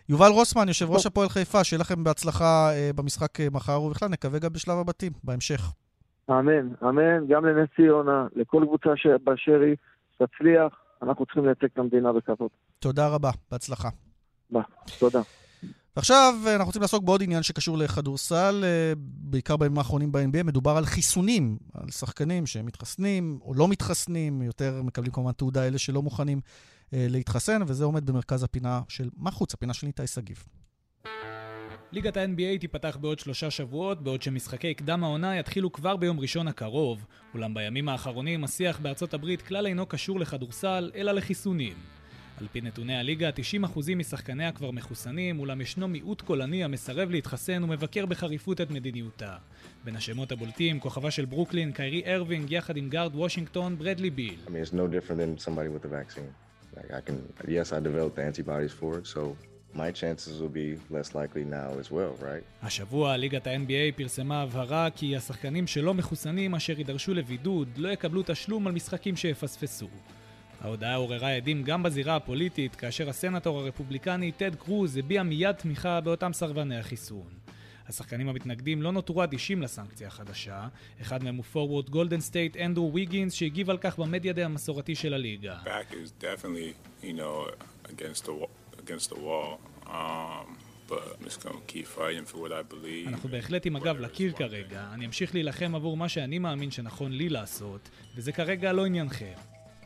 יובל 0.08 0.28
רוסמן, 0.28 0.68
יושב 0.68 0.90
ראש 0.90 1.06
הפועל 1.06 1.28
חיפה, 1.28 1.64
שיהיה 1.64 1.80
לכם 1.80 2.04
בהצלחה 2.04 2.70
אה, 2.72 2.90
במשחק 2.96 3.40
אה, 3.40 3.46
מחר, 3.52 3.82
ובכלל 3.82 4.08
נקווה 4.08 4.38
גם 4.38 4.52
בשלב 4.52 4.78
הבתים, 4.78 5.12
בהמשך. 5.24 5.72
אמן, 6.30 6.68
אמן, 6.82 7.26
גם 7.28 7.44
לנס 7.46 7.68
ציונה, 7.76 8.26
לכל 8.36 8.64
קבוצה 8.66 8.90
באשר 9.24 9.60
היא, 9.60 9.76
שתצליח, 10.14 10.72
אנחנו 11.02 11.26
צריכים 11.26 11.44
לייצג 11.44 11.64
את 11.64 11.78
המדינה 11.78 12.12
בכבוד. 12.12 12.50
תודה 12.78 13.08
רבה, 13.08 13.30
בהצלחה. 13.50 13.88
ביי, 14.50 14.62
תודה. 14.98 15.20
ועכשיו 15.96 16.34
אנחנו 16.46 16.66
רוצים 16.66 16.82
לעסוק 16.82 17.04
בעוד 17.04 17.22
עניין 17.22 17.42
שקשור 17.42 17.78
לכדורסל, 17.78 18.60
אה, 18.64 18.92
בעיקר 18.96 19.56
בימים 19.56 19.78
האחרונים 19.78 20.12
ב-NBA. 20.12 20.42
מדובר 20.42 20.76
על 20.76 20.84
חיסונים, 20.84 21.58
על 21.74 21.90
שחקנים 21.90 22.46
שמתחסנים 22.46 23.38
או 23.42 23.54
לא 23.54 23.68
מתחסנים, 23.68 24.42
יותר 24.42 24.82
מקבלים 24.82 25.12
כמובן 25.12 25.32
תעודה 25.32 25.66
אלה 25.66 25.78
שלא 25.78 26.02
מוכנים 26.02 26.40
אה, 26.94 27.06
להתחסן, 27.10 27.62
וזה 27.66 27.84
עומד 27.84 28.06
במרכז 28.06 28.42
הפינה 28.42 28.80
של 28.88 29.08
מה 29.16 29.30
חוץ, 29.30 29.54
הפינה 29.54 29.74
של 29.74 29.86
ניתאי 29.86 30.06
שגיב. 30.06 30.44
ליגת 31.92 32.16
ה-NBA 32.16 32.60
תיפתח 32.60 32.98
בעוד 33.00 33.18
שלושה 33.18 33.50
שבועות, 33.50 34.02
בעוד 34.02 34.22
שמשחקי 34.22 34.74
קדם 34.74 35.04
העונה 35.04 35.38
יתחילו 35.38 35.72
כבר 35.72 35.96
ביום 35.96 36.20
ראשון 36.20 36.48
הקרוב. 36.48 37.04
אולם 37.34 37.54
בימים 37.54 37.88
האחרונים 37.88 38.44
השיח 38.44 38.78
בארצות 38.78 39.14
הברית 39.14 39.42
כלל 39.42 39.66
אינו 39.66 39.86
קשור 39.86 40.20
לכדורסל, 40.20 40.90
אלא 40.94 41.12
לחיסונים. 41.12 41.99
על 42.40 42.46
פי 42.52 42.60
נתוני 42.60 42.96
הליגה, 42.96 43.30
90% 43.64 43.94
משחקניה 43.96 44.52
כבר 44.52 44.70
מחוסנים, 44.70 45.40
אולם 45.40 45.60
ישנו 45.60 45.88
מיעוט 45.88 46.20
קולני 46.20 46.64
המסרב 46.64 47.10
להתחסן 47.10 47.64
ומבקר 47.64 48.06
בחריפות 48.06 48.60
את 48.60 48.70
מדיניותה. 48.70 49.36
בין 49.84 49.96
השמות 49.96 50.32
הבולטים, 50.32 50.80
כוכבה 50.80 51.10
של 51.10 51.24
ברוקלין, 51.24 51.72
קיירי 51.72 52.02
ארווינג, 52.06 52.52
יחד 52.52 52.76
עם 52.76 52.88
גארד 52.88 53.14
וושינגטון, 53.14 53.78
ברדלי 53.78 54.10
ביל. 54.10 54.36
I 54.46 54.50
mean, 54.50 54.54
my 59.74 59.90
chances 59.92 60.40
will 60.40 60.48
be 60.48 60.76
less 60.90 61.14
likely 61.14 61.44
now 61.44 61.78
as 61.78 61.90
well, 61.90 62.14
right? 62.20 62.44
השבוע 62.62 63.16
ליגת 63.16 63.46
ה-NBA 63.46 63.96
פרסמה 63.96 64.42
הבהרה 64.42 64.88
כי 64.90 65.16
השחקנים 65.16 65.66
שלא 65.66 65.94
מחוסנים 65.94 66.54
אשר 66.54 66.78
יידרשו 66.78 67.14
לבידוד 67.14 67.68
לא 67.76 67.88
יקבלו 67.88 68.22
תשלום 68.26 68.66
על 68.66 68.72
משחקים 68.72 69.16
שיפספסו. 69.16 69.88
ההודעה 70.60 70.94
עוררה 70.94 71.36
הדים 71.36 71.62
גם 71.62 71.82
בזירה 71.82 72.16
הפוליטית, 72.16 72.74
כאשר 72.74 73.08
הסנטור 73.08 73.58
הרפובליקני 73.58 74.32
טד 74.32 74.54
קרוז 74.54 74.96
הביע 74.96 75.22
מיד 75.22 75.52
תמיכה 75.52 76.00
באותם 76.00 76.32
סרבני 76.32 76.78
החיסון. 76.78 77.28
השחקנים 77.88 78.28
המתנגדים 78.28 78.82
לא 78.82 78.92
נותרו 78.92 79.24
אדישים 79.24 79.62
לסנקציה 79.62 80.08
החדשה, 80.08 80.68
אחד 81.00 81.24
מהם 81.24 81.36
הוא 81.36 81.44
פורוורד 81.44 81.90
גולדן 81.90 82.20
סטייט 82.20 82.56
אנדרו 82.56 82.92
ויגינס 82.94 83.34
שהגיב 83.34 83.70
על 83.70 83.78
כך 83.78 83.98
במדיה 83.98 84.32
דיי 84.32 84.44
המסורתי 84.44 84.94
של 84.94 85.14
הליגה. 85.14 85.58
Um, 89.84 89.88
אנחנו 93.06 93.28
בהחלט 93.28 93.66
עם 93.66 93.76
הגב 93.76 94.00
לקיר 94.00 94.32
כרגע, 94.32 94.88
אני 94.92 95.06
אמשיך 95.06 95.34
להילחם 95.34 95.74
עבור 95.74 95.96
מה 95.96 96.08
שאני 96.08 96.38
מאמין 96.38 96.70
שנכון 96.70 97.12
לי 97.12 97.28
לעשות, 97.28 97.88
וזה 98.16 98.32
כרגע 98.32 98.72
לא 98.72 98.86
עניינכם. 98.86 99.34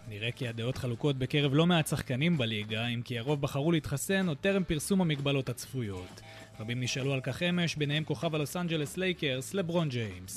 נראה 0.09 0.33
כי 0.33 0.49
הדעות 0.49 0.79
חלוקות 0.79 1.19
בקרב 1.19 1.55
לא 1.55 1.67
מעט 1.67 1.87
שחקנים 1.87 2.39
בליגה, 2.39 2.87
אם 2.87 3.03
כי 3.03 3.19
הרוב 3.19 3.41
בחרו 3.41 3.73
להתחסן 3.73 4.29
עוד 4.29 4.37
טרם 4.37 4.65
פרסום 4.65 5.01
המגבלות 5.01 5.49
הצפויות. 5.49 6.21
רבים 6.61 6.81
נשאלו 6.81 7.13
על 7.13 7.21
כך 7.21 7.43
אמש, 7.43 7.77
ביניהם 7.77 8.05
כוכב 8.05 8.35
הלוס 8.35 8.57
אנג'לס 8.57 8.97
לייקרס, 8.97 9.55
לברון 9.55 9.89
ג'יימס. 9.89 10.37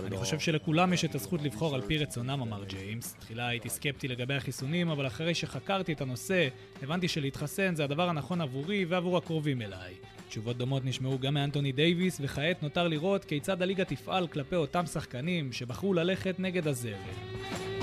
אני 0.07 0.17
חושב 0.17 0.39
שלכולם 0.39 0.93
יש 0.93 1.05
את 1.05 1.15
הזכות 1.15 1.43
לבחור 1.43 1.75
על 1.75 1.83
פי 1.83 1.99
רצונם, 1.99 2.41
אמר 2.43 2.65
ג'יימס. 2.65 3.15
תחילה 3.15 3.49
הייתי 3.49 3.69
סקפטי 3.69 4.09
לגבי 4.09 4.35
החיסונים, 4.35 4.89
אבל 4.89 5.07
אחרי 5.07 5.35
שחקרתי 5.35 5.93
את 5.93 6.01
הנושא, 6.01 6.49
הבנתי 6.83 7.09
שלהתחסן 7.09 7.75
זה 7.75 7.85
הדבר 7.85 8.09
הנכון 8.09 8.41
עבורי 8.41 8.85
ועבור 8.85 9.17
הקרובים 9.17 9.63
אליי. 9.63 9.95
תשובות 10.29 10.57
דומות 10.57 10.85
נשמעו 10.85 11.19
גם 11.19 11.35
מאנטוני 11.35 11.73
דייוויס, 11.73 12.19
וכעת 12.21 12.63
נותר 12.63 12.89
לראות 12.89 13.25
כיצד 13.25 13.63
הליגה 13.63 13.85
תפעל 13.85 14.27
כלפי 14.27 14.57
אותם 14.57 14.87
שחקנים 14.87 15.53
שבחרו 15.53 15.95
ללכת 15.95 16.41
נגד 16.41 16.69
הזרם. 16.69 17.76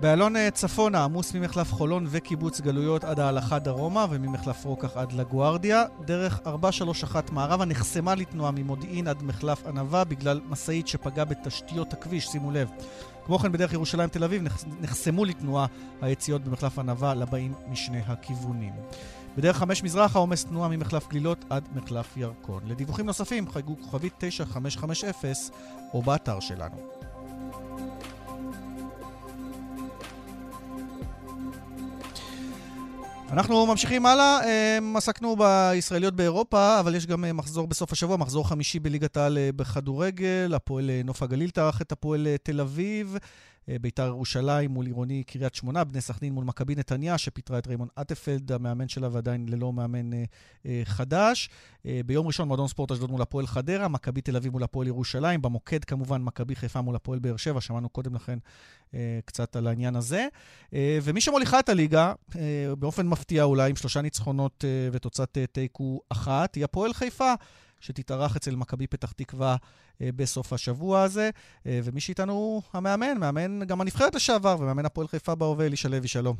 באלון 0.00 0.36
אה, 0.36 0.50
צפונה 0.50 1.04
עמוס 1.04 1.34
ממחלף 1.34 1.72
חולון 1.72 2.06
וקיבוץ 2.10 2.60
גלויות 2.60 3.04
עד 3.04 3.20
ההלכה 3.20 3.58
דרומה 3.58 4.06
וממחלף 4.10 4.64
רוקח 4.64 4.96
עד 4.96 5.12
לגוארדיה. 5.12 5.84
דרך 6.04 6.40
431 6.46 7.30
מערבה 7.30 7.64
נחסמה 7.64 8.14
לתנועה 8.14 8.50
ממודיעין 8.50 9.08
עד 9.08 9.22
מחלף 9.22 9.66
ענבה 9.66 10.04
בגלל 10.04 10.40
משאית 10.48 10.88
שפגעה 10.88 11.24
בתשתיות 11.24 11.92
הכביש, 11.92 12.26
שימו 12.26 12.50
לב. 12.50 12.68
כמו 13.26 13.38
כן 13.38 13.52
בדרך 13.52 13.72
ירושלים 13.72 14.08
תל 14.08 14.24
אביב 14.24 14.42
נחסמו 14.80 15.24
לתנועה 15.24 15.66
היציאות 16.00 16.44
במחלף 16.44 16.78
ענבה 16.78 17.14
לבאים 17.14 17.54
משני 17.68 18.00
הכיוונים. 18.06 18.72
בדרך 19.36 19.56
חמש 19.56 19.82
מזרחה 19.82 20.18
עומס 20.18 20.44
תנועה 20.44 20.68
ממחלף 20.68 21.08
גלילות 21.08 21.44
עד 21.50 21.68
מחלף 21.74 22.16
ירקון. 22.16 22.62
לדיווחים 22.66 23.06
נוספים 23.06 23.50
חייגו 23.50 23.76
כוכבית 23.82 24.12
9550 24.18 25.34
או 25.94 26.02
באתר 26.02 26.40
שלנו. 26.40 26.76
אנחנו 33.32 33.66
ממשיכים 33.66 34.06
הלאה, 34.06 34.38
אמ, 34.78 34.96
עסקנו 34.96 35.36
בישראליות 35.36 36.14
באירופה, 36.14 36.80
אבל 36.80 36.94
יש 36.94 37.06
גם 37.06 37.24
אה, 37.24 37.32
מחזור 37.32 37.66
בסוף 37.66 37.92
השבוע, 37.92 38.16
מחזור 38.16 38.48
חמישי 38.48 38.78
בליגת 38.78 39.16
העל 39.16 39.38
אה, 39.38 39.50
בכדורגל, 39.56 40.52
הפועל 40.54 40.90
אה, 40.90 41.00
נוף 41.04 41.22
הגליל 41.22 41.50
טרח 41.50 41.82
את 41.82 41.92
הפועל 41.92 42.26
תל 42.42 42.60
אביב. 42.60 43.16
אה, 43.68 43.78
ביתר 43.78 44.06
ירושלים 44.06 44.70
מול 44.70 44.86
עירוני 44.86 45.24
קריית 45.24 45.54
שמונה, 45.54 45.84
בני 45.84 46.00
סכנין 46.00 46.32
מול 46.32 46.44
מכבי 46.44 46.74
נתניה, 46.74 47.18
שפיטרה 47.18 47.58
את 47.58 47.66
ריימון 47.66 47.88
אטפלד, 48.00 48.52
המאמן 48.52 48.88
שלה, 48.88 49.08
ועדיין 49.12 49.48
ללא 49.48 49.72
מאמן 49.72 50.12
אה, 50.12 50.24
אה, 50.66 50.80
חדש. 50.84 51.50
ביום 52.06 52.26
ראשון 52.26 52.48
מועדון 52.48 52.68
ספורט 52.68 52.92
אשדוד 52.92 53.10
מול 53.10 53.22
הפועל 53.22 53.46
חדרה, 53.46 53.88
מכבי 53.88 54.20
תל 54.20 54.36
אביב 54.36 54.52
מול 54.52 54.62
הפועל 54.62 54.86
ירושלים, 54.86 55.42
במוקד 55.42 55.84
כמובן 55.84 56.22
מכבי 56.22 56.56
חיפה 56.56 56.80
מול 56.80 56.96
הפועל 56.96 57.18
באר 57.18 57.36
שבע, 57.36 57.60
שמענו 57.60 57.88
קודם 57.88 58.14
לכן 58.14 58.38
קצת 59.24 59.56
על 59.56 59.66
העניין 59.66 59.96
הזה. 59.96 60.26
ומי 60.72 61.20
שמוליכה 61.20 61.60
את 61.60 61.68
הליגה, 61.68 62.12
באופן 62.78 63.06
מפתיע 63.06 63.44
אולי, 63.44 63.70
עם 63.70 63.76
שלושה 63.76 64.02
ניצחונות 64.02 64.64
ותוצאת 64.92 65.38
תיקו 65.52 66.00
אחת, 66.08 66.54
היא 66.54 66.64
הפועל 66.64 66.92
חיפה. 66.92 67.34
שתתארח 67.80 68.36
אצל 68.36 68.56
מכבי 68.56 68.86
פתח 68.86 69.12
תקווה 69.12 69.56
אה, 70.02 70.10
בסוף 70.16 70.52
השבוע 70.52 71.02
הזה. 71.02 71.30
אה, 71.66 71.80
ומי 71.84 72.00
שאיתנו 72.00 72.32
הוא 72.32 72.62
המאמן, 72.72 73.18
מאמן 73.20 73.64
גם 73.66 73.80
הנבחרת 73.80 74.14
לשעבר, 74.14 74.56
ומאמן 74.60 74.84
הפועל 74.84 75.06
חיפה 75.06 75.34
בהווה, 75.34 75.66
אלישע 75.66 75.88
לוי, 75.88 76.08
שלום. 76.08 76.36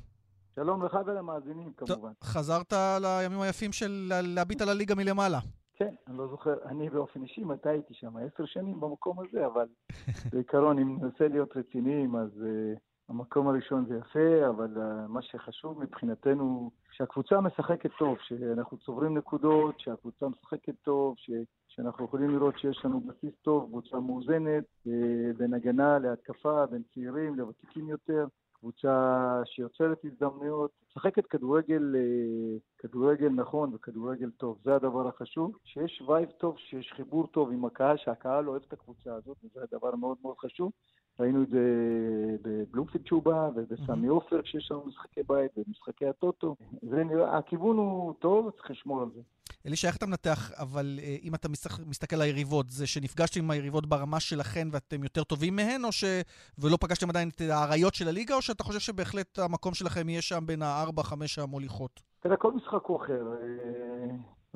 שלום 0.55 0.85
לך 0.85 0.99
ולמאזינים 1.07 1.73
כמובן. 1.77 2.13
חזרת 2.25 2.73
לימים 3.01 3.41
היפים 3.41 3.73
של 3.73 4.13
להביט 4.25 4.63
על 4.63 4.69
הליגה 4.69 4.95
מלמעלה. 4.95 5.39
כן, 5.79 5.95
אני 6.09 6.19
לא 6.19 6.29
זוכר, 6.29 6.55
אני 6.67 6.91
באופן 6.91 7.23
אישי, 7.23 7.45
מתי 7.45 7.69
הייתי 7.69 7.95
שם? 7.95 8.17
עשר 8.17 8.45
שנים 8.47 8.81
במקום 8.81 9.17
הזה, 9.21 9.47
אבל 9.47 9.67
בעיקרון, 10.33 10.79
אם 10.79 10.99
ננסה 11.03 11.29
להיות 11.29 11.57
רציניים, 11.57 12.17
אז 12.17 12.29
uh, 12.29 12.79
המקום 13.09 13.49
הראשון 13.49 13.87
זה 13.89 13.95
יפה, 13.97 14.49
אבל 14.49 14.77
uh, 14.77 15.09
מה 15.09 15.23
שחשוב 15.23 15.83
מבחינתנו, 15.83 16.71
שהקבוצה 16.99 17.41
משחקת 17.41 17.91
טוב, 17.99 18.19
שאנחנו 18.21 18.79
צוברים 18.79 19.19
נקודות, 19.19 19.81
שהקבוצה 19.81 20.27
משחקת 20.29 20.75
טוב, 20.83 21.15
ש... 21.19 21.31
שאנחנו 21.69 22.05
יכולים 22.05 22.31
לראות 22.31 22.59
שיש 22.59 22.85
לנו 22.85 23.01
בסיס 23.01 23.35
טוב, 23.43 23.67
קבוצה 23.69 24.01
מאוזנת, 24.01 24.65
אה, 24.87 24.91
בין 25.37 25.55
הגנה 25.55 25.99
להתקפה, 25.99 26.67
בין 26.67 26.83
צעירים 26.95 27.35
לוותיקים 27.35 27.89
יותר. 27.89 28.27
קבוצה 28.53 29.43
שיוצרת 29.45 30.05
הזדמנויות, 30.05 30.71
משחקת 30.91 31.27
כדורגל, 31.27 31.97
כדורגל 32.79 33.29
נכון 33.29 33.75
וכדורגל 33.75 34.31
טוב, 34.31 34.59
זה 34.65 34.75
הדבר 34.75 35.09
החשוב, 35.09 35.57
שיש 35.65 36.03
וייב 36.07 36.31
טוב, 36.31 36.59
שיש 36.59 36.93
חיבור 36.97 37.27
טוב 37.27 37.51
עם 37.51 37.65
הקהל, 37.65 37.97
שהקהל 37.97 38.49
אוהב 38.49 38.63
את 38.69 38.73
הקבוצה 38.73 39.15
הזאת, 39.15 39.37
וזה 39.45 39.61
הדבר 39.63 39.95
מאוד 39.95 40.17
מאוד 40.23 40.37
חשוב. 40.39 40.73
ראינו 41.21 41.43
את 41.43 41.49
זה 41.49 41.61
בבלומפילד 42.43 43.09
צ'ובה 43.09 43.49
ובסמי 43.55 44.09
עופר 44.09 44.43
כשיש 44.43 44.71
לנו 44.71 44.85
משחקי 44.87 45.21
בית 45.29 45.51
ובמשחקי 45.57 46.07
הטוטו. 46.07 46.57
זה 46.83 47.05
נראה, 47.05 47.39
הכיוון 47.39 47.77
הוא 47.77 48.15
טוב, 48.19 48.51
צריך 48.51 48.71
לשמור 48.71 49.03
על 49.03 49.09
זה. 49.15 49.21
אלישע, 49.67 49.89
איך 49.89 49.97
אתה 49.97 50.07
מנתח, 50.07 50.53
אבל 50.53 50.99
אה, 51.03 51.17
אם 51.23 51.35
אתה 51.35 51.49
מסתכל 51.87 52.17
על 52.17 52.23
היריבות, 52.23 52.71
זה 52.71 52.87
שנפגשתם 52.87 53.41
עם 53.41 53.51
היריבות 53.51 53.87
ברמה 53.87 54.21
שלכן 54.21 54.69
ואתם 54.73 55.03
יותר 55.03 55.25
טובים 55.25 55.57
מהן, 55.57 55.85
או 55.85 55.93
ש... 55.93 56.05
ולא 56.59 56.77
פגשתם 56.81 57.11
עדיין 57.11 57.29
את 57.29 57.41
האריות 57.41 57.95
של 57.95 58.09
הליגה, 58.09 58.35
או 58.35 58.43
שאתה 58.43 58.65
חושב 58.65 58.81
שבהחלט 58.81 59.39
המקום 59.39 59.75
שלכם 59.75 60.09
יהיה 60.09 60.23
שם 60.23 60.47
בין 60.47 60.63
הארבע-חמש 60.63 61.39
המוליכות? 61.39 62.03
תראה, 62.21 62.37
כל 62.37 62.53
משחק 62.53 62.85
הוא 62.85 62.97
אחר. 62.97 63.23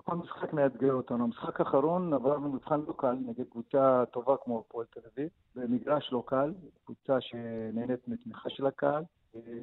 אה, 0.09 0.15
כל 0.15 0.17
משחק 0.17 0.53
מאתגר 0.53 0.93
אותנו. 0.93 1.25
המשחק 1.25 1.61
האחרון 1.61 2.13
עברנו 2.13 2.53
מבחן 2.53 2.81
לא 2.87 2.95
קל 2.97 3.17
נגד 3.27 3.45
קבוצה 3.51 4.05
טובה 4.11 4.37
כמו 4.45 4.59
הפועל 4.59 4.87
תל 4.87 5.01
אביב, 5.15 5.29
במגרש 5.57 6.13
לא 6.13 6.23
קל, 6.27 6.55
קבוצה 6.85 7.21
שנהנית 7.21 8.09
מתמיכה 8.09 8.51
של 8.51 8.67
הקהל, 8.67 9.05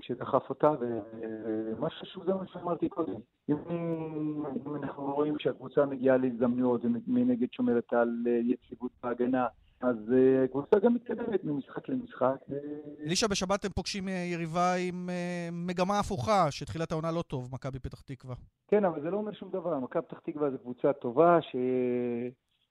שדחף 0.02 0.50
אותה, 0.50 0.72
ומה 0.80 1.90
שחשוב 1.90 2.26
זה 2.26 2.34
מה 2.34 2.48
שאמרתי 2.48 2.90
קודם. 2.90 3.20
אם, 3.50 3.56
אם 4.66 4.76
אנחנו 4.76 5.16
רואים 5.16 5.40
שהקבוצה 5.40 5.86
מגיעה 5.86 6.18
להזדמנויות 6.18 6.82
ומנגד 6.86 7.48
שומרת 7.52 7.94
על 7.94 8.28
יציבות 8.42 8.92
בהגנה, 9.04 9.48
אז 9.82 9.96
uh, 10.10 10.46
הקבוצה 10.46 10.80
גם 10.80 10.94
מתקדמת 10.94 11.44
ממשחק 11.44 11.90
למשחק. 11.90 12.36
אלישע, 13.06 13.28
בשבת 13.28 13.66
הם 13.66 13.72
פוגשים 13.72 14.08
יריבה 14.08 14.74
עם 14.76 15.10
מגמה 15.52 16.00
הפוכה, 16.00 16.52
שהתחילה 16.52 16.84
את 16.84 16.92
העונה 16.92 17.12
לא 17.12 17.22
טוב, 17.22 17.50
מכבי 17.54 17.80
פתח 17.80 18.02
תקווה. 18.02 18.36
כן, 18.68 18.86
אבל 18.86 19.02
זה 19.02 19.10
לא 19.10 19.18
אומר 19.18 19.34
שום 19.34 19.52
דבר. 19.52 19.80
מכבי 19.80 20.02
פתח 20.02 20.20
תקווה 20.20 20.52
זו 20.52 20.58
קבוצה 20.58 20.94
טובה, 20.94 21.42
ש... 21.42 21.56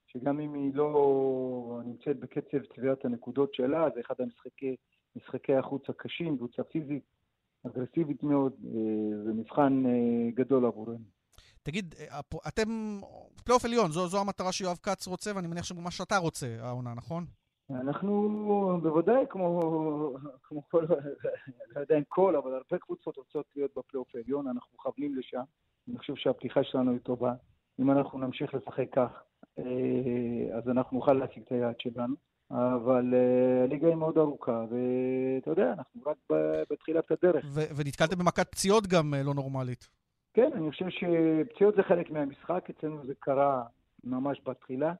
שגם 0.06 0.40
אם 0.40 0.54
היא 0.54 0.74
לא 0.74 1.80
נמצאת 1.84 2.20
בקצב 2.20 2.58
צביעת 2.74 3.04
הנקודות 3.04 3.54
שלה, 3.54 3.88
זה 3.94 4.00
אחד 4.00 4.14
המשחקי 4.18 4.76
משחקי 5.16 5.54
החוץ 5.54 5.82
הקשים, 5.88 6.36
קבוצה 6.36 6.62
פיזית, 6.64 7.02
אגרסיבית 7.66 8.22
מאוד, 8.22 8.52
זה 9.24 9.32
מבחן 9.32 9.82
גדול 10.34 10.64
עבורנו. 10.64 11.17
תגיד, 11.68 11.94
אה, 11.98 12.20
אתם, 12.48 13.00
פלייאוף 13.44 13.64
עליון, 13.64 13.90
זו, 13.90 14.08
זו 14.08 14.20
המטרה 14.20 14.52
שיואב 14.52 14.78
כץ 14.82 15.06
רוצה, 15.06 15.32
ואני 15.36 15.46
מניח 15.46 15.64
שמה 15.64 15.90
שאתה 15.90 16.16
רוצה, 16.16 16.56
העונה, 16.60 16.94
נכון? 16.94 17.24
אנחנו 17.70 18.28
בוודאי, 18.82 19.24
כמו, 19.30 19.60
כמו 20.42 20.62
כל, 20.68 20.84
לא 21.74 21.80
יודע 21.80 21.98
אם 21.98 22.02
כל, 22.08 22.36
אבל 22.36 22.52
הרבה 22.52 22.78
קבוצות 22.78 23.16
רוצות 23.16 23.46
להיות 23.56 23.70
בפלייאוף 23.76 24.08
העליון, 24.14 24.48
אנחנו 24.48 24.70
מכוונים 24.74 25.16
לשם. 25.16 25.42
אני 25.88 25.98
חושב 25.98 26.14
שהפתיחה 26.16 26.64
שלנו 26.64 26.90
היא 26.90 27.00
טובה. 27.00 27.32
אם 27.80 27.90
אנחנו 27.90 28.18
נמשיך 28.18 28.54
לשחק 28.54 28.86
כך, 28.92 29.10
אה, 29.58 29.64
אז 30.58 30.68
אנחנו 30.68 30.98
נוכל 30.98 31.12
להשיג 31.12 31.42
את 31.46 31.52
היעד 31.52 31.80
שלנו. 31.80 32.14
אבל 32.50 33.14
uh, 33.14 33.64
הליגה 33.64 33.86
היא 33.88 33.94
מאוד 33.94 34.18
ארוכה, 34.18 34.64
ואתה 34.70 35.50
יודע, 35.50 35.72
אנחנו 35.78 36.00
רק 36.06 36.16
בתחילת 36.70 37.10
הדרך. 37.10 37.44
ונתקלתם 37.76 38.18
במכת 38.18 38.48
פציעות 38.52 38.86
גם 38.86 39.14
לא 39.24 39.34
נורמלית. 39.34 39.88
כן, 40.38 40.50
אני 40.54 40.70
חושב 40.70 40.88
שפציעות 40.88 41.74
זה 41.74 41.82
חלק 41.82 42.10
מהמשחק, 42.10 42.70
אצלנו 42.70 43.06
זה 43.06 43.14
קרה 43.20 43.62
ממש 44.04 44.40
בתחילה. 44.46 44.92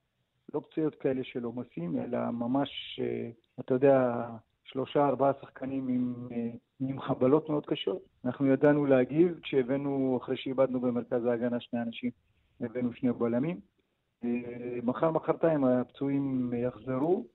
לא 0.55 0.61
פציעות 0.61 0.95
כאלה 0.95 1.25
של 1.25 1.45
עומסים, 1.45 1.99
אלא 1.99 2.31
ממש, 2.31 3.01
אה, 3.03 3.31
אתה 3.61 3.75
יודע, 3.75 4.27
שלושה, 4.65 5.07
ארבעה 5.07 5.33
שחקנים 5.41 5.89
עם, 5.89 6.15
אה, 6.33 6.51
עם 6.81 7.01
חבלות 7.01 7.49
מאוד 7.49 7.67
קשות. 7.67 8.03
אנחנו 8.25 8.47
ידענו 8.47 8.87
להגיב 8.87 9.41
כשהבאנו, 9.43 10.19
אחרי 10.23 10.37
שאיבדנו 10.37 10.81
במרכז 10.81 11.25
ההגנה 11.25 11.61
שני 11.61 11.83
אנשים, 11.83 12.11
הבאנו 12.61 12.93
שני 12.93 13.13
בלמים. 13.13 13.61
אה, 14.25 14.79
מחר, 14.83 15.11
מחרתיים 15.11 15.65
הפצועים 15.65 16.53
יחזרו, 16.57 17.27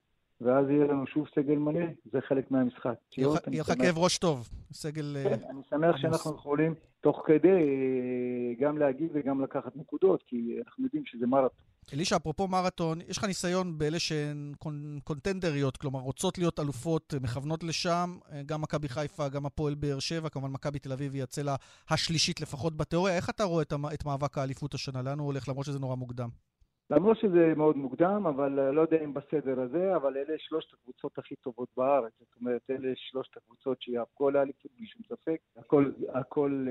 ואז 0.44 0.70
יהיה 0.70 0.86
לנו 0.86 1.08
שוב 1.08 1.28
סגל 1.36 1.56
מלא, 1.56 1.86
זה 2.12 2.20
חלק 2.22 2.52
מהמשחק. 2.52 2.96
יהיה 3.18 3.62
לך 3.62 3.74
כאב 3.82 3.98
ראש 3.98 4.18
טוב, 4.18 4.50
סגל... 4.74 5.18
כן, 5.24 5.40
אני 5.50 5.62
שמח 5.70 5.98
שאנחנו 5.98 6.36
יכולים 6.36 6.74
תוך 7.02 7.24
כדי 7.26 7.48
אה, 7.48 8.54
גם 8.60 8.78
להגיב 8.78 9.10
וגם 9.14 9.44
לקחת 9.44 9.76
נקודות, 9.76 10.24
כי 10.28 10.58
אנחנו 10.66 10.84
יודעים 10.84 11.04
שזה 11.06 11.28
מרתון. 11.28 11.60
אלישע, 11.94 12.16
אפרופו 12.16 12.48
מרתון, 12.48 13.02
יש 13.08 13.18
לך 13.18 13.24
ניסיון 13.24 13.78
באלה 13.78 14.00
שהן 14.00 14.54
קונטנדריות, 15.04 15.78
כלומר 15.78 16.00
רוצות 16.00 16.38
להיות 16.38 16.60
אלופות, 16.60 17.14
מכוונות 17.22 17.64
לשם, 17.64 18.18
אה, 18.32 18.42
גם 18.46 18.62
מכבי 18.62 18.90
חיפה, 18.90 19.30
גם 19.30 19.46
הפועל 19.46 19.76
באר 19.76 20.00
שבע, 20.00 20.30
כמובן 20.30 20.52
מכבי 20.52 20.80
תל 20.80 20.92
אביב 20.92 21.14
היא 21.14 21.24
הצלע 21.24 21.56
השלישית 21.90 22.42
לפחות 22.42 22.78
בתיאוריה. 22.78 23.16
איך 23.16 23.30
אתה 23.30 23.44
רואה 23.44 23.64
את 23.94 24.06
מאבק 24.06 24.38
האליפות 24.38 24.74
השנה? 24.74 25.02
לאן 25.02 25.20
הוא 25.20 25.26
הולך, 25.26 25.50
למרות 25.50 25.66
שזה 25.66 25.80
נורא 25.80 25.96
מוקדם? 25.96 26.30
למרות 26.96 27.18
שזה 27.18 27.54
מאוד 27.56 27.78
מוקדם, 27.78 28.28
אבל 28.28 28.60
אה, 28.60 28.72
לא 28.72 28.82
יודע 28.82 28.98
אם 29.04 29.14
בסדר 29.14 29.62
הזה, 29.62 29.96
אבל 29.96 30.18
אלה 30.18 30.36
שלושת 30.38 30.74
הקבוצות 30.74 31.18
הכי 31.18 31.36
טובות 31.36 31.70
בארץ. 31.78 32.12
זאת 32.20 32.36
אומרת, 32.42 32.62
אלה 32.70 32.92
שלושת 32.96 33.38
הקבוצות 33.38 33.82
שיאבקו 33.82 34.30
לאליפות 34.30 34.72
בלי 34.78 34.88
שום 34.88 35.02
ספק. 35.10 35.38
הכל, 35.58 35.92
הכל 36.14 36.66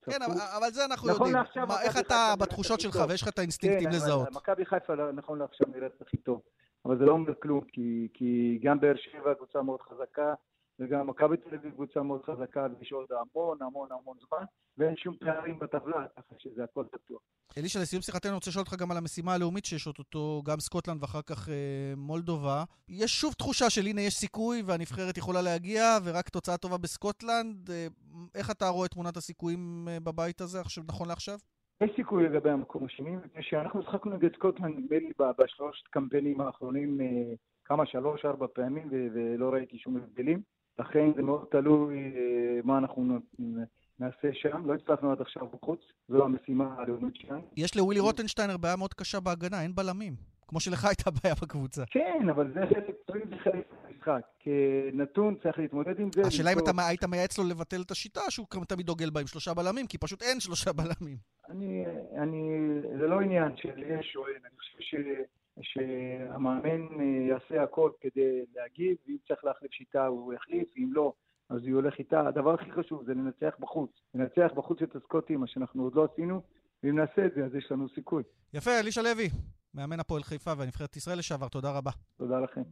צפוף. 0.00 0.14
אה, 0.14 0.18
כן, 0.18 0.22
אבל, 0.22 0.40
אבל 0.58 0.70
זה 0.70 0.84
אנחנו 0.84 1.10
נכון 1.10 1.26
יודעים. 1.26 1.44
לעכשיו, 1.44 1.66
מה, 1.66 1.82
איך 1.82 1.98
אתה 1.98 2.34
בתחושות 2.40 2.80
שלך 2.80 2.98
ויש 3.08 3.22
לך 3.22 3.28
את 3.28 3.38
האינסטינקטים 3.38 3.90
כן, 3.90 3.96
לזהות? 3.96 4.28
מכבי 4.32 4.66
חיפה 4.66 4.94
נכון 5.12 5.38
לעכשיו 5.38 5.66
נראית 5.74 6.00
הכי 6.00 6.16
טוב. 6.16 6.42
אבל 6.84 6.98
זה 6.98 7.04
לא 7.04 7.12
אומר 7.12 7.34
כלום, 7.42 7.60
כי, 7.60 8.08
כי 8.14 8.58
גם 8.62 8.80
באר 8.80 8.96
שבע 8.96 9.34
קבוצה 9.34 9.62
מאוד 9.62 9.80
חזקה, 9.82 10.34
וגם 10.78 11.06
מכבי 11.06 11.36
תל 11.36 11.54
אביב 11.54 11.72
קבוצה 11.72 12.02
מאוד 12.02 12.22
חזקה, 12.24 12.66
ויש 12.78 12.92
עוד 12.92 13.06
המון 13.10 13.62
המון 13.62 13.88
המון 13.92 14.16
זמן, 14.28 14.44
ואין 14.78 14.96
שום 14.96 15.16
פערים 15.16 15.58
בטבלה, 15.58 16.06
ככה 16.16 16.34
שזה 16.38 16.64
הכל 16.64 16.84
פתוח. 16.90 17.20
אלישע, 17.58 17.80
לסיום 17.80 18.02
שיחתנו, 18.02 18.30
אני 18.30 18.34
רוצה 18.34 18.50
לשאול 18.50 18.64
אותך 18.64 18.80
גם 18.80 18.90
על 18.90 18.96
המשימה 18.96 19.34
הלאומית 19.34 19.64
שיש 19.64 19.86
אותו, 19.86 20.42
גם 20.44 20.60
סקוטלנד 20.60 21.02
ואחר 21.02 21.22
כך 21.22 21.48
אה, 21.48 21.92
מולדובה. 21.96 22.64
יש 22.88 23.20
שוב 23.20 23.32
תחושה 23.32 23.70
של 23.70 23.86
הנה 23.86 24.00
יש 24.00 24.14
סיכוי 24.14 24.62
והנבחרת 24.66 25.16
יכולה 25.16 25.42
להגיע, 25.42 25.82
ורק 26.04 26.28
תוצאה 26.28 26.56
טובה 26.56 26.78
בסקוטלנד. 26.78 27.70
אה, 27.70 27.86
איך 28.34 28.50
אתה 28.50 28.68
רואה 28.68 28.86
את 28.86 28.90
תמונת 28.90 29.16
הסיכויים 29.16 29.88
אה, 29.88 30.00
בבית 30.00 30.40
הזה, 30.40 30.60
עכשיו, 30.60 30.84
נכון 30.88 31.08
לעכשיו? 31.08 31.38
יש 31.80 31.90
סיכוי 31.96 32.24
לגבי 32.24 32.50
המקום 32.50 32.84
השני, 32.84 33.16
מפני 33.16 33.42
שאנחנו 33.42 33.82
שחקנו 33.82 34.16
נגד 34.16 34.34
סקוטלנד, 34.34 34.78
נדמה 34.78 34.98
לי, 34.98 35.12
בשלושת 35.38 35.86
קמפיינים 35.86 36.40
האחרונים 36.40 37.00
אה, 37.00 37.34
כמה, 37.64 37.86
שלוש, 37.86 38.24
ארבע 38.24 38.46
פעמים, 38.54 38.88
ולא 39.14 39.48
ראיתי 39.48 39.78
שום 39.78 39.96
הבדלים. 39.96 40.42
לכן 40.78 41.10
זה 41.16 41.22
מאוד 41.22 41.44
תלוי 41.50 41.96
אה, 41.96 42.60
מה 42.64 42.78
אנחנו 42.78 43.18
נעשה 43.98 44.28
שם. 44.32 44.66
לא 44.66 44.74
הצלחנו 44.74 45.12
עד 45.12 45.20
עכשיו 45.20 45.46
בחוץ, 45.46 45.80
זו 46.08 46.24
המשימה 46.24 46.74
הלאומית 46.78 47.16
שלנו. 47.16 47.42
יש 47.56 47.76
לווילי 47.76 48.00
רוטנשטיינר 48.00 48.56
בעיה 48.56 48.76
מאוד 48.76 48.94
קשה 48.94 49.20
בהגנה, 49.20 49.62
אין 49.62 49.74
בלמים. 49.74 50.14
כמו 50.48 50.60
שלך 50.60 50.84
הייתה 50.84 51.10
בעיה 51.10 51.34
בקבוצה. 51.42 51.82
כן, 51.90 52.28
אבל 52.30 52.52
זה 52.54 52.60
חלק 52.66 53.64
מהמשחק. 53.84 54.20
כנתון 54.38 55.36
צריך 55.42 55.58
להתמודד 55.58 56.00
עם 56.00 56.10
זה. 56.14 56.22
השאלה 56.22 56.52
אם 56.52 56.58
אתה 56.58 56.70
היית 56.88 57.04
מייעץ 57.04 57.38
לו 57.38 57.44
לבטל 57.44 57.80
את 57.86 57.90
השיטה, 57.90 58.20
שהוא 58.28 58.46
תמיד 58.68 58.86
דוגל 58.86 59.10
בה 59.10 59.20
עם 59.20 59.26
שלושה 59.26 59.54
בלמים, 59.54 59.86
כי 59.86 59.98
פשוט 59.98 60.22
אין 60.22 60.40
שלושה 60.40 60.72
בלמים. 60.72 61.16
אני, 61.50 61.84
אני, 62.22 62.40
זה 62.98 63.06
לא 63.06 63.20
עניין 63.20 63.56
של 63.56 63.82
יש 63.82 64.16
או 64.16 64.26
אין, 64.26 64.36
אני 64.44 64.56
חושב 64.58 64.78
ש... 64.80 64.94
שהמאמן 65.62 67.00
אה, 67.00 67.04
יעשה 67.28 67.62
הכל 67.62 67.90
כדי 68.00 68.44
להגיב, 68.56 68.96
ואם 69.06 69.16
צריך 69.28 69.44
להחליף 69.44 69.72
שיטה 69.72 70.06
הוא 70.06 70.34
יחליף, 70.34 70.68
אם 70.76 70.90
לא, 70.92 71.12
אז 71.50 71.60
הוא 71.62 71.74
הולך 71.74 71.98
איתה. 71.98 72.28
הדבר 72.28 72.54
הכי 72.54 72.72
חשוב 72.72 73.04
זה 73.06 73.14
לנצח 73.14 73.56
בחוץ. 73.60 73.90
לנצח 74.14 74.52
בחוץ 74.54 74.82
את 74.82 74.96
הסקוטים, 74.96 75.40
מה 75.40 75.46
שאנחנו 75.46 75.82
עוד 75.82 75.94
לא 75.94 76.08
עשינו, 76.12 76.42
ואם 76.82 76.98
נעשה 76.98 77.26
את 77.26 77.32
זה, 77.36 77.44
אז 77.44 77.54
יש 77.54 77.66
לנו 77.70 77.86
סיכוי. 77.94 78.22
יפה, 78.54 78.80
אלישע 78.80 79.02
לוי, 79.02 79.28
מאמן 79.74 80.00
הפועל 80.00 80.22
חיפה 80.22 80.52
והנבחרת 80.58 80.96
ישראל 80.96 81.18
לשעבר, 81.18 81.48
תודה 81.48 81.70
רבה. 81.70 81.90
תודה 82.18 82.40
לכם. 82.40 82.62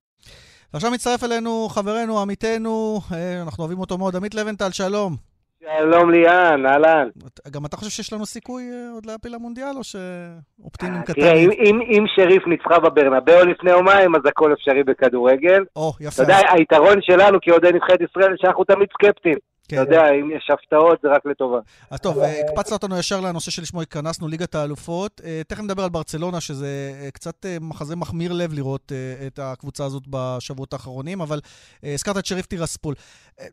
ועכשיו 0.72 0.90
מצטרף 0.90 1.24
אלינו 1.24 1.68
חברנו, 1.68 2.20
עמיתנו, 2.20 3.00
אה, 3.12 3.42
אנחנו 3.42 3.62
אוהבים 3.62 3.78
אותו 3.78 3.98
מאוד, 3.98 4.16
עמית 4.16 4.34
לבנטל, 4.34 4.70
שלום. 4.70 5.35
שלום 5.78 6.10
ליאן, 6.10 6.66
אהלן. 6.66 7.08
גם 7.50 7.66
אתה 7.66 7.76
חושב 7.76 7.90
שיש 7.90 8.12
לנו 8.12 8.26
סיכוי 8.26 8.62
אה, 8.72 8.90
עוד 8.94 9.06
להפיל 9.06 9.34
למונדיאל, 9.34 9.76
או 9.76 9.84
שאופטימיים 9.84 11.02
קטנים? 11.02 11.24
תראה, 11.24 11.32
אם 11.96 12.04
שריף 12.16 12.46
ניצחה 12.46 12.78
בברנבאו 12.78 13.44
לפני 13.44 13.70
יומיים, 13.70 14.14
אז 14.16 14.22
הכל 14.28 14.52
אפשרי 14.52 14.82
בכדורגל. 14.82 15.64
או, 15.76 15.92
יפה. 16.00 16.22
אתה 16.22 16.32
יודע, 16.32 16.38
היתרון 16.52 16.98
שלנו 17.00 17.38
כאוהדי 17.42 17.72
נבחרת 17.72 18.00
ישראל, 18.00 18.34
שאנחנו 18.36 18.64
תמיד 18.64 18.88
סקפטיים. 18.92 19.36
כן. 19.68 19.76
אתה 19.76 19.84
יודע, 19.84 20.10
אם 20.10 20.30
יש 20.30 20.50
הפתעות 20.50 21.00
זה 21.02 21.08
רק 21.08 21.26
לטובה. 21.26 21.58
אז 21.90 22.00
טוב, 22.00 22.18
אה, 22.18 22.40
הקפצת 22.40 22.72
אותנו 22.72 22.98
ישר 22.98 23.20
לנושא 23.20 23.50
שלשמו 23.50 23.82
התכנסנו, 23.82 24.28
ליגת 24.28 24.54
האלופות. 24.54 25.20
אה, 25.24 25.40
תכף 25.48 25.62
נדבר 25.62 25.82
על 25.82 25.88
ברצלונה, 25.88 26.40
שזה 26.40 26.66
אה, 27.02 27.10
קצת 27.10 27.46
מחזה 27.60 27.96
מחמיר 27.96 28.32
לב 28.32 28.52
לראות 28.52 28.92
את 29.26 29.38
הקבוצה 29.42 29.84
הזאת 29.84 30.02
בשבועות 30.10 30.72
האחרונים, 30.72 31.20
אבל 31.20 31.38
הזכרת 31.82 32.18
את 32.18 32.26
שריף 32.26 32.46
טירספול. 32.46 32.94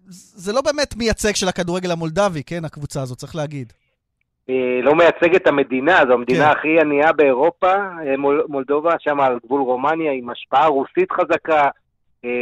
זה 0.09 0.53
לא 0.53 0.61
באמת 0.61 0.95
מייצג 0.97 1.35
של 1.35 1.47
הכדורגל 1.47 1.91
המולדבי, 1.91 2.43
כן, 2.43 2.65
הקבוצה 2.65 3.01
הזאת, 3.01 3.17
צריך 3.17 3.35
להגיד. 3.35 3.73
לא 4.83 4.95
מייצג 4.95 5.35
את 5.35 5.47
המדינה, 5.47 5.99
זו 6.07 6.13
המדינה 6.13 6.45
כן. 6.45 6.51
הכי 6.51 6.79
ענייה 6.81 7.13
באירופה, 7.13 7.73
מולדובה, 8.47 8.91
שם 8.99 9.19
על 9.19 9.39
גבול 9.45 9.61
רומניה, 9.61 10.11
עם 10.11 10.29
השפעה 10.29 10.67
רוסית 10.67 11.11
חזקה, 11.11 11.69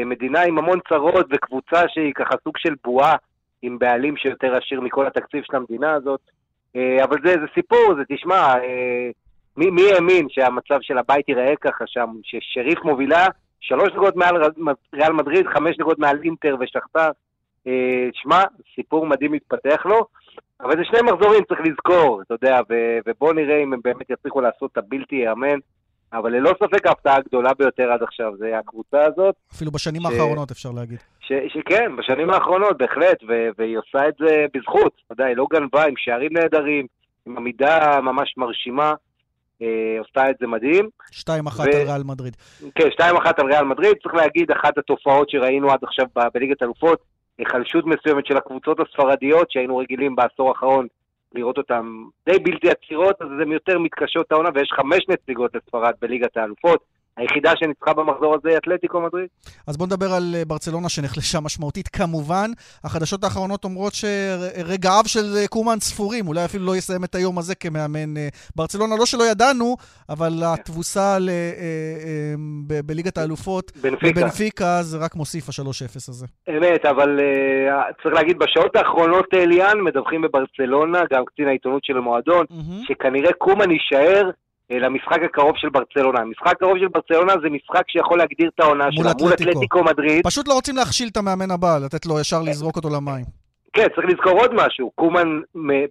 מדינה 0.05 0.41
עם 0.41 0.57
המון 0.57 0.79
צרות 0.89 1.25
וקבוצה 1.31 1.81
שהיא 1.87 2.13
ככה 2.15 2.35
סוג 2.43 2.57
של 2.57 2.73
בועה. 2.83 3.15
עם 3.61 3.79
בעלים 3.79 4.17
שיותר 4.17 4.55
עשיר 4.55 4.81
מכל 4.81 5.07
התקציב 5.07 5.43
של 5.43 5.55
המדינה 5.55 5.93
הזאת. 5.93 6.21
אה, 6.75 7.03
אבל 7.03 7.17
זה, 7.25 7.31
זה 7.31 7.47
סיפור, 7.53 7.95
זה 7.97 8.15
תשמע, 8.15 8.35
אה, 8.35 9.09
מי, 9.57 9.69
מי 9.69 9.91
האמין 9.93 10.27
שהמצב 10.29 10.77
של 10.81 10.97
הבית 10.97 11.29
ייראה 11.29 11.55
ככה 11.61 11.83
שם, 11.87 12.09
ששריף 12.23 12.79
מובילה 12.83 13.27
שלוש 13.59 13.89
דקות 13.89 14.15
מעל 14.15 14.35
ריאל 14.93 15.13
מדריד, 15.13 15.47
חמש 15.47 15.77
דקות 15.77 15.99
מעל 15.99 16.19
אינטר 16.23 16.55
ושכתר. 16.59 17.09
אה, 17.67 18.09
שמע, 18.13 18.43
סיפור 18.75 19.05
מדהים 19.05 19.31
מתפתח 19.31 19.85
לו, 19.85 20.05
אבל 20.61 20.77
זה 20.77 20.83
שני 20.83 20.99
מחזורים, 21.01 21.43
צריך 21.43 21.59
לזכור, 21.63 22.21
אתה 22.21 22.33
יודע, 22.33 22.59
ובואו 23.05 23.33
נראה 23.33 23.63
אם 23.63 23.73
הם 23.73 23.79
באמת 23.83 24.09
יצליחו 24.09 24.41
לעשות 24.41 24.71
את 24.71 24.77
הבלתי 24.77 25.15
ייאמן. 25.15 25.59
אבל 26.13 26.31
ללא 26.31 26.51
ספק 26.63 26.85
ההפתעה 26.85 27.15
הגדולה 27.15 27.53
ביותר 27.53 27.91
עד 27.91 28.03
עכשיו 28.03 28.31
זה 28.37 28.57
הקבוצה 28.57 29.05
הזאת. 29.05 29.35
אפילו 29.53 29.71
בשנים 29.71 30.01
ש... 30.01 30.05
האחרונות 30.05 30.51
אפשר 30.51 30.71
להגיד. 30.71 30.97
ש... 31.19 31.31
שכן, 31.47 31.95
בשנים 31.95 32.29
האחרונות 32.29 32.77
בהחלט, 32.77 33.23
ו... 33.29 33.49
והיא 33.57 33.77
עושה 33.77 34.07
את 34.07 34.13
זה 34.19 34.45
בזכות. 34.53 34.93
אתה 35.05 35.13
יודע, 35.13 35.25
היא 35.25 35.35
לא 35.35 35.45
גנבה 35.53 35.83
עם 35.83 35.93
שערים 35.97 36.33
נהדרים, 36.33 36.87
עם 37.25 37.37
עמידה 37.37 38.01
ממש 38.01 38.33
מרשימה. 38.37 38.93
אה, 39.61 39.99
עושה 39.99 40.29
את 40.29 40.35
זה 40.39 40.47
מדהים. 40.47 40.89
2-1 41.11 41.27
ו... 41.27 41.61
על 41.61 41.69
ריאל 41.69 42.03
מדריד. 42.03 42.35
כן, 42.75 42.87
2-1 42.87 43.03
על 43.37 43.45
ריאל 43.45 43.63
מדריד. 43.63 43.93
צריך 44.03 44.15
להגיד, 44.15 44.51
אחת 44.51 44.77
התופעות 44.77 45.29
שראינו 45.29 45.71
עד 45.71 45.79
עכשיו 45.83 46.05
ב... 46.15 46.19
בליגת 46.33 46.63
אלופות, 46.63 46.99
היחלשות 47.37 47.85
מסוימת 47.85 48.25
של 48.25 48.37
הקבוצות 48.37 48.79
הספרדיות, 48.79 49.51
שהיינו 49.51 49.77
רגילים 49.77 50.15
בעשור 50.15 50.49
האחרון 50.49 50.87
לראות 51.35 51.57
אותן 51.57 51.85
די 52.25 52.39
בלתי 52.39 52.69
עצירות, 52.69 53.21
אז 53.21 53.27
הן 53.41 53.51
יותר 53.51 53.79
מתקשות 53.79 54.31
העונה, 54.31 54.49
ויש 54.53 54.69
חמש 54.71 54.99
נציגות 55.09 55.55
לספרד 55.55 55.93
בליגת 56.01 56.37
האלופות, 56.37 56.83
היחידה 57.17 57.51
שניצחה 57.55 57.93
במחזור 57.93 58.35
הזה 58.35 58.49
היא 58.49 58.57
אתלטיקו 58.57 59.01
מדריד. 59.01 59.27
אז 59.67 59.77
בואו 59.77 59.87
נדבר 59.87 60.13
על 60.13 60.35
אה, 60.35 60.45
ברצלונה 60.45 60.89
שנחלשה 60.89 61.39
משמעותית. 61.39 61.87
כמובן, 61.87 62.51
החדשות 62.83 63.23
האחרונות 63.23 63.63
אומרות 63.63 63.93
שרגעיו 63.93 65.03
של 65.07 65.35
אה, 65.37 65.47
קומן 65.47 65.79
ספורים, 65.79 66.27
אולי 66.27 66.45
אפילו 66.45 66.65
לא 66.65 66.75
יסיים 66.75 67.03
את 67.03 67.15
היום 67.15 67.37
הזה 67.37 67.55
כמאמן 67.55 68.17
אה, 68.17 68.27
ברצלונה. 68.55 68.95
לא 68.99 69.05
שלא 69.05 69.23
ידענו, 69.23 69.75
אבל 70.09 70.31
התבוסה 70.45 71.19
ל, 71.19 71.29
ב- 72.67 72.79
בליגת 72.85 73.17
האלופות 73.17 73.71
בבנפיקה 74.03 74.79
זה 74.81 74.97
רק 74.97 75.15
מוסיף 75.15 75.49
ה-3-0 75.49 75.95
הזה. 76.09 76.25
אמת, 76.49 76.85
אבל 76.85 77.19
צריך 78.03 78.15
להגיד, 78.15 78.37
בשעות 78.39 78.75
האחרונות, 78.75 79.25
ליאן, 79.33 79.81
מדווחים 79.81 80.21
בברצלונה, 80.21 80.99
גם 81.13 81.25
קצין 81.25 81.47
העיתונות 81.47 81.83
של 81.83 81.97
המועדון, 81.97 82.45
mm-hmm. 82.49 82.87
שכנראה 82.87 83.33
קומן 83.33 83.71
יישאר 83.71 84.29
למשחק 84.79 85.23
הקרוב 85.23 85.53
של 85.55 85.69
ברצלונה. 85.69 86.19
המשחק 86.19 86.47
הקרוב 86.47 86.77
של 86.77 86.87
ברצלונה 86.87 87.33
זה 87.43 87.49
משחק 87.49 87.83
שיכול 87.87 88.17
להגדיר 88.17 88.49
את 88.55 88.59
העונה 88.59 88.87
שלה 88.91 89.11
מול 89.19 89.33
אתלטיקו 89.33 89.83
מדריד. 89.83 90.23
פשוט 90.27 90.47
לא 90.47 90.53
רוצים 90.53 90.75
להכשיל 90.75 91.07
את 91.11 91.17
המאמן 91.17 91.51
הבא, 91.51 91.77
לתת 91.85 92.05
לו 92.05 92.19
ישר 92.19 92.41
לזרוק 92.41 92.75
אותו 92.75 92.89
למים. 92.89 93.25
כן, 93.73 93.87
צריך 93.95 94.07
לזכור 94.07 94.39
עוד 94.39 94.53
משהו. 94.53 94.91
קומן 94.95 95.41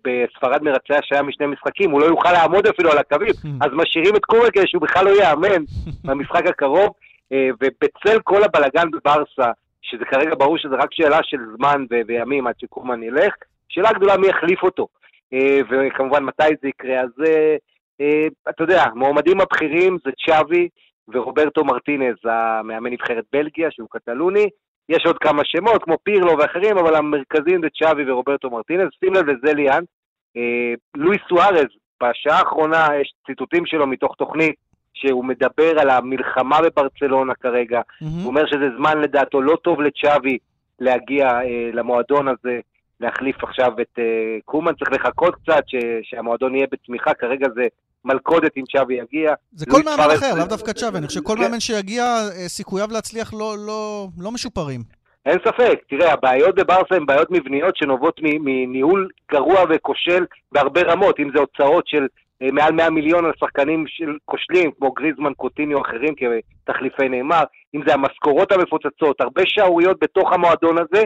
בספרד 0.05 0.63
מרצה 0.63 0.95
השעיה 0.99 1.23
משני 1.23 1.47
משחקים, 1.47 1.91
הוא 1.91 2.01
לא 2.01 2.07
יוכל 2.07 2.33
לעמוד 2.33 2.67
אפילו 2.67 2.91
על 2.91 2.99
הקווים, 2.99 3.33
אז 3.61 3.69
משאירים 3.73 4.17
את 4.17 4.25
קומן 4.25 4.51
כדי 4.53 4.67
שהוא 4.67 4.83
בכלל 4.83 5.05
לא 5.05 5.23
יאמן 5.23 5.63
במשחק 6.05 6.47
הקרוב, 6.47 6.91
אה, 7.33 7.49
ובצל 7.61 8.21
כל 8.25 8.43
הבלגן 8.43 8.91
בברסה, 8.91 9.51
שזה 9.83 10.05
כרגע 10.05 10.35
ברור 10.39 10.59
שזה 10.59 10.75
רק 10.75 10.89
שאלה 10.93 11.19
של 11.23 11.39
זמן 11.57 11.85
וימים 12.09 12.47
עד 12.47 12.55
שקומן 12.61 13.03
ילך, 13.03 13.35
שאלה 13.69 13.93
גדולה 13.93 14.17
מי 14.17 14.29
יחליף 14.29 14.63
אותו. 14.63 14.87
אה, 15.33 15.59
וכמובן 15.71 16.25
מתי 16.25 16.43
זה 16.63 16.69
יקרה. 16.69 17.01
אז 17.01 17.11
אה, 17.27 17.57
אתה 18.49 18.63
יודע, 18.65 18.85
מועמדים 18.95 19.41
הבכירים 19.41 19.97
זה 20.05 20.11
צ'אבי 20.27 20.69
ורוברטו 21.09 21.65
מרטינז, 21.65 22.17
המאמן 22.25 22.93
נבחרת 22.93 23.25
בלגיה, 23.33 23.71
שהוא 23.71 23.89
קטלוני. 23.91 24.49
יש 24.89 25.07
עוד 25.07 25.19
כמה 25.19 25.43
שמות, 25.45 25.83
כמו 25.85 25.97
פירלו 26.03 26.39
ואחרים, 26.39 26.79
אבל 26.79 26.95
המרכזיים 26.95 27.61
זה 27.63 27.69
צ'אבי 27.79 28.11
ורוברטו 28.11 28.51
מרטינז. 28.51 28.89
שים 29.05 29.15
לב 29.15 29.27
לזה 29.27 29.55
ליאן. 29.55 29.83
אה, 30.37 30.75
לואי 30.97 31.17
סוארז, 31.29 31.67
בשעה 32.03 32.39
האחרונה 32.39 32.87
יש 33.01 33.13
ציטוטים 33.27 33.67
שלו 33.67 33.87
מתוך 33.87 34.15
תוכנית 34.17 34.55
שהוא 34.95 35.25
מדבר 35.25 35.81
על 35.81 35.91
המלחמה 35.91 36.59
בברצלונה 36.63 37.35
כרגע. 37.35 37.81
Mm-hmm. 37.81 38.05
הוא 38.05 38.27
אומר 38.27 38.47
שזה 38.47 38.69
זמן 38.77 39.01
לדעתו 39.01 39.43
לא 39.43 39.57
טוב 39.57 39.81
לצ'אבי 39.81 40.39
להגיע 40.81 41.27
אה, 41.27 41.71
למועדון 41.73 42.29
הזה. 42.29 42.61
להחליף 43.01 43.45
עכשיו 43.45 43.73
את 43.81 43.99
uh, 43.99 44.03
קומן, 44.45 44.75
צריך 44.75 44.93
לחכות 44.93 45.35
קצת 45.35 45.63
ש, 45.67 45.75
שהמועדון 46.03 46.55
יהיה 46.55 46.67
בצמיחה, 46.73 47.15
כרגע 47.15 47.47
זה 47.55 47.67
מלכודת 48.05 48.53
אם 48.57 48.63
צ'אבי 48.73 48.95
יגיע. 48.95 49.35
זה 49.53 49.67
כל 49.67 49.83
מאמן 49.85 50.15
אחר, 50.17 50.35
לאו 50.39 50.47
דווקא 50.47 50.73
צ'אבי, 50.73 50.99
אני 50.99 51.07
חושב 51.07 51.21
שכל 51.21 51.35
כן. 51.37 51.43
מאמן 51.43 51.61
שיגיע, 51.61 52.05
אה, 52.05 52.49
סיכוייו 52.49 52.89
להצליח 52.93 53.35
לא, 53.35 53.55
לא, 53.67 54.09
לא 54.19 54.31
משופרים. 54.31 54.81
אין 55.27 55.39
ספק, 55.47 55.81
תראה, 55.89 56.13
הבעיות 56.13 56.55
בברסה 56.55 56.95
הן 56.95 57.07
בעיות 57.07 57.31
מבניות 57.31 57.77
שנובעות 57.77 58.21
מניהול 58.23 59.09
גרוע 59.33 59.65
וכושל 59.71 60.25
בהרבה 60.53 60.83
רמות, 60.83 61.21
אם 61.21 61.31
זה 61.35 61.41
הוצאות 61.41 61.87
של 61.87 62.07
אה, 62.43 62.49
מעל 62.53 62.73
100 62.73 62.91
מיליון 62.91 63.25
על 63.25 63.33
שחקנים 63.41 63.85
של 63.89 64.17
כושלים, 64.25 64.71
כמו 64.79 64.93
גריזמן, 64.93 65.33
קוטיניו 65.37 65.83
אחרים 65.83 66.15
כתחליפי 66.65 67.09
נאמר, 67.09 67.43
אם 67.75 67.83
זה 67.87 67.95
המשכורות 67.95 68.53
המפוצצות, 68.53 69.21
הרבה 69.21 69.43
שערוריות 69.47 69.97
בתוך 70.01 70.33
המועדון 70.33 70.77
הזה, 70.79 71.05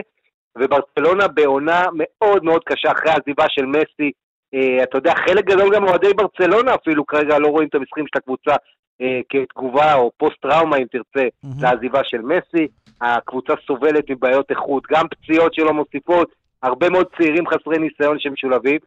וברצלונה 0.57 1.27
בעונה 1.27 1.83
מאוד 1.93 2.43
מאוד 2.43 2.61
קשה 2.65 2.91
אחרי 2.91 3.11
העזיבה 3.11 3.45
של 3.49 3.65
מסי. 3.65 4.11
Uh, 4.55 4.83
אתה 4.83 4.97
יודע, 4.97 5.13
חלק 5.15 5.45
גדול 5.45 5.75
גם 5.75 5.83
מאוהדי 5.83 6.13
ברצלונה 6.13 6.75
אפילו 6.75 7.05
כרגע 7.05 7.39
לא 7.39 7.47
רואים 7.47 7.67
את 7.67 7.75
המשחקים 7.75 8.05
של 8.07 8.17
הקבוצה 8.17 8.51
uh, 8.51 9.05
כתגובה 9.29 9.93
או 9.93 10.11
פוסט-טראומה, 10.17 10.77
אם 10.77 10.85
תרצה, 10.91 11.27
mm-hmm. 11.27 11.61
לעזיבה 11.61 11.99
של 12.03 12.21
מסי. 12.21 12.67
הקבוצה 13.01 13.53
סובלת 13.67 14.09
מבעיות 14.09 14.51
איכות, 14.51 14.83
גם 14.91 15.05
פציעות 15.07 15.53
שלא 15.53 15.73
מוסיפות, 15.73 16.29
הרבה 16.63 16.89
מאוד 16.89 17.05
צעירים 17.17 17.47
חסרי 17.47 17.77
ניסיון 17.77 18.19
שמשולבים. 18.19 18.79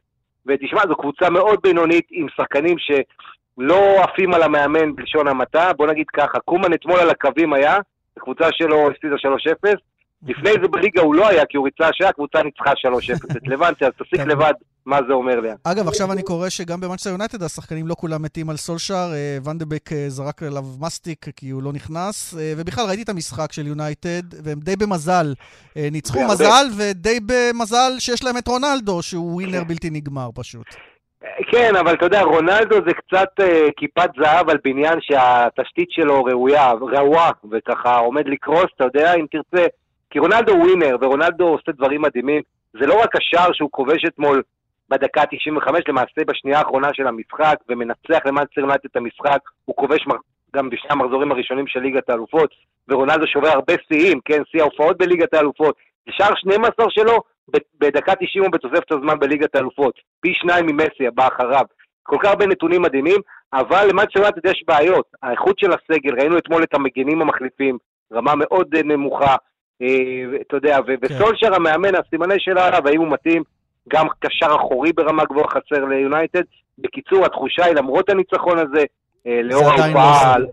ותשמע, 0.46 0.80
זו 0.88 0.96
קבוצה 0.96 1.30
מאוד 1.30 1.58
בינונית 1.62 2.06
עם 2.10 2.26
שחקנים 2.36 2.76
שלא 2.78 4.02
עפים 4.02 4.34
על 4.34 4.42
המאמן 4.42 4.94
בלשון 4.94 5.28
המעטה. 5.28 5.72
בוא 5.72 5.86
נגיד 5.86 6.06
ככה, 6.12 6.38
קומן 6.40 6.72
אתמול 6.74 7.00
על 7.00 7.10
הקווים 7.10 7.52
היה, 7.52 7.76
הקבוצה 8.16 8.48
שלו 8.52 8.90
הפסידה 8.90 9.16
3-0, 9.66 9.74
לפני 10.26 10.50
זה 10.62 10.68
בליגה 10.68 11.02
הוא 11.02 11.14
לא 11.14 11.28
היה, 11.28 11.46
כי 11.46 11.56
הוא 11.56 11.64
ריצה 11.64 11.88
השעה, 11.88 12.08
הקבוצה 12.08 12.42
ניצחה 12.42 12.70
3-0 12.70 13.36
את 13.36 13.48
לבנטי, 13.48 13.86
אז 13.86 13.92
תסיק 13.92 14.20
לבד 14.20 14.52
מה 14.88 14.98
זה 15.08 15.12
אומר 15.12 15.40
לי. 15.40 15.48
אגב, 15.64 15.88
עכשיו 15.88 16.12
אני 16.12 16.22
קורא 16.22 16.48
שגם 16.48 16.80
במנצ'סטר 16.80 17.10
יונייטד 17.10 17.42
השחקנים 17.42 17.86
לא 17.86 17.94
כולם 17.94 18.22
מתים 18.22 18.50
על 18.50 18.56
סולשאר, 18.56 19.12
אה, 19.12 19.38
ונדבק 19.44 19.92
אה, 19.92 20.04
זרק 20.08 20.42
עליו 20.42 20.64
מסטיק 20.80 21.26
כי 21.36 21.50
הוא 21.50 21.62
לא 21.62 21.72
נכנס, 21.72 22.34
אה, 22.38 22.52
ובכלל 22.56 22.84
ראיתי 22.88 23.02
את 23.02 23.08
המשחק 23.08 23.52
של 23.52 23.66
יונייטד, 23.66 24.22
והם 24.44 24.58
די 24.60 24.76
במזל. 24.76 25.34
ניצחו 25.76 26.18
מזל, 26.30 26.66
ודי 26.78 27.18
במזל 27.26 27.92
שיש 27.98 28.24
להם 28.24 28.36
את 28.38 28.48
רונלדו, 28.48 29.02
שהוא 29.02 29.34
ווינר 29.34 29.64
בלתי 29.64 29.90
נגמר 29.90 30.28
פשוט. 30.34 30.66
כן, 31.50 31.76
אבל 31.76 31.94
אתה 31.94 32.06
יודע, 32.06 32.22
רונלדו 32.22 32.76
זה 32.86 32.94
קצת 32.94 33.44
כיפת 33.76 34.10
זהב 34.22 34.50
על 34.50 34.58
בניין 34.64 34.98
שהתשתית 35.00 35.90
שלו 35.90 36.24
ראויה, 36.24 36.72
רעועה, 36.72 37.30
וככה 37.50 37.96
עומד 37.96 38.28
לקרוס, 38.28 38.66
אתה 38.76 38.84
יודע, 38.84 39.14
אם 39.14 39.26
תרצה, 39.30 39.66
כי 40.10 40.18
רונלדו 40.18 40.52
ווינר, 40.52 40.96
ורונלדו 41.00 41.44
עושה 41.44 41.72
דברים 41.72 42.02
מדהימים. 42.02 42.42
זה 42.80 42.86
לא 42.86 43.02
רק 43.02 43.16
השער 43.16 43.52
שהוא 43.52 43.68
כובש 43.72 44.04
אתמול 44.04 44.42
בדקה 44.90 45.22
95, 45.30 45.80
למעשה 45.88 46.24
בשנייה 46.26 46.58
האחרונה 46.58 46.88
של 46.92 47.06
המשחק, 47.06 47.56
ומנצח 47.68 48.18
למאנסטר 48.26 48.60
יונייטד 48.60 48.84
את 48.90 48.96
המשחק, 48.96 49.38
הוא 49.64 49.76
כובש 49.76 50.06
גם 50.56 50.70
בשני 50.70 50.90
המחזורים 50.90 51.32
הראשונים 51.32 51.66
של 51.66 51.80
ליגת 51.80 52.10
האלופות, 52.10 52.50
ורונלדו 52.88 53.26
שובר 53.26 53.48
הרבה 53.48 53.74
שיאים, 53.88 54.20
כן, 54.24 54.42
שיא 54.50 54.62
ההופעות 54.62 54.98
בליגת 54.98 55.34
האלופות. 55.34 55.76
שער 56.10 56.34
12 56.34 56.86
שלו 56.90 57.18
בדקה 57.80 58.14
90 58.14 58.44
הוא 58.44 58.52
בתוספת 58.52 58.92
הזמן 58.92 59.18
בליגת 59.18 59.56
האלופות. 59.56 59.94
פי 60.20 60.34
שניים 60.34 60.66
ממסי 60.66 61.06
הבא 61.06 61.26
אחריו. 61.26 61.64
כל 62.02 62.16
כך 62.22 62.28
הרבה 62.28 62.46
נתונים 62.46 62.82
מדהימים, 62.82 63.20
אבל 63.52 63.86
למאנסטר 63.90 64.18
יונייטד 64.18 64.46
יש 64.46 64.64
בעיות. 64.66 65.06
האיכות 65.22 65.58
של 65.58 65.70
הסגל, 65.72 66.20
ראינו 66.20 66.38
אתמול 66.38 66.62
את 66.62 66.74
המגנים 66.74 67.22
המחליפים, 67.22 67.78
רמה 68.12 68.34
מאוד 68.36 68.76
נמוכה. 68.76 69.36
אה, 69.82 70.40
אתה 70.40 70.56
יודע, 70.56 70.78
ובסולשר 70.86 71.54
המאמן, 71.54 71.94
הסימני 71.94 72.34
שאלה 72.38 72.66
עליו, 72.66 72.88
האם 72.88 73.00
הוא 73.00 73.08
מתאים, 73.08 73.42
גם 73.88 74.06
קשר 74.18 74.46
אחורי 74.56 74.92
ברמה 74.92 75.24
גבוהה 75.24 75.48
חסר 75.48 75.84
ליונייטד. 75.84 76.42
בקיצור, 76.78 77.26
התחושה 77.26 77.64
היא, 77.64 77.74
למרות 77.74 78.10
הניצחון 78.10 78.58
הזה, 78.58 78.84
אה, 79.26 79.42
לאור 79.42 79.70
ההופעה, 79.70 80.38
לא 80.38 80.46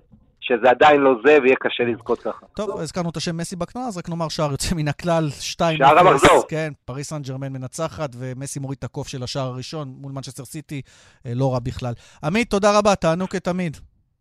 שזה 0.48 0.70
עדיין 0.70 1.02
לא 1.02 1.12
זה, 1.26 1.38
ויהיה 1.42 1.56
קשה 1.60 1.84
לזכות 1.84 2.20
ככה. 2.20 2.46
טוב, 2.56 2.80
הזכרנו 2.80 3.10
את 3.10 3.18
השם 3.18 3.38
מסי 3.38 3.56
בקנוע, 3.56 3.88
אז 3.88 3.98
רק 3.98 4.10
נאמר 4.10 4.30
שער 4.30 4.52
יוצא 4.52 4.76
מן 4.76 4.88
הכלל, 4.88 5.30
2 5.30 5.78
שער 5.78 6.00
המחזור. 6.00 6.44
כן, 6.48 6.74
פריס 6.86 7.10
סן 7.10 7.22
ג'רמן 7.22 7.54
מנצחת, 7.54 8.10
ומסי 8.18 8.60
מוריד 8.60 8.78
את 8.78 8.84
הקוף 8.84 9.08
של 9.08 9.24
השער 9.24 9.48
הראשון 9.48 9.96
מול 10.02 10.12
מנצ'סטר 10.12 10.46
סיטי, 10.46 10.82
אה, 11.26 11.32
לא 11.36 11.54
רע 11.54 11.60
בכלל. 11.60 11.94
עמית, 12.24 12.50
תודה 12.50 12.78
רבה, 12.78 12.96
תענוג 12.96 13.30
כתמיד. 13.30 13.78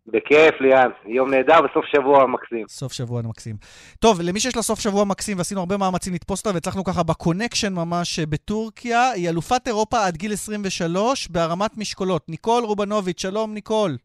בכיף, 0.07 0.61
ליאן. 0.61 0.89
יום 1.05 1.33
נהדר 1.33 1.59
וסוף 1.65 1.85
שבוע 1.85 2.27
מקסים. 2.27 2.67
סוף 2.67 2.93
שבוע 2.93 3.21
מקסים. 3.21 3.55
טוב, 3.99 4.21
למי 4.21 4.39
שיש 4.39 4.55
לה 4.55 4.61
סוף 4.61 4.79
שבוע 4.79 5.05
מקסים, 5.05 5.37
ועשינו 5.37 5.59
הרבה 5.59 5.77
מאמצים 5.77 6.13
לתפוס 6.13 6.39
אותה, 6.39 6.55
והצלחנו 6.55 6.83
ככה 6.83 7.03
ב 7.03 7.09
connection 7.09 7.73
ממש 7.73 8.19
בטורקיה, 8.19 9.11
היא 9.11 9.29
אלופת 9.29 9.67
אירופה 9.67 10.05
עד 10.05 10.15
גיל 10.17 10.33
23 10.33 11.27
בהרמת 11.27 11.77
משקולות. 11.77 12.29
ניקול 12.29 12.63
רובנוביץ', 12.63 13.21
שלום 13.21 13.53
ניקול. 13.53 13.97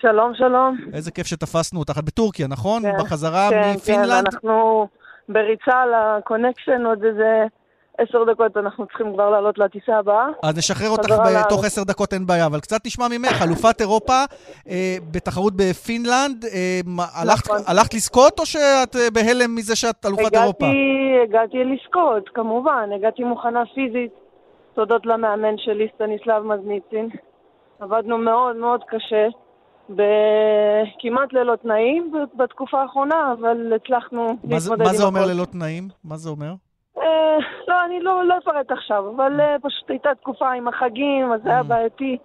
שלום, 0.00 0.32
שלום. 0.34 0.76
איזה 0.92 1.10
כיף 1.10 1.26
שתפסנו 1.26 1.80
אותך. 1.80 1.98
את 1.98 2.04
בטורקיה, 2.04 2.46
נכון? 2.46 2.82
כן, 2.82 2.92
בחזרה 2.98 3.50
כן, 3.50 3.72
מפינלנד? 3.76 4.28
כן, 4.28 4.34
אנחנו 4.34 4.88
בריצה 5.28 5.82
על 5.82 5.90
ה 5.94 6.02
connection 6.02 6.86
עוד 6.86 7.04
איזה... 7.04 7.46
עשר 7.98 8.24
דקות 8.24 8.56
אנחנו 8.56 8.86
צריכים 8.86 9.12
כבר 9.14 9.30
לעלות 9.30 9.58
לטיסה 9.58 9.98
הבאה. 9.98 10.26
אז 10.42 10.58
נשחרר 10.58 10.88
אותך 10.88 11.14
בתוך 11.46 11.64
עשר 11.64 11.84
דקות, 11.84 12.12
אין 12.12 12.26
בעיה, 12.26 12.46
אבל 12.46 12.60
קצת 12.60 12.86
נשמע 12.86 13.06
ממך, 13.10 13.42
אלופת 13.42 13.80
אירופה 13.80 14.24
אה, 14.68 14.96
בתחרות 15.10 15.52
בפינלנד. 15.56 16.44
אה, 16.44 16.80
הלכת, 17.14 17.46
נכון. 17.46 17.58
הלכת 17.66 17.94
לזכות 17.94 18.38
או 18.38 18.46
שאת 18.46 18.96
אה, 18.96 19.10
בהלם 19.12 19.54
מזה 19.54 19.76
שאת 19.76 20.06
אלופת 20.06 20.20
הגעתי, 20.20 20.38
אירופה? 20.38 20.66
הגעתי 21.24 21.56
לזכות, 21.64 22.28
כמובן. 22.34 22.90
הגעתי 22.96 23.24
מוכנה 23.24 23.62
פיזית, 23.74 24.12
תודות 24.74 25.06
למאמן 25.06 25.58
שלי, 25.58 25.88
סטניסלב 25.94 26.42
מזניצין. 26.42 27.08
עבדנו 27.80 28.18
מאוד 28.18 28.56
מאוד 28.56 28.80
קשה, 28.88 29.26
בכמעט 29.90 31.32
ללא 31.32 31.56
תנאים 31.62 32.12
בתקופה 32.36 32.82
האחרונה, 32.82 33.34
אבל 33.38 33.72
הצלחנו 33.76 34.36
להתמודד 34.44 34.80
עם 34.80 34.86
מה 34.86 34.92
זה 34.92 35.04
אומר 35.04 35.26
ללא 35.26 35.44
תנאים? 35.44 35.88
מה 36.04 36.16
זה 36.16 36.28
אומר? 36.28 36.52
אה, 36.98 37.38
לא, 37.68 37.84
אני 37.84 38.00
לא, 38.00 38.24
לא 38.24 38.38
אפרט 38.38 38.70
עכשיו, 38.70 39.10
אבל 39.16 39.40
אה, 39.40 39.56
פשוט 39.62 39.90
הייתה 39.90 40.08
תקופה 40.20 40.52
עם 40.52 40.68
החגים, 40.68 41.32
אז 41.32 41.40
זה 41.44 41.50
היה 41.50 41.60
mm. 41.60 41.64
בעייתי. 41.64 42.18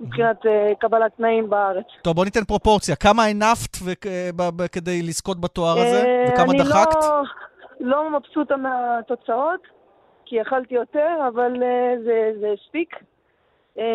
מבחינת 0.00 0.46
אה, 0.46 0.72
קבלת 0.78 1.16
תנאים 1.16 1.50
בארץ. 1.50 1.84
טוב, 2.02 2.16
בוא 2.16 2.24
ניתן 2.24 2.44
פרופורציה. 2.44 2.96
כמה 2.96 3.24
הנפת 3.24 3.76
כדי 4.72 5.02
לזכות 5.02 5.40
בתואר 5.40 5.78
הזה? 5.78 6.26
וכמה 6.28 6.52
דחקת? 6.52 6.96
אני 6.96 7.88
לא, 7.88 8.02
לא 8.02 8.18
מבסוטה 8.18 8.56
מהתוצאות, 8.56 9.60
כי 10.26 10.36
יכלתי 10.36 10.74
יותר, 10.74 11.28
אבל 11.28 11.52
זה 12.40 12.46
הספיק. 12.54 12.96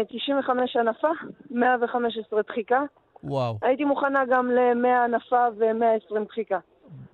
95 0.09 0.75
הנפה, 0.75 1.07
115 1.51 2.41
דחיקה. 2.41 2.81
וואו. 3.23 3.57
הייתי 3.61 3.85
מוכנה 3.85 4.23
גם 4.29 4.51
ל-100 4.51 4.87
הנפה 4.87 5.45
ו-120 5.57 6.25
דחיקה. 6.27 6.59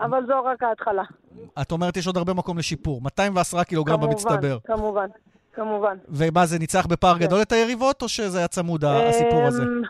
אבל 0.01 0.25
זו 0.27 0.43
רק 0.45 0.63
ההתחלה. 0.63 1.03
את 1.61 1.71
אומרת 1.71 1.97
יש 1.97 2.07
עוד 2.07 2.17
הרבה 2.17 2.33
מקום 2.33 2.57
לשיפור. 2.57 3.01
210 3.01 3.63
קילוגרם 3.63 4.01
במצטבר. 4.01 4.57
כמובן, 4.63 4.81
כמובן. 4.83 5.07
כמובן. 5.53 5.97
ומה, 6.09 6.45
זה 6.45 6.59
ניצח 6.59 6.85
בפער 6.85 7.17
גדול 7.17 7.41
את 7.41 7.51
היריבות, 7.51 8.01
או 8.01 8.09
שזה 8.09 8.37
היה 8.37 8.47
צמוד, 8.47 8.85
הסיפור 8.85 9.41
הזה? 9.41 9.63
אמ, 9.63 9.81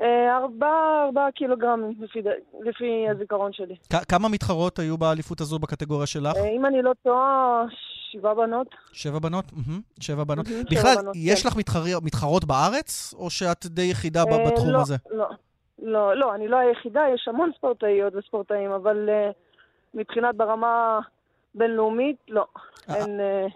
אה, 0.00 0.36
ארבעה 0.36 1.04
ארבע 1.06 1.28
קילוגרם, 1.34 1.80
לפי 2.64 3.08
הזיכרון 3.10 3.52
שלי. 3.52 3.74
כמה 4.08 4.28
מתחרות 4.28 4.78
היו 4.78 4.98
באליפות 4.98 5.40
הזו 5.40 5.58
בקטגוריה 5.58 6.06
שלך? 6.06 6.36
אה, 6.36 6.48
אם 6.48 6.66
אני 6.66 6.82
לא 6.82 6.92
טועה, 7.02 7.64
שבע 8.12 8.34
בנות. 8.34 8.66
שבע 8.92 9.18
בנות? 9.18 9.44
שבע 10.00 10.24
בנות. 10.24 10.46
בכלל, 10.70 10.94
יש 11.14 11.42
כן. 11.42 11.48
לך 11.48 11.56
מתחרות 12.02 12.44
בארץ, 12.44 13.14
או 13.18 13.30
שאת 13.30 13.66
די 13.66 13.82
יחידה 13.82 14.20
אה, 14.20 14.50
בתחום 14.50 14.70
לא, 14.70 14.80
הזה? 14.80 14.96
לא, 15.10 15.16
לא, 15.18 15.26
לא, 15.84 16.34
אני 16.34 16.48
לא 16.48 16.56
היחידה, 16.56 17.02
יש 17.14 17.28
המון 17.28 17.50
ספורטאיות 17.56 18.14
וספורטאים, 18.14 18.70
אבל 18.70 19.08
מבחינת 19.94 20.36
ברמה 20.36 21.00
בינלאומית, 21.54 22.16
לא. 22.28 22.46
אה, 22.90 22.94
אין, 22.94 23.20
אה, 23.20 23.46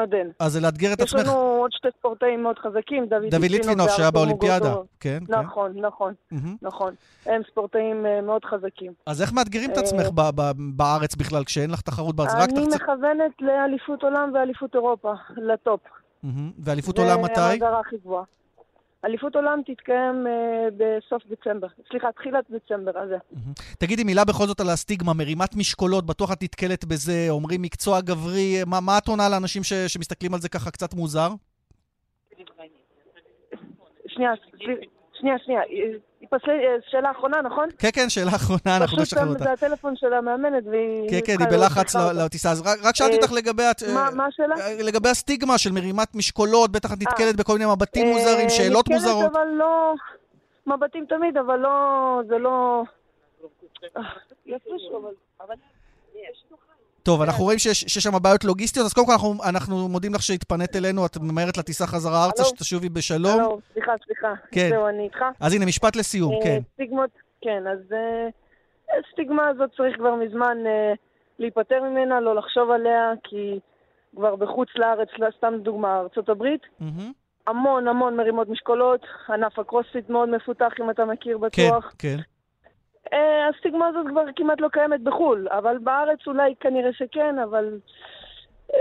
עוד 0.00 0.14
אין. 0.14 0.30
אז 0.40 0.52
זה 0.52 0.60
לאתגר 0.60 0.92
את 0.92 1.00
עצמך. 1.00 1.20
יש 1.20 1.26
לנו 1.26 1.36
עוד 1.36 1.72
שתי 1.72 1.88
ספורטאים 1.98 2.42
מאוד 2.42 2.58
חזקים, 2.58 3.06
דוד 3.06 3.34
ליטבינוב 3.50 3.88
שהיה 3.88 4.10
באולימפיאדה. 4.10 4.74
כן, 5.00 5.18
כן. 5.26 5.32
נכון, 5.32 5.72
נכון, 5.80 6.14
נכון. 6.62 6.94
הם 7.26 7.42
ספורטאים 7.50 8.06
מאוד 8.22 8.44
חזקים. 8.44 8.92
אז 9.06 9.22
איך 9.22 9.32
מאתגרים 9.32 9.70
את 9.70 9.76
עצמך 9.76 10.06
בארץ 10.76 11.14
בכלל, 11.14 11.44
כשאין 11.44 11.70
לך 11.70 11.80
תחרות 11.80 12.16
בארץ? 12.16 12.32
אני 12.32 12.66
מכוונת 12.74 13.32
לאליפות 13.40 14.02
עולם 14.02 14.30
ואליפות 14.34 14.74
אירופה, 14.74 15.12
לטופ. 15.36 15.80
ואליפות 16.58 16.98
עולם 16.98 17.22
מתי? 17.22 17.34
זה 17.34 17.42
ההגדרה 17.42 17.80
הכי 17.80 17.96
גבוהה. 17.96 18.24
אליפות 19.06 19.36
עולם 19.36 19.60
תתקיים 19.66 20.26
uh, 20.26 20.30
בסוף 20.76 21.22
דצמבר, 21.26 21.66
סליחה, 21.90 22.12
תחילת 22.12 22.44
דצמבר 22.50 22.98
הזה. 22.98 23.16
תגידי 23.78 24.04
מילה 24.04 24.24
בכל 24.24 24.46
זאת 24.46 24.60
על 24.60 24.68
הסטיגמה, 24.68 25.12
מרימת 25.14 25.56
משקולות, 25.56 26.06
בטוח 26.06 26.32
את 26.32 26.42
נתקלת 26.42 26.84
בזה, 26.84 27.26
אומרים 27.30 27.62
מקצוע 27.62 28.00
גברי, 28.00 28.64
מה, 28.66 28.80
מה 28.80 28.98
את 28.98 29.08
עונה 29.08 29.28
לאנשים 29.28 29.62
ש, 29.62 29.72
שמסתכלים 29.72 30.34
על 30.34 30.40
זה 30.40 30.48
ככה 30.48 30.70
קצת 30.70 30.94
מוזר? 30.94 31.28
שנייה, 34.06 34.32
שנייה, 35.20 35.36
שנייה. 35.44 35.60
אה, 36.34 36.76
שאלה 36.90 37.10
אחרונה, 37.10 37.42
נכון? 37.42 37.68
כן, 37.78 37.88
כן, 37.92 38.08
שאלה 38.08 38.30
אחרונה, 38.36 38.76
אנחנו 38.76 39.02
נשחרר 39.02 39.22
אותה. 39.22 39.34
פשוט 39.34 39.48
זה 39.48 39.52
הטלפון 39.52 39.96
של 39.96 40.12
המאמנת 40.12 40.64
והיא... 40.70 41.10
כן, 41.10 41.20
כן, 41.26 41.36
היא 41.40 41.48
בלחץ 41.48 41.96
לטיסה. 41.96 42.50
אז 42.50 42.62
רק 42.82 42.96
שאלתי 42.96 43.16
אה, 43.16 43.22
אותך 43.22 43.32
לגבי... 43.32 43.62
מה 43.94 44.26
השאלה? 44.26 44.54
אה, 44.60 44.82
לגבי 44.82 45.08
הסטיגמה 45.08 45.58
של 45.58 45.72
מרימת 45.72 46.14
משקולות, 46.14 46.72
בטח 46.72 46.92
את 46.92 46.98
נתקלת 47.00 47.36
בכל 47.36 47.52
מיני 47.52 47.72
מבטים 47.72 48.06
מוזרים, 48.06 48.50
שאלות 48.50 48.88
מוזרות. 48.88 49.24
נתקלת, 49.24 49.36
אבל 49.36 49.48
לא... 49.48 49.94
מבטים 50.66 51.06
תמיד, 51.08 51.36
אבל 51.36 51.56
לא... 51.56 52.20
זה 52.28 52.38
לא... 52.38 52.82
יפרישו, 54.46 55.10
אבל... 55.40 55.54
טוב, 57.06 57.22
אנחנו 57.22 57.44
רואים 57.44 57.58
שיש 57.58 57.82
שם 57.82 58.10
בעיות 58.22 58.44
לוגיסטיות, 58.44 58.86
אז 58.86 58.92
קודם 58.92 59.06
כל 59.06 59.12
אנחנו, 59.12 59.34
אנחנו 59.48 59.88
מודים 59.88 60.14
לך 60.14 60.22
שהתפנית 60.22 60.76
אלינו, 60.76 61.06
את 61.06 61.16
ממהרת 61.20 61.56
לטיסה 61.58 61.86
חזרה 61.86 62.24
ארצה, 62.24 62.44
שתשובי 62.44 62.88
בשלום. 62.88 63.40
הלו, 63.40 63.58
סליחה, 63.72 63.92
סליחה. 64.06 64.32
כן. 64.50 64.68
זהו, 64.70 64.88
אני 64.88 65.04
איתך. 65.04 65.24
אז 65.40 65.54
הנה, 65.54 65.66
משפט 65.66 65.96
לסיום, 65.96 66.32
אה, 66.32 66.42
כן. 66.42 66.60
סטיגמות, 66.74 67.10
כן, 67.40 67.62
אז 67.72 67.78
הסטיגמה 68.98 69.42
אה, 69.42 69.48
הזאת 69.48 69.70
צריך 69.76 69.96
כבר 69.96 70.14
מזמן 70.14 70.56
אה, 70.66 70.92
להיפטר 71.38 71.82
ממנה, 71.82 72.20
לא 72.20 72.36
לחשוב 72.36 72.70
עליה, 72.70 73.12
כי 73.24 73.58
כבר 74.16 74.36
בחוץ 74.36 74.68
לארץ, 74.76 75.08
סתם 75.38 75.54
דוגמה, 75.62 76.02
הברית, 76.28 76.62
המון 77.46 77.88
המון 77.88 78.16
מרימות 78.16 78.48
משקולות, 78.48 79.00
ענף 79.28 79.58
הקרוספיט 79.58 80.10
מאוד 80.10 80.28
מפותח, 80.28 80.72
אם 80.80 80.90
אתה 80.90 81.04
מכיר 81.04 81.38
בטוח. 81.38 81.92
כן, 81.98 82.16
כן. 82.16 82.22
אה, 83.12 83.48
הסטיגמה 83.48 83.86
הזאת 83.86 84.06
כבר 84.10 84.22
כמעט 84.36 84.60
לא 84.60 84.68
קיימת 84.68 85.00
בחו"ל, 85.00 85.48
אבל 85.58 85.78
בארץ 85.78 86.18
אולי 86.26 86.54
כנראה 86.60 86.90
שכן, 86.92 87.38
אבל... 87.38 87.78
אה, 88.74 88.78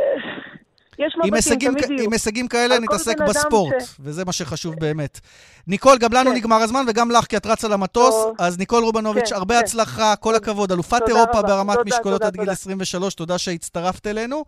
יש 1.00 1.16
מבטים, 1.18 1.34
הישגים, 1.34 1.72
תמיד 1.72 1.92
יהיו. 1.92 2.06
עם 2.06 2.14
הישגים 2.14 2.48
כאלה 2.48 2.80
נתעסק 2.80 3.22
בספורט, 3.22 3.82
ש... 3.82 3.96
וזה 4.00 4.26
מה 4.26 4.32
שחשוב 4.32 4.76
באמת. 4.80 5.20
ניקול, 5.68 5.98
גם 5.98 6.14
לנו 6.14 6.30
כן. 6.30 6.36
נגמר 6.36 6.56
הזמן, 6.56 6.86
וגם 6.88 7.12
לך, 7.12 7.26
כי 7.26 7.38
את 7.38 7.46
רצה 7.46 7.68
למטוס. 7.68 8.16
טוב. 8.24 8.36
אז 8.40 8.58
ניקול 8.58 8.84
רובנוביץ', 8.84 9.30
כן, 9.30 9.36
הרבה 9.36 9.54
כן. 9.54 9.60
הצלחה, 9.60 10.16
כל 10.16 10.36
הכבוד. 10.36 10.72
אלופת 10.72 11.02
אירופה 11.08 11.40
רבה. 11.40 11.42
ברמת 11.42 11.78
תודה, 11.78 11.96
משקולות 11.96 12.22
תודה, 12.22 12.28
עד 12.28 12.38
גיל 12.38 12.50
23, 12.50 13.14
תודה 13.14 13.38
שהצטרפת 13.38 14.08
אלינו. 14.08 14.46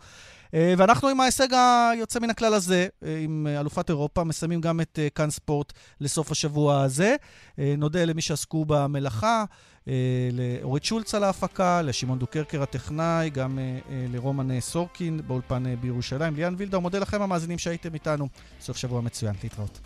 אה, 0.54 0.74
ואנחנו 0.78 1.10
עם 1.10 1.22
ההישג 1.22 1.48
היוצא 1.54 2.20
מן 2.20 2.30
הכלל 2.30 2.54
הזה, 2.54 2.88
אה, 3.04 3.20
עם 3.24 3.48
אלופת 3.60 3.90
אירופה, 3.90 4.24
מסיימים 4.24 4.62
גם 4.62 4.82
את 4.82 5.00
אה, 5.02 5.10
כאן 5.10 5.30
ספורט 5.30 5.74
לסוף 6.02 6.32
השבוע 6.32 6.82
הזה. 6.82 7.16
נודה 7.78 8.06
למי 8.06 8.22
שעסקו 8.22 8.66
במלאכה, 8.66 9.46
לאורית 10.32 10.84
שולץ 10.84 11.16
על 11.16 11.24
ההפקה, 11.24 11.82
לשמעון 11.82 12.20
דוקרקר 12.20 12.62
הטכנאי, 12.62 13.30
גם 13.30 13.60
לרומן 13.90 14.60
סורקין 14.60 15.22
באולפן 15.28 15.76
בירושלים. 15.82 16.36
ליאן 16.36 16.56
וילדה, 16.58 16.80
מודה 16.80 17.00
לכם 17.00 17.22
המאזינים 17.22 17.58
שהייתם 17.58 17.94
איתנו. 17.94 18.28
סוף 18.62 18.78
שבוע 18.78 19.02
מצוין, 19.02 19.34
להתראות. 19.44 19.80